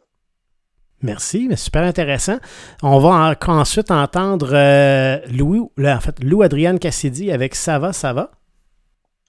Merci, 1.02 1.46
mais 1.48 1.56
super 1.56 1.82
intéressant. 1.82 2.38
On 2.82 2.98
va 2.98 3.36
ensuite 3.48 3.90
entendre 3.90 4.54
euh, 4.54 5.18
Louis, 5.30 5.60
en 5.78 6.00
fait, 6.00 6.22
Lou 6.24 6.42
Adrienne 6.42 6.78
Cassidy 6.78 7.30
avec 7.30 7.54
Ça 7.54 7.78
va, 7.78 7.92
ça 7.92 8.14
va. 8.14 8.30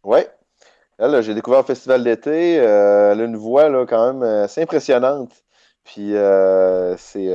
Oui. 0.04 0.20
Elle, 0.98 1.22
j'ai 1.22 1.34
découvert 1.36 1.60
le 1.62 1.66
festival 1.66 2.04
d'été. 2.04 2.60
Euh, 2.60 3.12
elle 3.12 3.22
a 3.22 3.24
une 3.26 3.38
voix 3.38 3.70
là, 3.70 3.86
quand 3.86 4.14
même 4.14 4.24
assez 4.24 4.62
impressionnante. 4.62 5.32
Puis 5.84 6.14
c'est. 6.98 7.30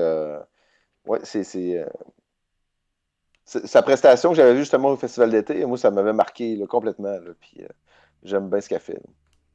ouais, 1.07 1.21
c'est. 1.23 1.87
sa 3.45 3.83
prestation 3.83 4.31
que 4.31 4.37
j'avais 4.37 4.55
vue 4.55 4.61
justement 4.61 4.91
au 4.91 4.97
festival 4.97 5.31
d'été, 5.31 5.65
moi, 5.65 5.79
ça 5.79 5.91
m'avait 5.91 6.13
marqué 6.13 6.59
complètement. 6.69 7.17
puis 7.41 7.65
J'aime 8.23 8.49
bien 8.49 8.61
ce 8.61 8.69
qu'elle 8.69 8.81
fait. 8.81 9.01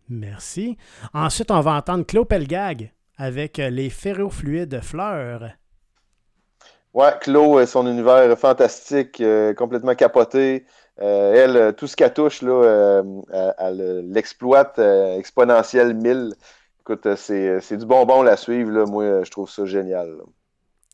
Merci. 0.10 0.78
Ensuite, 1.13 1.52
on 1.52 1.62
va 1.62 1.74
entendre 1.74 2.06
Claude 2.06 2.28
Pelgag 2.28 2.91
avec 3.17 3.60
euh, 3.60 3.70
les 3.70 3.89
ferrofluides 3.89 4.82
fleurs. 4.82 5.52
Ouais, 6.93 7.13
Claude, 7.22 7.65
son 7.65 7.88
univers 7.88 8.38
fantastique, 8.38 9.22
euh, 9.22 9.54
complètement 9.54 9.96
capoté. 9.96 10.65
Euh, 11.00 11.34
elle, 11.34 11.76
tout 11.76 11.88
ce 11.88 11.96
qu'elle 11.96 12.14
touche, 12.14 12.42
là, 12.42 13.02
elle 13.60 14.10
l'exploite 14.12 14.80
exponentielle 14.80 15.94
1000. 15.94 16.34
Écoute, 16.82 17.16
c'est 17.16 17.78
du 17.78 17.86
bonbon 17.86 18.24
la 18.24 18.38
suivre. 18.38 18.72
Là. 18.72 18.86
Moi, 18.86 19.24
je 19.24 19.32
trouve 19.32 19.50
ça 19.50 19.66
génial. 19.66 20.18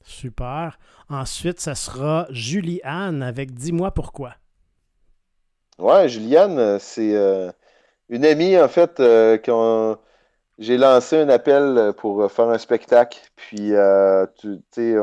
Super. 0.03 0.77
Ensuite, 1.09 1.59
ça 1.59 1.75
sera 1.75 2.27
Julie-Anne 2.29 3.23
avec 3.23 3.53
Dis-moi 3.53 3.91
pourquoi. 3.91 4.33
Ouais, 5.79 6.09
Juliane, 6.09 6.77
c'est 6.79 7.15
une 8.09 8.25
amie, 8.25 8.59
en 8.59 8.67
fait, 8.67 8.99
euh, 8.99 9.95
j'ai 10.59 10.77
lancé 10.77 11.17
un 11.17 11.29
appel 11.29 11.93
pour 11.97 12.31
faire 12.31 12.49
un 12.49 12.57
spectacle. 12.57 13.19
Puis, 13.35 13.73
euh, 13.73 14.25
tu 14.39 14.59
sais, 14.71 14.95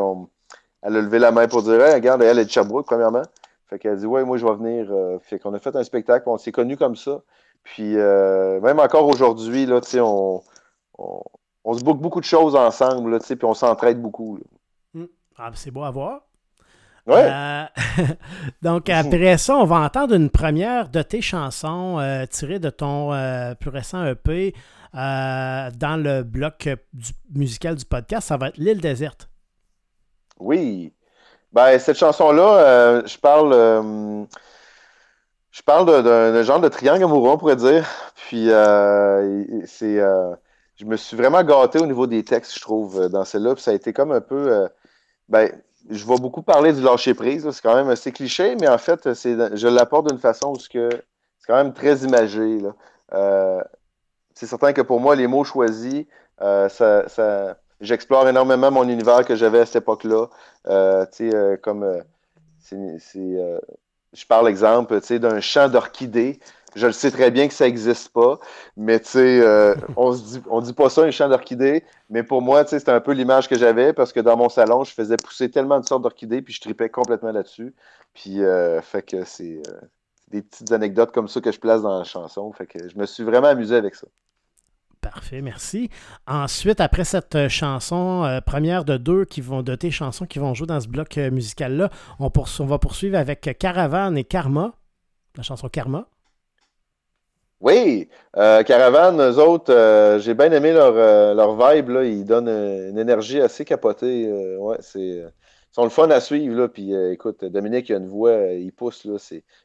elle 0.83 0.97
a 0.97 1.01
levé 1.01 1.19
la 1.19 1.33
main 1.33 1.49
pour 1.49 1.63
dire 1.63 1.81
Regarde, 1.81 2.23
elle 2.23 2.39
est 2.39 2.45
de 2.45 2.51
Sherbrooke, 2.51 2.87
premièrement. 2.87 3.23
Fait 3.71 3.79
qu'elle 3.79 3.93
a 3.93 3.97
dit 3.97 4.07
Ouais, 4.07 4.25
moi, 4.25 4.37
je 4.37 4.45
vais 4.45 4.55
venir. 4.55 4.87
Euh, 4.91 5.19
fait 5.21 5.39
qu'on 5.39 5.55
a 5.55 5.59
fait 5.59 5.75
un 5.75 5.85
spectacle, 5.85 6.29
on 6.29 6.37
s'est 6.37 6.53
connus 6.53 6.77
comme 6.77 6.97
ça. 6.97 7.23
Puis, 7.63 7.95
même 7.95 8.81
encore 8.81 9.07
aujourd'hui, 9.07 9.67
là, 9.67 9.81
tu 9.81 9.91
sais, 9.91 10.01
on, 10.01 10.43
on, 10.99 11.75
se 11.75 11.85
boucle 11.85 12.01
beaucoup 12.01 12.21
de 12.21 12.25
choses 12.25 12.57
ensemble, 12.57 13.21
tu 13.21 13.27
sais, 13.27 13.37
puis 13.37 13.47
on 13.47 13.55
s'entraide 13.55 14.01
beaucoup. 14.01 14.39
Hum. 14.95 15.09
Ah, 15.37 15.51
c'est 15.55 15.71
beau 15.71 15.85
à 15.85 15.91
voir. 15.91 16.23
Euh, 17.09 17.65
donc, 18.63 18.89
après 18.89 19.39
ça, 19.39 19.57
on 19.57 19.65
va 19.65 19.81
entendre 19.81 20.15
une 20.15 20.31
première 20.31 20.89
de 20.89 21.03
tes 21.03 21.21
chansons 21.21 21.99
euh, 21.99 22.27
tirées 22.27 22.59
de 22.59 22.71
ton 22.71 23.13
euh, 23.13 23.55
plus 23.55 23.71
récent 23.71 24.05
EP 24.07 24.55
dans 24.93 26.03
le 26.03 26.23
bloc 26.23 26.69
musical 27.35 27.77
du 27.77 27.85
podcast. 27.85 28.29
Ça 28.29 28.37
va 28.37 28.49
être 28.49 28.57
L'île 28.57 28.81
déserte. 28.81 29.29
Oui. 30.39 30.93
Ben, 31.53 31.79
cette 31.79 31.97
chanson-là, 31.97 33.03
je 33.07 33.19
parle. 33.19 33.53
je 35.51 35.63
parle 35.63 36.03
d'un 36.03 36.43
genre 36.43 36.61
de 36.61 36.69
triangle 36.69 37.05
amoureux, 37.05 37.31
on 37.31 37.39
pourrait 37.39 37.57
dire. 37.57 37.87
Puis, 38.15 38.47
c'est. 39.67 39.97
je 40.77 40.85
me 40.85 40.97
suis 40.97 41.17
vraiment 41.17 41.43
gâté 41.43 41.79
au 41.79 41.87
niveau 41.87 42.07
des 42.07 42.25
textes, 42.25 42.55
je 42.55 42.61
trouve, 42.61 43.09
dans 43.09 43.25
celle-là. 43.25 43.55
Puis 43.55 43.63
ça 43.63 43.73
a 43.73 43.75
été 43.75 43.93
comme 43.93 44.13
un 44.13 44.21
peu. 44.21 44.69
ben, 45.29 45.51
je 45.89 46.05
vais 46.07 46.17
beaucoup 46.19 46.43
parler 46.43 46.73
du 46.73 46.83
lâcher 46.83 47.15
prise. 47.15 47.49
C'est 47.51 47.63
quand 47.63 47.75
même 47.75 47.89
assez 47.89 48.13
cliché, 48.13 48.57
mais 48.61 48.69
en 48.69 48.79
fait, 48.79 49.13
je 49.15 49.69
l'apporte 49.69 50.09
d'une 50.09 50.19
façon 50.19 50.53
où 50.53 50.59
c'est 50.59 50.91
quand 51.47 51.57
même 51.57 51.73
très 51.73 51.99
imagé. 51.99 52.59
Euh, 53.13 53.63
c'est 54.35 54.47
certain 54.47 54.73
que 54.73 54.83
pour 54.83 55.01
moi, 55.01 55.17
les 55.17 55.27
mots 55.27 55.45
choisis, 55.45 56.05
euh, 56.43 56.69
ça, 56.69 57.59
j'explore 57.81 58.29
énormément 58.29 58.71
mon 58.71 58.89
univers 58.89 59.25
que 59.25 59.37
j'avais 59.37 59.61
à 59.61 59.67
cette 59.67 59.83
époque-là. 59.83 60.27
Euh, 60.69 61.57
comme 61.63 62.03
je 62.73 64.27
parle 64.27 64.49
exemple 64.49 65.01
d'un 65.19 65.41
champ 65.41 65.69
d'orchidées 65.69 66.41
je 66.75 66.87
le 66.87 66.93
sais 66.93 67.11
très 67.11 67.31
bien 67.31 67.49
que 67.49 67.55
ça 67.55 67.67
n'existe 67.67 68.11
pas, 68.11 68.39
mais 68.77 69.01
tu 69.01 69.11
sais, 69.11 69.41
euh, 69.41 69.75
on 69.97 70.13
se 70.13 70.23
dit, 70.23 70.43
on 70.49 70.61
dit 70.61 70.73
pas 70.73 70.89
ça 70.89 71.03
un 71.03 71.11
champ 71.11 71.29
d'orchidées, 71.29 71.85
mais 72.09 72.23
pour 72.23 72.43
moi, 72.43 72.65
tu 72.65 72.71
sais, 72.71 72.79
c'était 72.79 72.93
un 72.93 73.01
peu 73.01 73.13
l'image 73.13 73.49
que 73.49 73.57
j'avais 73.57 73.93
parce 73.93 74.13
que 74.13 74.21
dans 74.21 74.37
mon 74.37 74.49
salon, 74.49 74.85
je 74.85 74.93
faisais 74.93 75.17
pousser 75.17 75.51
tellement 75.51 75.81
de 75.81 75.87
sortes 75.87 76.03
d'orchidées, 76.03 76.43
puis 76.43 76.55
je 76.55 76.61
tripais 76.61 76.89
complètement 76.89 77.33
là-dessus. 77.33 77.75
Puis, 78.15 78.43
euh, 78.43 78.81
fait 78.81 79.03
que 79.03 79.25
c'est 79.25 79.63
euh, 79.69 79.81
des 80.29 80.43
petites 80.43 80.73
anecdotes 80.73 81.13
comme 81.13 81.29
ça 81.29 81.41
que 81.41 81.53
je 81.53 81.59
place 81.61 81.83
dans 81.83 81.99
la 81.99 82.05
chanson. 82.05 82.53
Fait 82.53 82.67
que 82.67 82.89
je 82.89 82.97
me 82.97 83.07
suis 83.07 83.25
vraiment 83.25 83.49
amusé 83.49 83.77
avec 83.77 83.95
ça. 83.95 84.07
Parfait, 85.01 85.41
merci. 85.41 85.89
Ensuite, 86.27 86.81
après 86.81 87.05
cette 87.05 87.49
chanson, 87.49 88.41
première 88.45 88.85
de 88.85 88.97
deux 88.97 89.25
qui 89.25 89.41
vont 89.41 89.63
de 89.63 89.75
tes 89.75 89.91
chansons 89.91 90.27
qui 90.27 90.39
vont 90.39 90.53
jouer 90.53 90.67
dans 90.67 90.81
ce 90.81 90.89
bloc 90.89 91.17
musical-là, 91.17 91.91
on, 92.19 92.31
va 92.67 92.79
poursuivre 92.79 93.17
avec 93.17 93.57
Caravane 93.59 94.19
et 94.19 94.25
Karma, 94.25 94.75
la 95.37 95.43
chanson 95.43 95.69
Karma. 95.69 96.07
Oui, 97.61 98.09
euh, 98.39 98.63
Caravane, 98.63 99.21
eux 99.21 99.39
autres, 99.39 99.73
euh, 99.73 100.19
j'ai 100.19 100.33
bien 100.33 100.51
aimé 100.51 100.73
leur, 100.73 100.95
euh, 100.97 101.35
leur 101.35 101.55
vibe. 101.57 101.91
Là. 101.91 102.05
Ils 102.05 102.25
donnent 102.25 102.49
une 102.49 102.99
énergie 102.99 103.41
assez 103.41 103.67
capotée. 103.67 104.33
ouais, 104.59 104.79
c'est, 104.81 105.23
sont 105.71 105.85
le 105.85 105.91
fun 105.91 106.11
à 106.11 106.21
suivre. 106.21 106.57
Là, 106.57 106.69
puis 106.69 106.95
écoute, 107.13 107.45
Dominique, 107.45 107.91
a 107.91 107.97
une 107.97 108.09
voix, 108.09 108.33
il 108.53 108.73
pousse. 108.73 109.05
Là, 109.05 109.17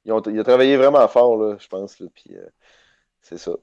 il 0.05 0.39
a 0.39 0.43
travaillé 0.43 0.75
vraiment 0.77 1.07
fort, 1.07 1.37
là, 1.37 1.55
je 1.57 1.67
pense. 1.67 1.99
Là, 1.99 2.07
puis 2.13 2.35
c'est 3.21 3.37
ça. 3.37 3.53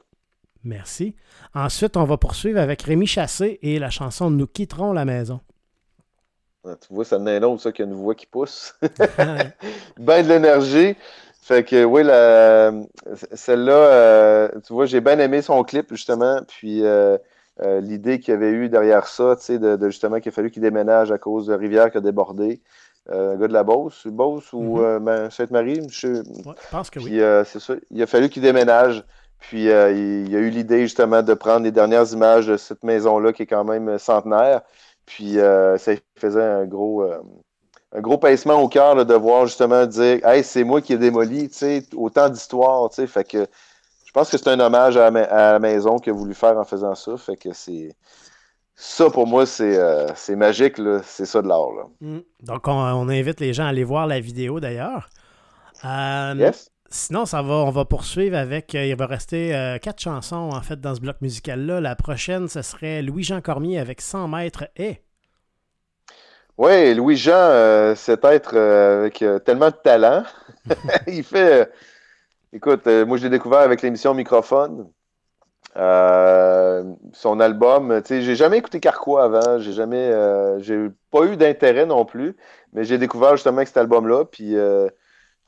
Merci. 0.64 1.16
Ensuite, 1.55 1.96
on 1.96 2.05
va 2.05 2.16
poursuivre 2.16 2.61
avec 2.61 2.83
Rémi 2.83 3.07
Chassé 3.07 3.59
et 3.62 3.79
la 3.79 3.90
chanson 3.90 4.31
Nous 4.31 4.46
quitterons 4.46 4.92
la 4.92 5.05
maison. 5.05 5.40
Ah, 6.64 6.77
tu 6.81 6.94
vois, 6.94 7.05
ça 7.05 7.18
en 7.18 7.27
est 7.27 7.37
un 7.38 7.42
autre, 7.42 7.62
ça, 7.62 7.72
qui 7.72 7.83
a 7.83 7.85
une 7.85 7.94
voix 7.94 8.14
qui 8.14 8.27
pousse. 8.27 8.75
ben 9.98 10.22
de 10.22 10.29
l'énergie. 10.29 10.96
Fait 11.42 11.64
que 11.64 11.83
oui, 11.83 12.03
celle-là, 13.33 13.72
euh, 13.72 14.48
tu 14.64 14.72
vois, 14.72 14.87
j'ai 14.87 15.01
bien 15.01 15.18
aimé 15.18 15.42
son 15.42 15.64
clip, 15.64 15.88
justement. 15.90 16.40
Puis 16.46 16.85
euh, 16.85 17.18
euh, 17.62 17.81
l'idée 17.81 18.20
qu'il 18.20 18.33
y 18.33 18.37
avait 18.37 18.53
eu 18.53 18.68
derrière 18.68 19.09
ça, 19.09 19.35
tu 19.35 19.46
sais, 19.46 19.59
de, 19.59 19.90
justement 19.90 20.20
qu'il 20.20 20.29
a 20.29 20.33
fallu 20.33 20.53
qu'il 20.53 20.62
déménage 20.62 21.11
à 21.11 21.18
cause 21.18 21.48
de 21.48 21.55
rivière 21.55 21.90
qui 21.90 21.98
a 21.98 22.01
débordé. 22.01 22.62
un 23.11 23.35
gars 23.35 23.48
de 23.48 23.53
la 23.53 23.64
Beauce, 23.64 24.07
Beauce 24.07 24.53
ou 24.53 24.79
mm-hmm. 24.79 24.98
ben, 25.01 25.31
Sainte-Marie, 25.31 25.81
je... 25.90 26.22
pense 26.70 26.90
que 26.90 27.01
oui. 27.01 27.18
c'est 27.44 27.61
ça. 27.61 27.75
Il 27.90 28.01
a 28.01 28.07
fallu 28.07 28.29
qu'il 28.29 28.42
déménage. 28.42 29.05
Puis 29.43 29.65
il, 29.65 30.31
y 30.31 30.37
a 30.37 30.41
eu 30.41 30.51
l'idée 30.51 30.83
justement 30.83 31.23
de 31.23 31.35
prendre 31.35 31.65
les 31.65 31.73
dernières 31.73 32.11
images 32.13 32.47
de 32.47 32.57
cette 32.57 32.83
maison-là 32.83 33.33
qui 33.33 33.43
est 33.43 33.47
quand 33.47 33.65
même 33.65 33.99
centenaire. 33.99 34.63
Puis 35.05 35.35
ça 35.35 35.93
faisait 36.17 36.43
un 36.43 36.65
gros, 36.65 37.03
un 37.03 38.01
gros 38.01 38.19
pincement 38.19 38.63
au 38.63 38.69
cœur 38.69 39.05
de 39.05 39.15
voir 39.15 39.47
justement 39.47 39.85
dire 39.87 40.25
Hey, 40.27 40.43
c'est 40.43 40.65
moi 40.65 40.81
qui 40.81 40.95
ai 40.95 40.99
démoli, 40.99 41.49
tu 41.49 41.57
sais, 41.57 41.83
autant 41.95 42.29
d'histoires, 42.29 42.89
tu 42.91 42.97
sais. 42.97 43.07
Fait 43.07 43.25
que 43.25 43.47
je 44.13 44.21
pense 44.21 44.31
que 44.31 44.37
c'est 44.37 44.49
un 44.49 44.61
hommage 44.61 44.99
à, 44.99 45.11
la 45.11 45.59
maison 45.59 45.99
qu'il 45.99 46.13
a 46.13 46.15
voulu 46.15 46.35
faire 46.35 46.59
en 46.59 46.65
faisant 46.65 46.95
ça. 46.95 47.17
Fait 47.17 47.37
que 47.37 47.55
c'est. 47.55 47.97
Ça, 48.75 49.11
pour 49.11 49.27
moi, 49.27 49.47
c'est 49.47 49.79
euh, 49.79 50.07
magique, 50.37 50.77
c'est 51.05 51.27
ça 51.27 51.41
de 51.41 51.49
l'art. 51.49 51.89
Mm. 52.01 52.19
Donc, 52.41 52.69
on, 52.69 53.09
invite 53.09 53.41
les 53.41 53.53
gens 53.53 53.65
à 53.65 53.69
aller 53.69 53.85
voir 53.85 54.07
la 54.07 54.21
vidéo 54.21 54.61
d'ailleurs. 54.61 55.09
Euh, 55.85 56.35
yes. 56.37 56.72
Sinon, 56.93 57.27
ça 57.27 57.43
va, 57.43 57.55
on 57.55 57.71
va 57.71 57.85
poursuivre 57.85 58.37
avec. 58.37 58.75
Euh, 58.75 58.85
il 58.85 58.95
va 58.95 59.07
rester 59.07 59.79
quatre 59.83 60.01
chansons 60.01 60.51
en 60.53 60.63
fait 60.63 60.81
dans 60.81 60.95
ce 60.95 61.01
bloc 61.01 61.17
musical-là. 61.21 61.81
La 61.81 61.97
prochaine, 61.97 62.49
ce 62.49 62.63
serait 62.63 63.03
Louis-Jean 63.03 63.41
Cormier 63.41 63.79
avec 63.79 64.01
100 64.01 64.29
mètres 64.29 64.69
et. 64.77 65.03
Oui, 66.59 66.95
Louis-Jean, 66.95 67.33
euh, 67.35 67.95
c'est 67.97 68.25
être 68.25 68.53
euh, 68.55 69.01
avec 69.01 69.23
euh, 69.23 69.39
tellement 69.39 69.71
de 69.71 69.77
talent. 69.83 70.23
il 71.07 71.25
fait. 71.25 71.71
écoute, 72.53 72.87
moi, 72.87 73.17
je 73.17 73.25
l'ai 73.25 73.31
découvert 73.31 73.61
avec 73.61 73.83
l'émission 73.83 74.15
Microphone. 74.15 74.89
son 75.75 77.41
album, 77.41 78.03
tu 78.03 78.09
sais, 78.09 78.23
j'ai 78.23 78.37
jamais 78.37 78.59
écouté 78.59 78.81
Carquois 78.81 79.25
avant, 79.25 79.59
j'ai 79.59 79.73
jamais, 79.73 80.13
j'ai 80.61 80.89
pas 81.11 81.25
eu 81.25 81.37
d'intérêt 81.37 81.87
non 81.87 82.05
plus, 82.05 82.37
mais 82.73 82.85
j'ai 82.85 82.99
découvert 82.99 83.33
justement 83.37 83.57
avec 83.59 83.69
cet 83.69 83.79
album-là, 83.79 84.25
puis 84.27 84.55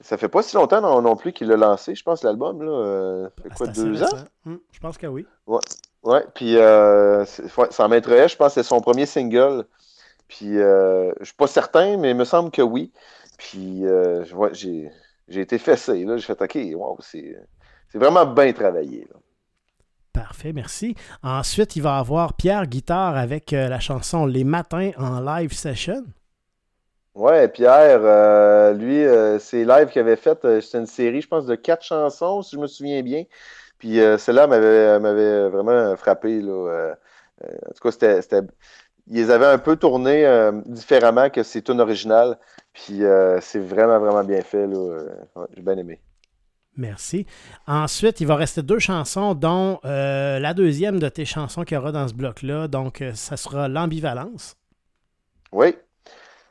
ça 0.00 0.16
fait 0.16 0.28
pas 0.28 0.42
si 0.42 0.56
longtemps 0.56 0.80
non, 0.80 1.16
plus 1.16 1.32
qu'il 1.32 1.48
l'a 1.48 1.56
lancé, 1.56 1.94
je 1.94 2.02
pense, 2.02 2.22
l'album, 2.22 2.62
là. 2.62 3.28
fait 3.42 3.54
quoi, 3.54 3.66
deux 3.68 4.02
ans? 4.02 4.18
Hum, 4.46 4.60
je 4.72 4.80
pense 4.80 4.98
que 4.98 5.06
oui. 5.06 5.26
Ouais, 5.46 5.60
ouais 6.02 6.24
puis 6.34 6.56
euh, 6.56 7.24
ça 7.24 7.88
m'intéresse, 7.88 8.32
je 8.32 8.36
pense 8.36 8.54
que 8.54 8.62
c'est 8.62 8.68
son 8.68 8.80
premier 8.80 9.06
single. 9.06 9.66
Puis, 10.28 10.58
euh, 10.58 11.12
je 11.20 11.26
suis 11.26 11.34
pas 11.34 11.46
certain, 11.46 11.96
mais 11.96 12.10
il 12.10 12.16
me 12.16 12.24
semble 12.24 12.50
que 12.50 12.62
oui. 12.62 12.92
Puis, 13.38 13.86
euh, 13.86 14.24
j'ai, 14.52 14.90
été 15.28 15.58
fessé. 15.58 16.04
Là. 16.04 16.16
J'ai 16.16 16.26
fait 16.26 16.40
OK, 16.42 16.58
wow, 16.74 16.98
c'est, 17.00 17.36
vraiment 17.94 18.26
bien 18.26 18.52
travaillé. 18.52 19.06
Parfait, 20.12 20.52
merci. 20.52 20.94
Ensuite, 21.22 21.76
il 21.76 21.82
va 21.82 21.98
avoir 21.98 22.34
Pierre 22.34 22.66
Guitare 22.66 23.16
avec 23.16 23.52
euh, 23.52 23.68
la 23.68 23.80
chanson 23.80 24.26
Les 24.26 24.44
Matins 24.44 24.92
en 24.96 25.20
live 25.20 25.52
session. 25.52 26.04
Ouais, 27.14 27.48
Pierre, 27.48 28.00
euh, 28.02 28.72
lui, 28.72 29.04
c'est 29.40 29.64
live 29.64 29.88
qu'il 29.88 30.00
avait 30.00 30.16
fait. 30.16 30.38
c'est 30.60 30.78
une 30.78 30.86
série, 30.86 31.20
je 31.20 31.28
pense, 31.28 31.46
de 31.46 31.54
quatre 31.54 31.84
chansons, 31.84 32.42
si 32.42 32.56
je 32.56 32.60
me 32.60 32.66
souviens 32.66 33.02
bien. 33.02 33.24
Puis 33.78 34.00
celle-là 34.18 34.46
m'avait, 34.46 35.48
vraiment 35.48 35.96
frappé. 35.96 36.40
Là. 36.40 36.96
en 37.42 37.72
tout 37.72 37.88
cas, 37.88 37.90
c'était 37.92 38.42
ils 39.06 39.30
avaient 39.30 39.46
un 39.46 39.58
peu 39.58 39.76
tourné 39.76 40.26
euh, 40.26 40.52
différemment 40.66 41.30
que 41.30 41.42
ses 41.42 41.62
tunes 41.62 41.80
originales. 41.80 42.38
Puis 42.72 43.04
euh, 43.04 43.38
c'est 43.40 43.58
vraiment, 43.58 43.98
vraiment 43.98 44.24
bien 44.24 44.42
fait. 44.42 44.66
Euh, 44.66 45.08
j'ai 45.54 45.62
bien 45.62 45.76
aimé. 45.76 46.00
Merci. 46.76 47.26
Ensuite, 47.68 48.20
il 48.20 48.26
va 48.26 48.34
rester 48.34 48.62
deux 48.62 48.80
chansons, 48.80 49.34
dont 49.34 49.78
la 49.84 50.54
deuxième 50.54 50.98
de 50.98 51.08
tes 51.08 51.24
chansons 51.24 51.62
qu'il 51.62 51.76
y 51.76 51.78
aura 51.78 51.92
dans 51.92 52.08
ce 52.08 52.14
bloc-là. 52.14 52.66
Donc, 52.66 53.04
ça 53.14 53.36
sera 53.36 53.68
L'ambivalence. 53.68 54.56
Oui. 55.52 55.76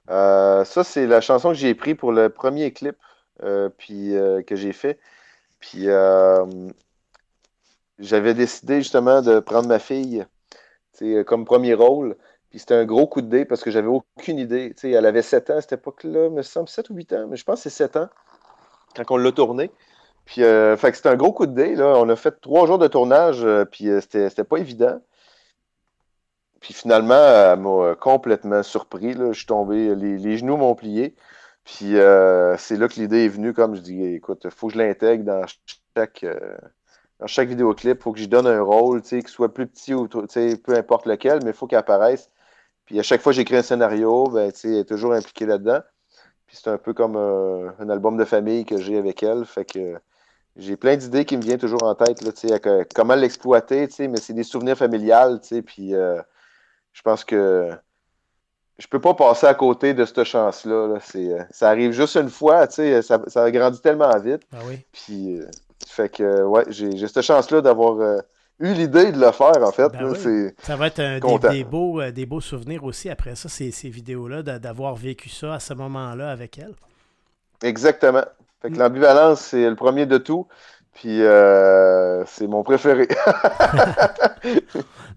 Ça, 0.08 0.84
c'est 0.84 1.08
la 1.08 1.22
chanson 1.22 1.50
que 1.50 1.56
j'ai 1.56 1.76
prise 1.76 1.96
pour 1.96 2.12
le 2.12 2.30
premier 2.30 2.72
clip 2.72 2.98
puis, 3.78 4.13
que 4.48 4.56
j'ai 4.56 4.74
fait. 4.74 5.00
Puis, 5.60 5.88
j'avais 8.00 8.34
décidé 8.34 8.78
justement 8.78 9.22
de 9.22 9.39
prendre 9.39 9.68
ma 9.68 9.80
fille 9.80 10.26
comme 11.26 11.46
premier 11.46 11.74
rôle. 11.74 12.16
Puis 12.50 12.60
c'était 12.60 12.76
un 12.76 12.86
gros 12.86 13.08
coup 13.08 13.22
de 13.22 13.28
dé 13.28 13.46
parce 13.46 13.63
que 13.63 13.72
j'avais 13.72 13.88
aucune 13.88 14.38
idée. 14.38 14.76
elle 14.84 15.06
avait 15.08 15.24
7 15.24 15.50
ans 15.50 15.58
à 15.58 15.62
cette 15.62 15.74
époque-là, 15.74 16.30
me 16.30 16.44
semble 16.44 16.70
7 16.70 16.92
ou 16.92 16.94
8 16.94 17.13
ans, 17.13 17.28
mais 17.28 17.36
je 17.36 17.44
pense 17.44 17.63
que 17.63 17.70
c'est 17.70 17.76
7 17.76 17.98
ans 17.98 18.10
quand 18.96 19.10
on 19.10 19.18
l'a 19.18 19.32
tourné. 19.32 19.72
Puis 20.26 20.44
euh, 20.44 20.78
c'était 20.78 21.10
un 21.10 21.16
gros 21.16 21.34
coup 21.34 21.46
de 21.46 21.54
dé. 21.54 21.76
Là. 21.76 21.96
On 21.98 22.08
a 22.10 22.16
fait 22.16 22.39
trois 22.42 22.68
jours 22.68 22.78
de 22.78 22.88
tournage, 22.88 23.44
euh, 23.44 23.66
puis 23.66 23.89
euh, 23.89 24.02
c'était 24.02 24.44
pas 24.44 24.58
évident. 24.58 25.02
Puis 26.63 26.73
finalement, 26.73 27.13
elle 27.13 27.60
m'a 27.60 27.95
complètement 27.95 28.63
surpris. 28.63 29.13
Là. 29.13 29.32
Je 29.34 29.38
suis 29.39 29.47
tombé, 29.47 29.95
les, 29.95 30.38
genoux 30.38 30.58
m'ont 30.58 30.76
plié. 30.76 31.15
Puis 31.65 31.93
c'est 32.58 32.78
là 32.78 32.88
que 32.88 32.95
l'idée 32.99 33.26
est 33.26 33.30
venue, 33.30 33.54
comme 33.54 33.76
je 33.76 33.82
dis, 33.82 34.04
écoute, 34.04 34.41
il 34.45 34.52
faut 34.52 34.67
que 34.67 34.73
je 34.73 34.80
l'intègre 34.80 35.23
dans 35.26 35.45
chaque, 35.95 36.26
dans 37.19 37.28
chaque 37.28 37.49
vidéoclip. 37.49 37.97
Il 37.99 38.02
faut 38.02 38.13
que 38.13 38.19
je 38.19 38.26
donne 38.26 38.47
un 38.47 38.62
rôle, 38.62 39.02
qu'il 39.02 39.28
soit 39.28 39.54
plus 39.54 39.67
petit 39.67 39.93
ou 39.93 40.08
peu 40.08 40.76
importe 40.76 41.06
lequel, 41.06 41.39
mais 41.43 41.52
il 41.52 41.56
faut 41.56 41.67
qu'il 41.67 41.78
apparaisse 41.78 42.30
puis 42.86 42.99
à 42.99 43.04
chaque 43.04 43.21
fois 43.21 43.32
que 43.32 43.38
j'écris 43.38 43.58
un 43.58 43.62
scénario, 43.62 44.26
ben, 44.30 44.52
elle 44.63 44.73
est 44.76 44.86
toujours 44.86 45.13
impliquée 45.13 45.45
là-dedans. 45.45 45.80
Puis 46.47 46.57
c'est 46.61 46.70
un 46.70 46.78
peu 46.78 46.93
comme 46.93 47.16
euh, 47.16 47.70
un 47.80 47.89
album 47.89 48.18
de 48.18 48.26
famille 48.26 48.66
que 48.66 48.78
j'ai 48.78 48.97
avec 48.97 49.24
elle. 49.24 49.45
Fait 49.45 49.66
que 49.66 49.97
j'ai 50.57 50.78
plein 50.78 50.97
d'idées 50.97 51.26
qui 51.26 51.38
me 51.38 51.41
viennent 51.41 51.59
toujours 51.59 51.84
en 51.84 51.95
tête, 51.95 52.22
là, 52.22 52.84
comment 52.93 53.16
l'exploiter, 53.16 53.88
mais 53.99 54.18
c'est 54.18 54.34
des 54.34 54.43
souvenirs 54.43 54.78
familiales, 54.78 55.39
puis 55.66 55.95
euh, 55.95 56.22
je 56.94 57.02
pense 57.02 57.24
que 57.24 57.70
je 58.78 58.88
peux 58.88 59.00
pas 59.00 59.14
passer 59.14 59.46
à 59.46 59.54
côté 59.54 59.94
de 59.94 60.06
cette 60.06 60.24
chance-là. 60.24 60.98
Euh, 61.16 61.44
ça 61.52 61.70
arrive 61.70 61.91
juste 61.91 62.16
une 62.16 62.30
fois, 62.30 62.70
ça, 62.70 63.02
ça 63.28 63.52
grandit 63.52 63.82
tellement 63.82 64.18
vite. 64.20 64.41
Ah 64.52 64.60
oui. 64.66 64.80
Puis, 64.91 65.39
fait 65.88 66.10
que, 66.10 66.44
ouais, 66.44 66.64
j'ai 66.70 67.08
cette 67.08 67.22
chance-là 67.22 67.62
d'avoir 67.62 68.24
eu 68.60 68.74
l'idée 68.74 69.12
de 69.12 69.20
le 69.20 69.32
faire, 69.32 69.62
en 69.62 69.72
fait. 69.72 69.89
Ben 69.89 70.54
ça 70.60 70.76
va 70.76 70.88
être 70.88 71.50
des, 71.50 71.64
beaux, 71.64 72.02
euh, 72.02 72.12
des 72.12 72.26
beaux 72.26 72.41
souvenirs 72.41 72.84
aussi 72.84 73.10
après 73.10 73.36
ça, 73.36 73.50
ces, 73.50 73.72
ces 73.72 73.89
vidéos-là, 73.89 74.44
d'avoir 74.44 74.96
vécu 74.96 75.30
ça 75.30 75.56
à 75.56 75.60
ce 75.60 75.74
moment-là 75.74 76.30
avec 76.30 76.58
elle. 76.58 76.74
Exactement. 77.62 78.24
Fait 78.62 78.70
que 78.70 78.76
mm. 78.76 78.80
l'ambivalence, 78.80 79.41
c'est 79.41 79.70
le 79.70 79.76
premier 79.76 80.06
de 80.06 80.18
tout. 80.18 80.48
Puis 80.94 81.24
euh, 81.24 82.24
c'est 82.26 82.48
mon 82.48 82.64
préféré. 82.64 83.08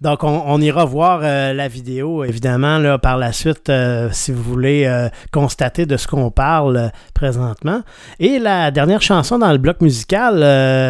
Donc, 0.00 0.24
on, 0.24 0.60
ira 0.60 0.84
voir 0.84 1.20
euh, 1.22 1.52
la 1.52 1.68
vidéo, 1.68 2.24
évidemment, 2.24 2.78
là, 2.78 2.98
par 2.98 3.16
la 3.16 3.32
suite, 3.32 3.70
si 4.12 4.32
vous 4.32 4.42
voulez 4.42 5.08
constater 5.32 5.86
de 5.86 5.96
ce 5.96 6.06
qu'on 6.06 6.30
parle 6.30 6.90
présentement. 7.14 7.80
Et 8.18 8.38
la 8.38 8.70
dernière 8.70 9.00
chanson 9.00 9.38
dans 9.38 9.52
le 9.52 9.58
bloc 9.58 9.80
musical 9.80 10.40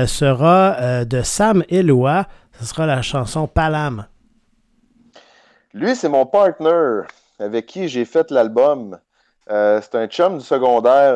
sera 0.09 1.05
de 1.05 1.23
Sam 1.23 1.63
Eloa. 1.69 2.27
Ce 2.59 2.67
sera 2.67 2.87
la 2.87 3.03
chanson 3.03 3.47
Palam. 3.47 4.07
Lui, 5.73 5.95
c'est 5.95 6.09
mon 6.09 6.27
partner 6.27 7.03
avec 7.39 7.67
qui 7.67 7.89
j'ai 7.89 8.05
fait 8.05 8.31
l'album. 8.31 8.99
c'est 9.49 9.95
un 9.95 10.07
chum 10.09 10.39
du 10.39 10.45
secondaire 10.45 11.15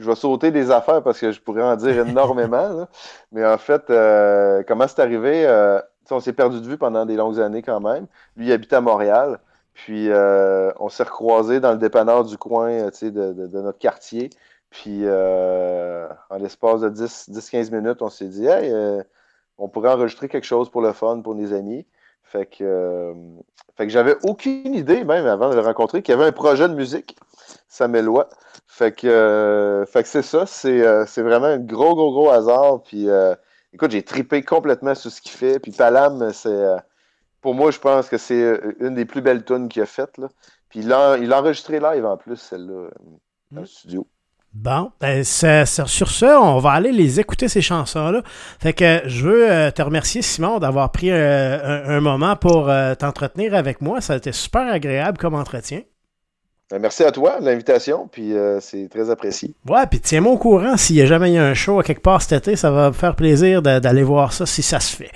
je 0.00 0.06
vais 0.06 0.14
sauter 0.14 0.50
des 0.50 0.70
affaires 0.70 1.02
parce 1.02 1.20
que 1.20 1.30
je 1.30 1.40
pourrais 1.40 1.62
en 1.62 1.76
dire 1.76 2.06
énormément. 2.06 2.88
Mais 3.32 3.46
en 3.46 3.58
fait, 3.58 3.90
euh, 3.90 4.62
comment 4.66 4.88
c'est 4.88 5.00
arrivé? 5.00 5.46
Euh, 5.46 5.80
on 6.10 6.20
s'est 6.20 6.32
perdu 6.32 6.60
de 6.60 6.66
vue 6.66 6.76
pendant 6.76 7.06
des 7.06 7.14
longues 7.14 7.38
années 7.38 7.62
quand 7.62 7.80
même. 7.80 8.06
Lui, 8.36 8.46
il 8.46 8.52
habite 8.52 8.72
à 8.72 8.80
Montréal. 8.80 9.38
Puis 9.74 10.10
euh, 10.10 10.72
on 10.80 10.88
s'est 10.88 11.04
recroisé 11.04 11.60
dans 11.60 11.70
le 11.72 11.78
dépanneur 11.78 12.24
du 12.24 12.36
coin 12.36 12.88
de, 12.88 13.60
notre 13.60 13.78
quartier. 13.78 14.30
Puis 14.70 15.06
en 15.08 16.36
l'espace 16.38 16.80
de 16.80 16.90
10-15 16.90 17.72
minutes, 17.72 18.02
on 18.02 18.10
s'est 18.10 18.26
dit 18.26 18.46
Hey, 18.46 18.72
on 19.58 19.68
pourrait 19.68 19.90
enregistrer 19.90 20.28
quelque 20.28 20.46
chose 20.46 20.70
pour 20.70 20.80
le 20.80 20.92
fun, 20.92 21.20
pour 21.20 21.34
les 21.34 21.52
amis. 21.52 21.86
Fait 22.30 22.46
que, 22.46 23.12
fait 23.76 23.86
que 23.86 23.92
j'avais 23.92 24.14
aucune 24.22 24.72
idée, 24.72 25.02
même 25.02 25.26
avant 25.26 25.50
de 25.50 25.56
le 25.56 25.62
rencontrer, 25.62 26.00
qu'il 26.00 26.12
y 26.12 26.16
avait 26.16 26.28
un 26.28 26.32
projet 26.32 26.68
de 26.68 26.74
musique. 26.74 27.16
Ça 27.66 27.88
m'éloigne. 27.88 28.26
Fait 28.68 28.92
que, 28.92 29.08
euh, 29.08 29.84
fait 29.84 30.04
que 30.04 30.08
c'est 30.08 30.22
ça, 30.22 30.44
euh, 30.66 31.04
c'est, 31.08 31.22
vraiment 31.22 31.46
un 31.46 31.58
gros, 31.58 31.96
gros, 31.96 32.12
gros 32.12 32.30
hasard. 32.30 32.84
Puis 32.84 33.08
euh, 33.08 33.34
écoute, 33.72 33.90
j'ai 33.90 34.04
tripé 34.04 34.42
complètement 34.42 34.94
sur 34.94 35.10
ce 35.10 35.20
qu'il 35.20 35.32
fait. 35.32 35.58
Puis 35.58 35.72
Palam, 35.72 36.32
c'est 36.32 36.76
pour 37.40 37.54
moi, 37.54 37.72
je 37.72 37.80
pense 37.80 38.08
que 38.08 38.16
c'est 38.16 38.60
une 38.78 38.94
des 38.94 39.06
plus 39.06 39.22
belles 39.22 39.44
tunes 39.44 39.68
qu'il 39.68 39.82
a 39.82 39.86
faites. 39.86 40.16
Là. 40.16 40.28
Puis 40.68 40.80
il 40.80 40.86
il 40.86 41.32
a 41.32 41.40
enregistré 41.40 41.80
live 41.80 42.06
en 42.06 42.16
plus, 42.16 42.36
celle-là, 42.36 42.90
dans 43.50 43.62
le 43.62 43.66
studio. 43.66 44.06
Bon, 44.52 44.90
ben, 45.00 45.22
sur 45.22 46.10
ce, 46.10 46.38
on 46.38 46.58
va 46.58 46.72
aller 46.72 46.90
les 46.90 47.20
écouter, 47.20 47.48
ces 47.48 47.62
chansons-là. 47.62 48.22
Fait 48.58 48.72
que 48.72 49.02
je 49.06 49.28
veux 49.28 49.72
te 49.72 49.80
remercier, 49.80 50.22
Simon, 50.22 50.58
d'avoir 50.58 50.90
pris 50.90 51.10
un, 51.12 52.00
moment 52.00 52.34
pour 52.34 52.68
t'entretenir 52.98 53.54
avec 53.54 53.80
moi. 53.80 54.00
Ça 54.00 54.14
a 54.14 54.16
été 54.16 54.32
super 54.32 54.66
agréable 54.66 55.18
comme 55.18 55.34
entretien. 55.34 55.82
Ben, 56.70 56.78
merci 56.78 57.02
à 57.02 57.10
toi 57.10 57.40
de 57.40 57.46
l'invitation, 57.46 58.08
puis 58.12 58.32
euh, 58.32 58.60
c'est 58.60 58.88
très 58.88 59.10
apprécié. 59.10 59.52
Ouais, 59.68 59.84
puis 59.88 59.98
tiens-moi 59.98 60.34
au 60.34 60.38
courant 60.38 60.76
s'il 60.76 60.94
y 60.94 61.02
a 61.02 61.06
jamais 61.06 61.34
eu 61.34 61.38
un 61.38 61.52
show 61.52 61.80
à 61.80 61.82
quelque 61.82 62.00
part 62.00 62.22
cet 62.22 62.46
été, 62.46 62.54
ça 62.54 62.70
va 62.70 62.90
me 62.90 62.92
faire 62.92 63.16
plaisir 63.16 63.60
d'aller 63.60 64.04
voir 64.04 64.32
ça 64.32 64.46
si 64.46 64.62
ça 64.62 64.78
se 64.78 64.94
fait. 64.94 65.10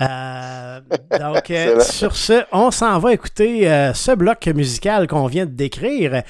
Euh, 0.00 0.80
donc, 1.20 1.48
euh, 1.52 1.78
sur 1.78 2.16
ce, 2.16 2.42
on 2.50 2.72
s'en 2.72 2.98
va 2.98 3.12
écouter 3.12 3.68
ce 3.94 4.16
bloc 4.16 4.44
musical 4.48 5.06
qu'on 5.06 5.26
vient 5.26 5.46
de 5.46 5.52
décrire, 5.52 6.24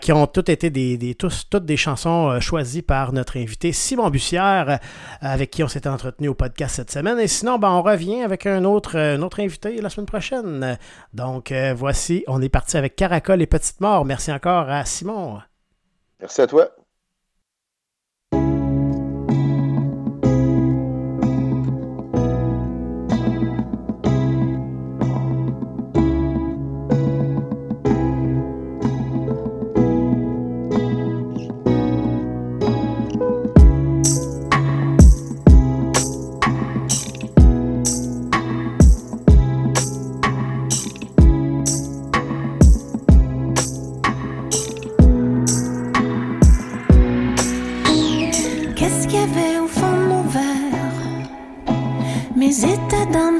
qui 0.00 0.10
ont 0.10 0.26
toutes 0.26 0.48
été 0.48 0.70
des, 0.70 0.96
des 0.96 1.14
tous, 1.14 1.46
toutes 1.48 1.64
des 1.64 1.76
chansons 1.76 2.40
choisies 2.40 2.82
par 2.82 3.12
notre 3.12 3.36
invité 3.36 3.70
Simon 3.70 4.10
Bussière, 4.10 4.80
avec 5.20 5.52
qui 5.52 5.62
on 5.62 5.68
s'est 5.68 5.86
entretenu 5.86 6.26
au 6.26 6.34
podcast 6.34 6.74
cette 6.74 6.90
semaine. 6.90 7.20
Et 7.20 7.28
sinon, 7.28 7.58
ben, 7.58 7.70
on 7.70 7.82
revient 7.82 8.22
avec 8.22 8.46
un 8.46 8.64
autre, 8.64 8.98
un 8.98 9.22
autre 9.22 9.38
invité 9.38 9.80
la 9.80 9.88
semaine 9.88 10.06
prochaine. 10.06 10.78
Donc, 11.12 11.54
voici, 11.76 12.24
on 12.26 12.42
est 12.42 12.48
parti 12.48 12.76
avec 12.76 12.96
Caracol 12.96 13.40
et 13.40 13.46
Petite 13.46 13.80
Merci 14.04 14.32
encore 14.32 14.68
à 14.70 14.84
Simon. 14.84 15.40
Merci 16.20 16.40
à 16.40 16.46
toi. 16.46 16.70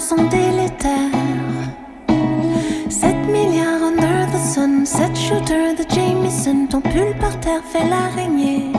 Sont 0.08 0.24
délétères. 0.24 1.18
7 2.90 3.14
milliards 3.26 3.82
under 3.82 4.26
the 4.32 4.38
sun, 4.38 4.84
7 4.84 5.16
shooters 5.16 5.74
de 5.76 5.84
Jameson, 5.88 6.66
ton 6.68 6.82
pull 6.82 7.14
par 7.18 7.38
terre 7.40 7.62
fait 7.72 7.88
l'araignée. 7.88 8.70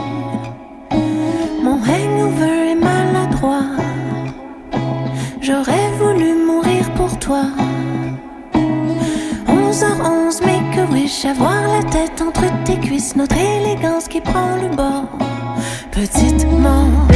Mon 1.64 1.78
hangover 1.90 2.70
est 2.70 2.80
maladroit. 2.90 3.70
J'aurais 5.40 5.90
voulu 5.98 6.34
mourir 6.46 6.84
pour 6.94 7.18
toi. 7.18 7.42
11h11, 9.48 10.44
make 10.44 10.78
a 10.78 10.84
wish, 10.92 11.24
avoir 11.24 11.60
la 11.76 11.82
tête 11.90 12.22
entre 12.22 12.46
tes 12.64 12.78
cuisses, 12.78 13.16
notre 13.16 13.36
élégance 13.36 14.06
qui 14.06 14.20
prend 14.20 14.54
le 14.62 14.68
bord. 14.76 15.08
Petite 15.90 16.46
mort. 16.52 17.15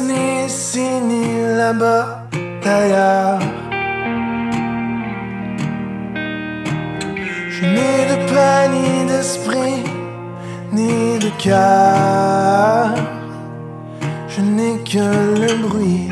ni 0.00 0.46
ici 0.46 0.88
ni 1.08 1.24
là-bas 1.56 2.28
d'ailleurs. 2.64 3.38
Je 7.54 7.62
n'ai 7.74 7.98
de 8.10 8.16
paix 8.30 8.64
ni 8.74 9.06
d'esprit 9.10 9.82
ni 10.72 11.18
de 11.24 11.30
cœur. 11.44 12.94
Je 14.32 14.40
n'ai 14.54 14.74
que 14.90 15.06
le 15.42 15.52
bruit 15.64 16.08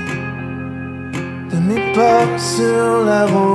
de 1.51 1.57
mes 1.67 1.83
pas 1.95 2.27
sur 2.39 3.05
la 3.11 3.27
route. 3.27 3.54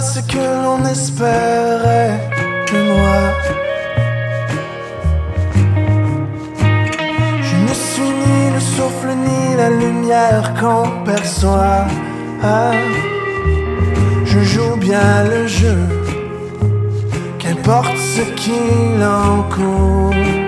Ce 0.00 0.20
que 0.20 0.38
l'on 0.62 0.84
espérait 0.84 2.20
de 2.72 2.78
moi. 2.92 3.20
Je 7.42 7.56
ne 7.56 7.74
suis 7.74 8.10
ni 8.24 8.50
le 8.54 8.60
souffle 8.60 9.08
ni 9.08 9.56
la 9.56 9.70
lumière 9.70 10.54
qu'on 10.60 11.04
perçoit. 11.04 11.86
Je 14.24 14.40
joue 14.40 14.76
bien 14.76 15.24
le 15.24 15.46
jeu, 15.46 15.78
qu'importe 17.38 17.96
ce 17.96 18.22
qu'il 18.40 19.02
en 19.02 19.42
coûte. 19.54 20.47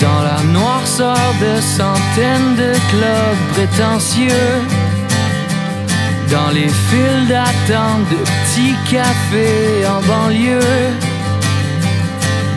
Dans 0.00 0.22
la 0.22 0.42
noirceur 0.44 1.34
de 1.40 1.60
centaines 1.60 2.54
de 2.56 2.72
clubs 2.90 3.42
prétentieux, 3.52 4.52
dans 6.30 6.50
les 6.54 6.68
files 6.68 7.28
d'attente 7.28 8.08
de 8.10 8.16
petits 8.16 8.76
cafés 8.90 9.86
en 9.86 10.00
banlieue, 10.06 10.90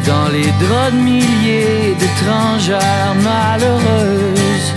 dans 0.06 0.30
les 0.30 0.52
draps 0.64 0.94
de 0.94 1.00
milliers 1.00 1.96
d'étrangères 2.00 3.16
malheureuses. 3.22 4.74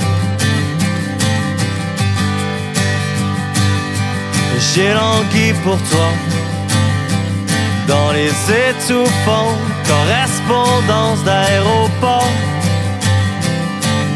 J'ai 4.75 4.93
langui 4.93 5.53
pour 5.63 5.77
toi. 5.91 6.09
Dans 7.87 8.13
les 8.13 8.33
étouffants 8.71 9.72
correspondance 9.91 11.23
d'aéroport. 11.25 12.33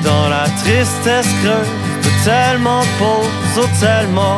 Dans 0.05 0.29
la 0.29 0.45
tristesse 0.62 1.33
creuse 1.43 1.73
de 2.05 2.25
tellement 2.25 2.81
de 2.81 2.93
pauses 2.99 3.64
ou 3.64 3.69
tellement. 3.81 4.37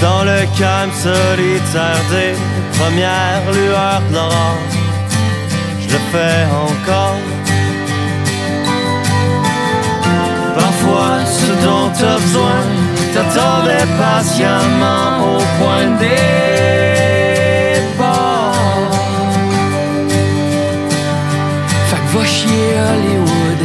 Dans 0.00 0.24
le 0.24 0.40
calme 0.58 0.92
solitaire 0.92 2.02
des 2.10 2.34
premières 2.78 3.46
lueurs 3.52 4.02
de 4.10 4.66
je 5.80 5.92
le 5.92 6.00
fais 6.12 6.44
encore. 6.66 7.20
Parfois, 10.54 11.18
ce 11.24 11.52
dont 11.64 11.90
t'as 11.98 12.18
besoin, 12.18 12.60
t'attendais 13.14 13.86
patiemment 13.98 15.36
au 15.36 15.38
point 15.58 15.86
de 16.00 16.65
Hollywood 22.48 23.62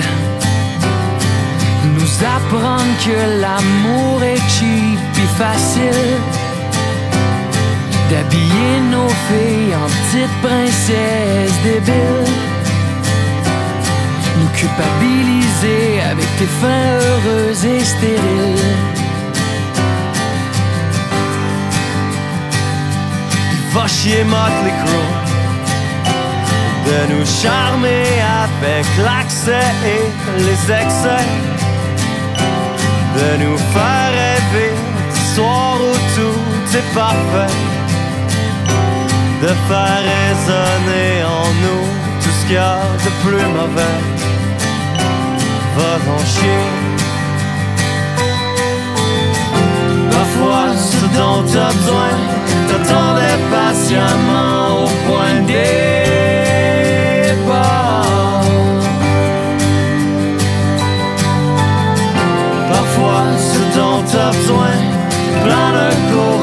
nous 1.83 2.25
apprendre 2.25 2.93
que 3.05 3.41
l'amour 3.41 4.23
est 4.23 4.43
cheap 4.49 4.99
et 5.17 5.31
facile. 5.37 6.13
D'habiller 8.09 8.73
nos 8.91 9.09
filles 9.27 9.75
en 9.75 9.87
petites 9.87 10.37
princesses 10.41 11.59
débiles. 11.63 12.35
Nous 14.39 14.49
culpabiliser 14.59 16.01
avec 16.11 16.27
tes 16.37 16.51
fins 16.61 16.91
heureuses 17.05 17.65
et 17.65 17.83
stériles. 17.83 18.75
Va 23.73 23.87
chier 23.87 24.23
Motley 24.25 24.73
Crue 24.83 25.20
de 26.91 27.13
nous 27.13 27.25
charmer 27.25 28.03
avec 28.43 28.85
l'accès 29.05 29.67
et 29.93 30.05
les 30.45 30.61
excès, 30.81 31.27
de 33.17 33.29
nous 33.43 33.57
faire 33.73 34.09
rêver 34.21 34.73
du 35.15 35.21
soir 35.33 35.75
où 35.87 35.93
tout 36.15 36.77
est 36.79 36.89
parfait, 36.93 37.53
de 39.43 39.51
faire 39.67 40.01
résonner 40.15 41.11
en 41.39 41.47
nous 41.63 41.83
tout 42.21 42.33
ce 42.37 42.45
qu'il 42.45 42.55
y 42.55 42.57
a 42.57 42.79
de 43.05 43.11
plus 43.23 43.45
mauvais. 43.57 43.99
Va 45.77 45.93
en 46.17 46.23
chier. 46.33 46.65
Parfois, 50.11 50.65
ce 50.91 51.05
dont 51.17 51.41
t'as 51.51 51.71
besoin, 51.79 52.11
t'attendais 52.67 53.37
patiemment 53.55 54.83
au 54.83 54.87
point 55.07 55.39
D. 55.47 56.00
tough 64.11 64.35
20 64.45 64.51
blonde 65.41 65.77
or 65.77 66.13
gold. 66.13 66.40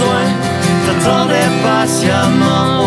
besoin, 0.00 0.26
t'attendais 0.86 1.50
patiemment. 1.62 2.79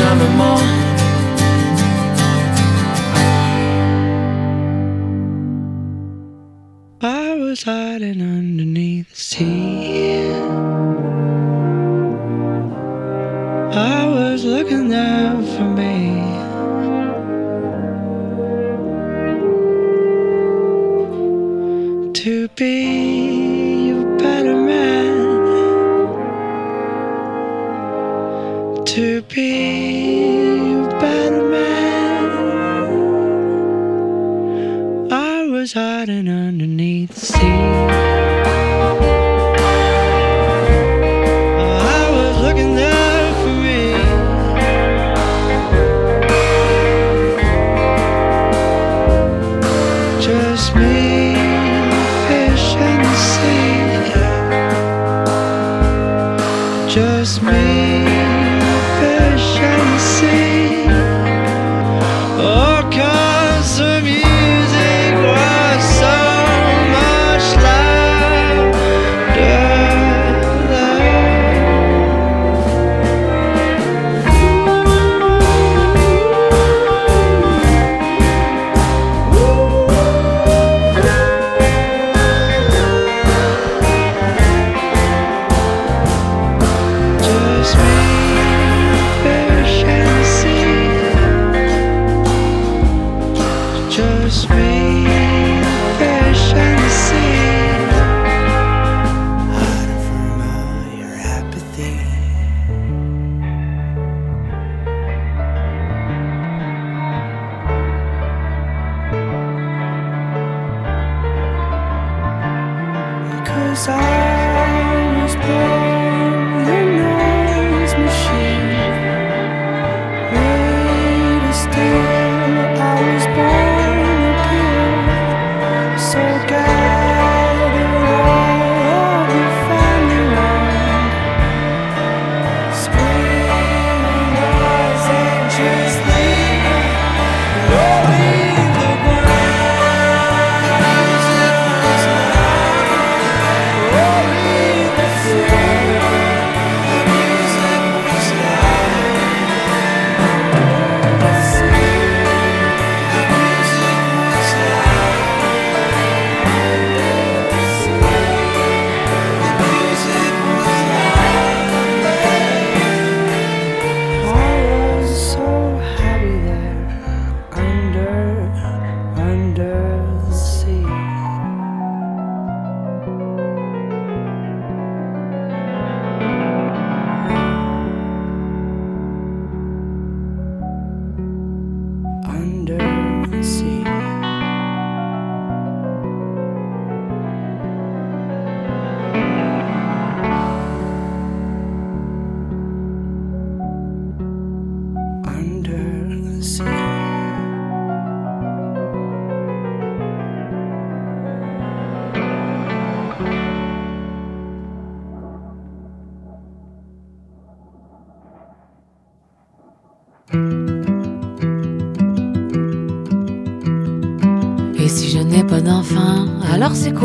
jamais 0.00 0.30
mort. 0.40 0.62
I 7.02 7.34
was 7.42 7.62
hiding 7.62 8.20
underneath 8.22 9.10
the 9.10 9.20
sea. 9.30 10.32
I 13.72 14.06
was 14.16 14.44
looking 14.44 14.92
out 14.94 15.44
for 15.54 15.68
me. 15.80 15.98
To 22.20 22.48
be. 22.56 22.99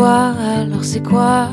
Alors 0.04 0.84
c'est 0.84 1.02
quoi? 1.02 1.50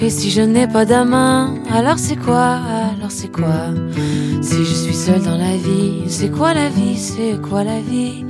Et 0.00 0.08
si 0.08 0.30
je 0.30 0.40
n'ai 0.40 0.66
pas 0.66 0.84
d'amant, 0.86 1.54
alors 1.70 1.98
c'est 1.98 2.16
quoi 2.16 2.60
Alors 2.96 3.10
c'est 3.10 3.30
quoi? 3.30 3.70
Si 4.40 4.64
je 4.64 4.74
suis 4.74 4.94
seule 4.94 5.22
dans 5.22 5.36
la 5.36 5.56
vie, 5.56 6.04
c'est 6.08 6.30
quoi 6.30 6.54
la 6.54 6.68
vie 6.70 6.96
C'est 6.96 7.40
quoi 7.40 7.64
la 7.64 7.80
vie? 7.80 8.24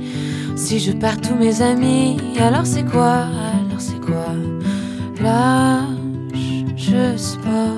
Si 0.55 0.79
je 0.79 0.91
perds 0.91 1.21
tous 1.21 1.35
mes 1.35 1.61
amis, 1.61 2.17
alors 2.39 2.65
c'est 2.65 2.83
quoi 2.83 3.27
Alors 3.27 3.79
c'est 3.79 4.01
quoi? 4.01 4.33
Lâche 5.21 5.85
juste 6.75 7.39
pas. 7.41 7.75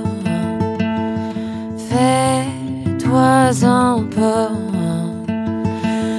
Fais-toi-en 2.98 4.04
pas. 4.16 4.52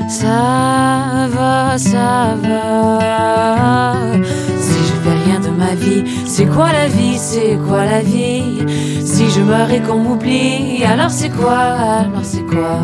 Ça 0.09 1.29
va, 1.29 1.79
ça 1.79 2.37
va. 2.43 3.95
Si 4.59 4.79
je 4.89 4.95
fais 5.03 5.15
rien 5.25 5.40
c'est 6.27 6.47
quoi 6.47 6.73
la 6.73 6.89
vie, 6.89 7.19
c'est 7.19 7.59
quoi 7.69 7.85
la 7.85 8.01
vie? 8.01 8.65
Si 9.05 9.29
je 9.31 9.41
meurs 9.41 9.71
et 9.71 9.81
qu'on 9.81 9.99
m'oublie, 9.99 10.83
alors 10.85 11.11
c'est 11.11 11.31
quoi, 11.31 11.59
alors 11.59 12.25
c'est 12.25 12.47
quoi? 12.47 12.79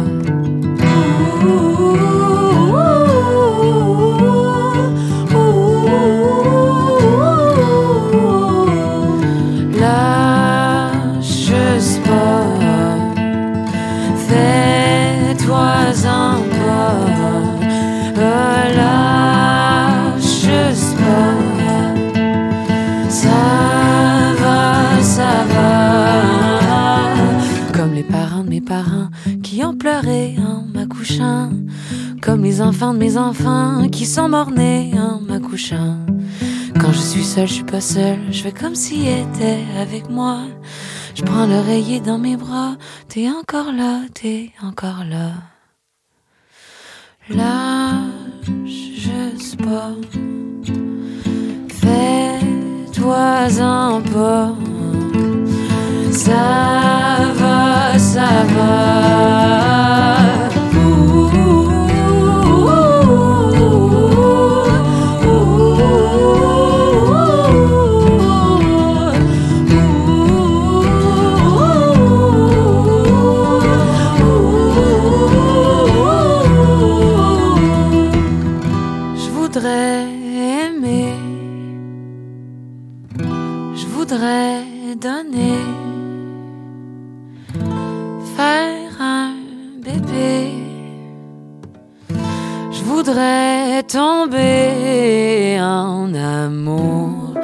Comme 32.21 32.43
les 32.43 32.61
enfants 32.61 32.93
de 32.93 32.99
mes 32.99 33.17
enfants 33.17 33.89
qui 33.91 34.07
sont 34.07 34.29
morts-nés 34.29 34.93
en 34.99 35.21
m'accouchant. 35.21 35.99
Quand 36.81 36.93
je 36.93 36.99
suis 36.99 37.25
seule, 37.25 37.47
je 37.47 37.53
suis 37.55 37.65
pas 37.65 37.81
seule, 37.81 38.19
je 38.31 38.43
fais 38.43 38.53
comme 38.53 38.75
s'il 38.75 39.07
était 39.07 39.65
avec 39.81 40.11
moi. 40.11 40.41
Je 41.15 41.23
prends 41.23 41.47
l'oreiller 41.47 42.01
dans 42.01 42.19
mes 42.19 42.37
bras, 42.37 42.77
t'es 43.09 43.29
encore 43.31 43.73
là, 43.73 44.01
t'es 44.15 44.51
encore 44.63 45.05
là. 45.09 45.33
Lâche 47.29 48.67
juste 48.97 49.57
pas, 49.63 49.93
fais-toi-en 51.81 53.23
pas. 54.03 54.55
Ça 56.13 57.33
va, 57.35 57.99
ça 57.99 58.45
va. 58.55 60.06
Voudrais 84.09 84.95
donner, 85.01 85.59
faire 88.37 89.01
un 89.01 89.33
bébé. 89.83 90.53
Je 92.71 92.83
voudrais 92.85 93.83
tomber 93.83 95.59
en 95.61 96.15
amour 96.15 97.35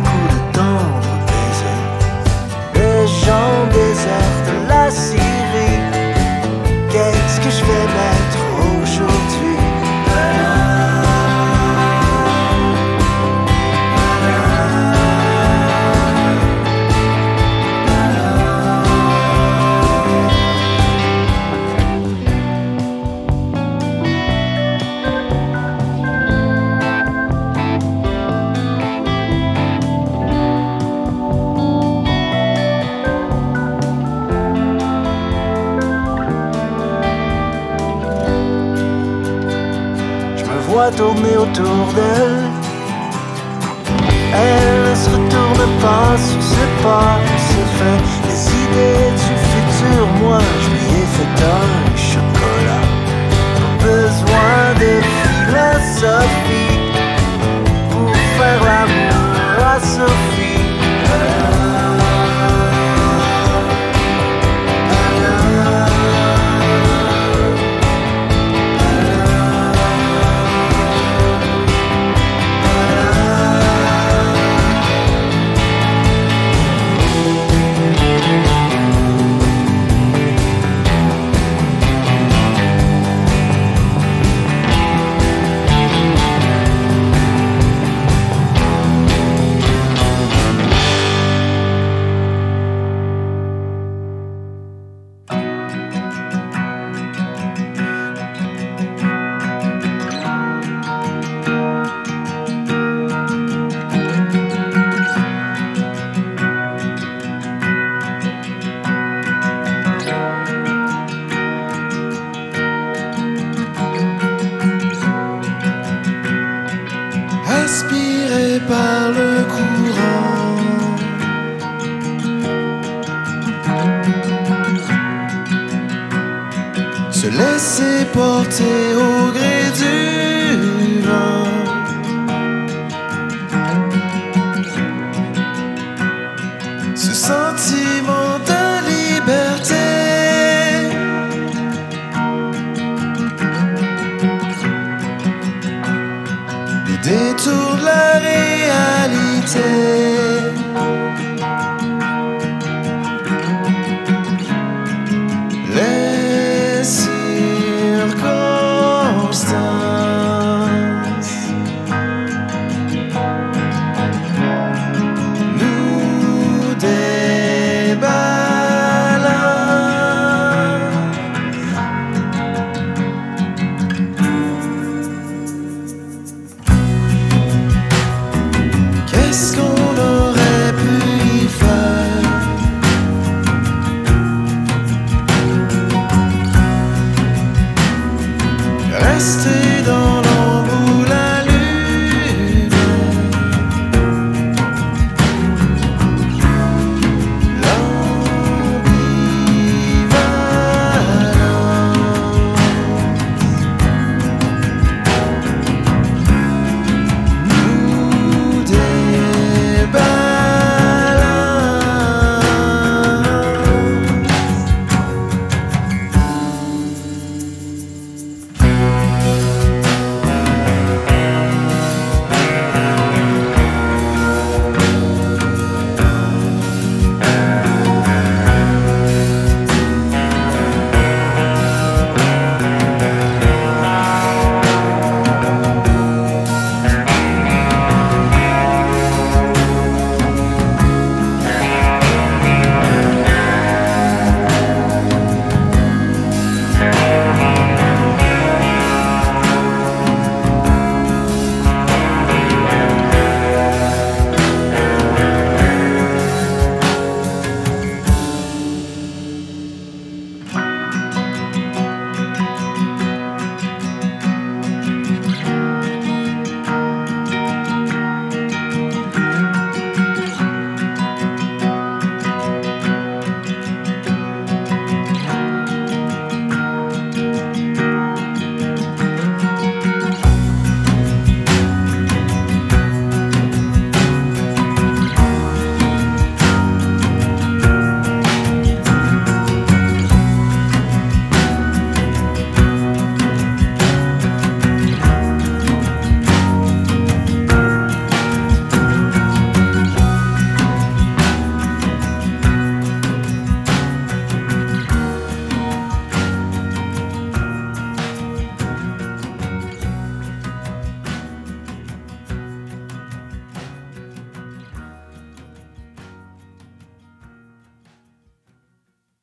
à 0.00 0.02
coups 0.02 0.44
de 0.44 0.49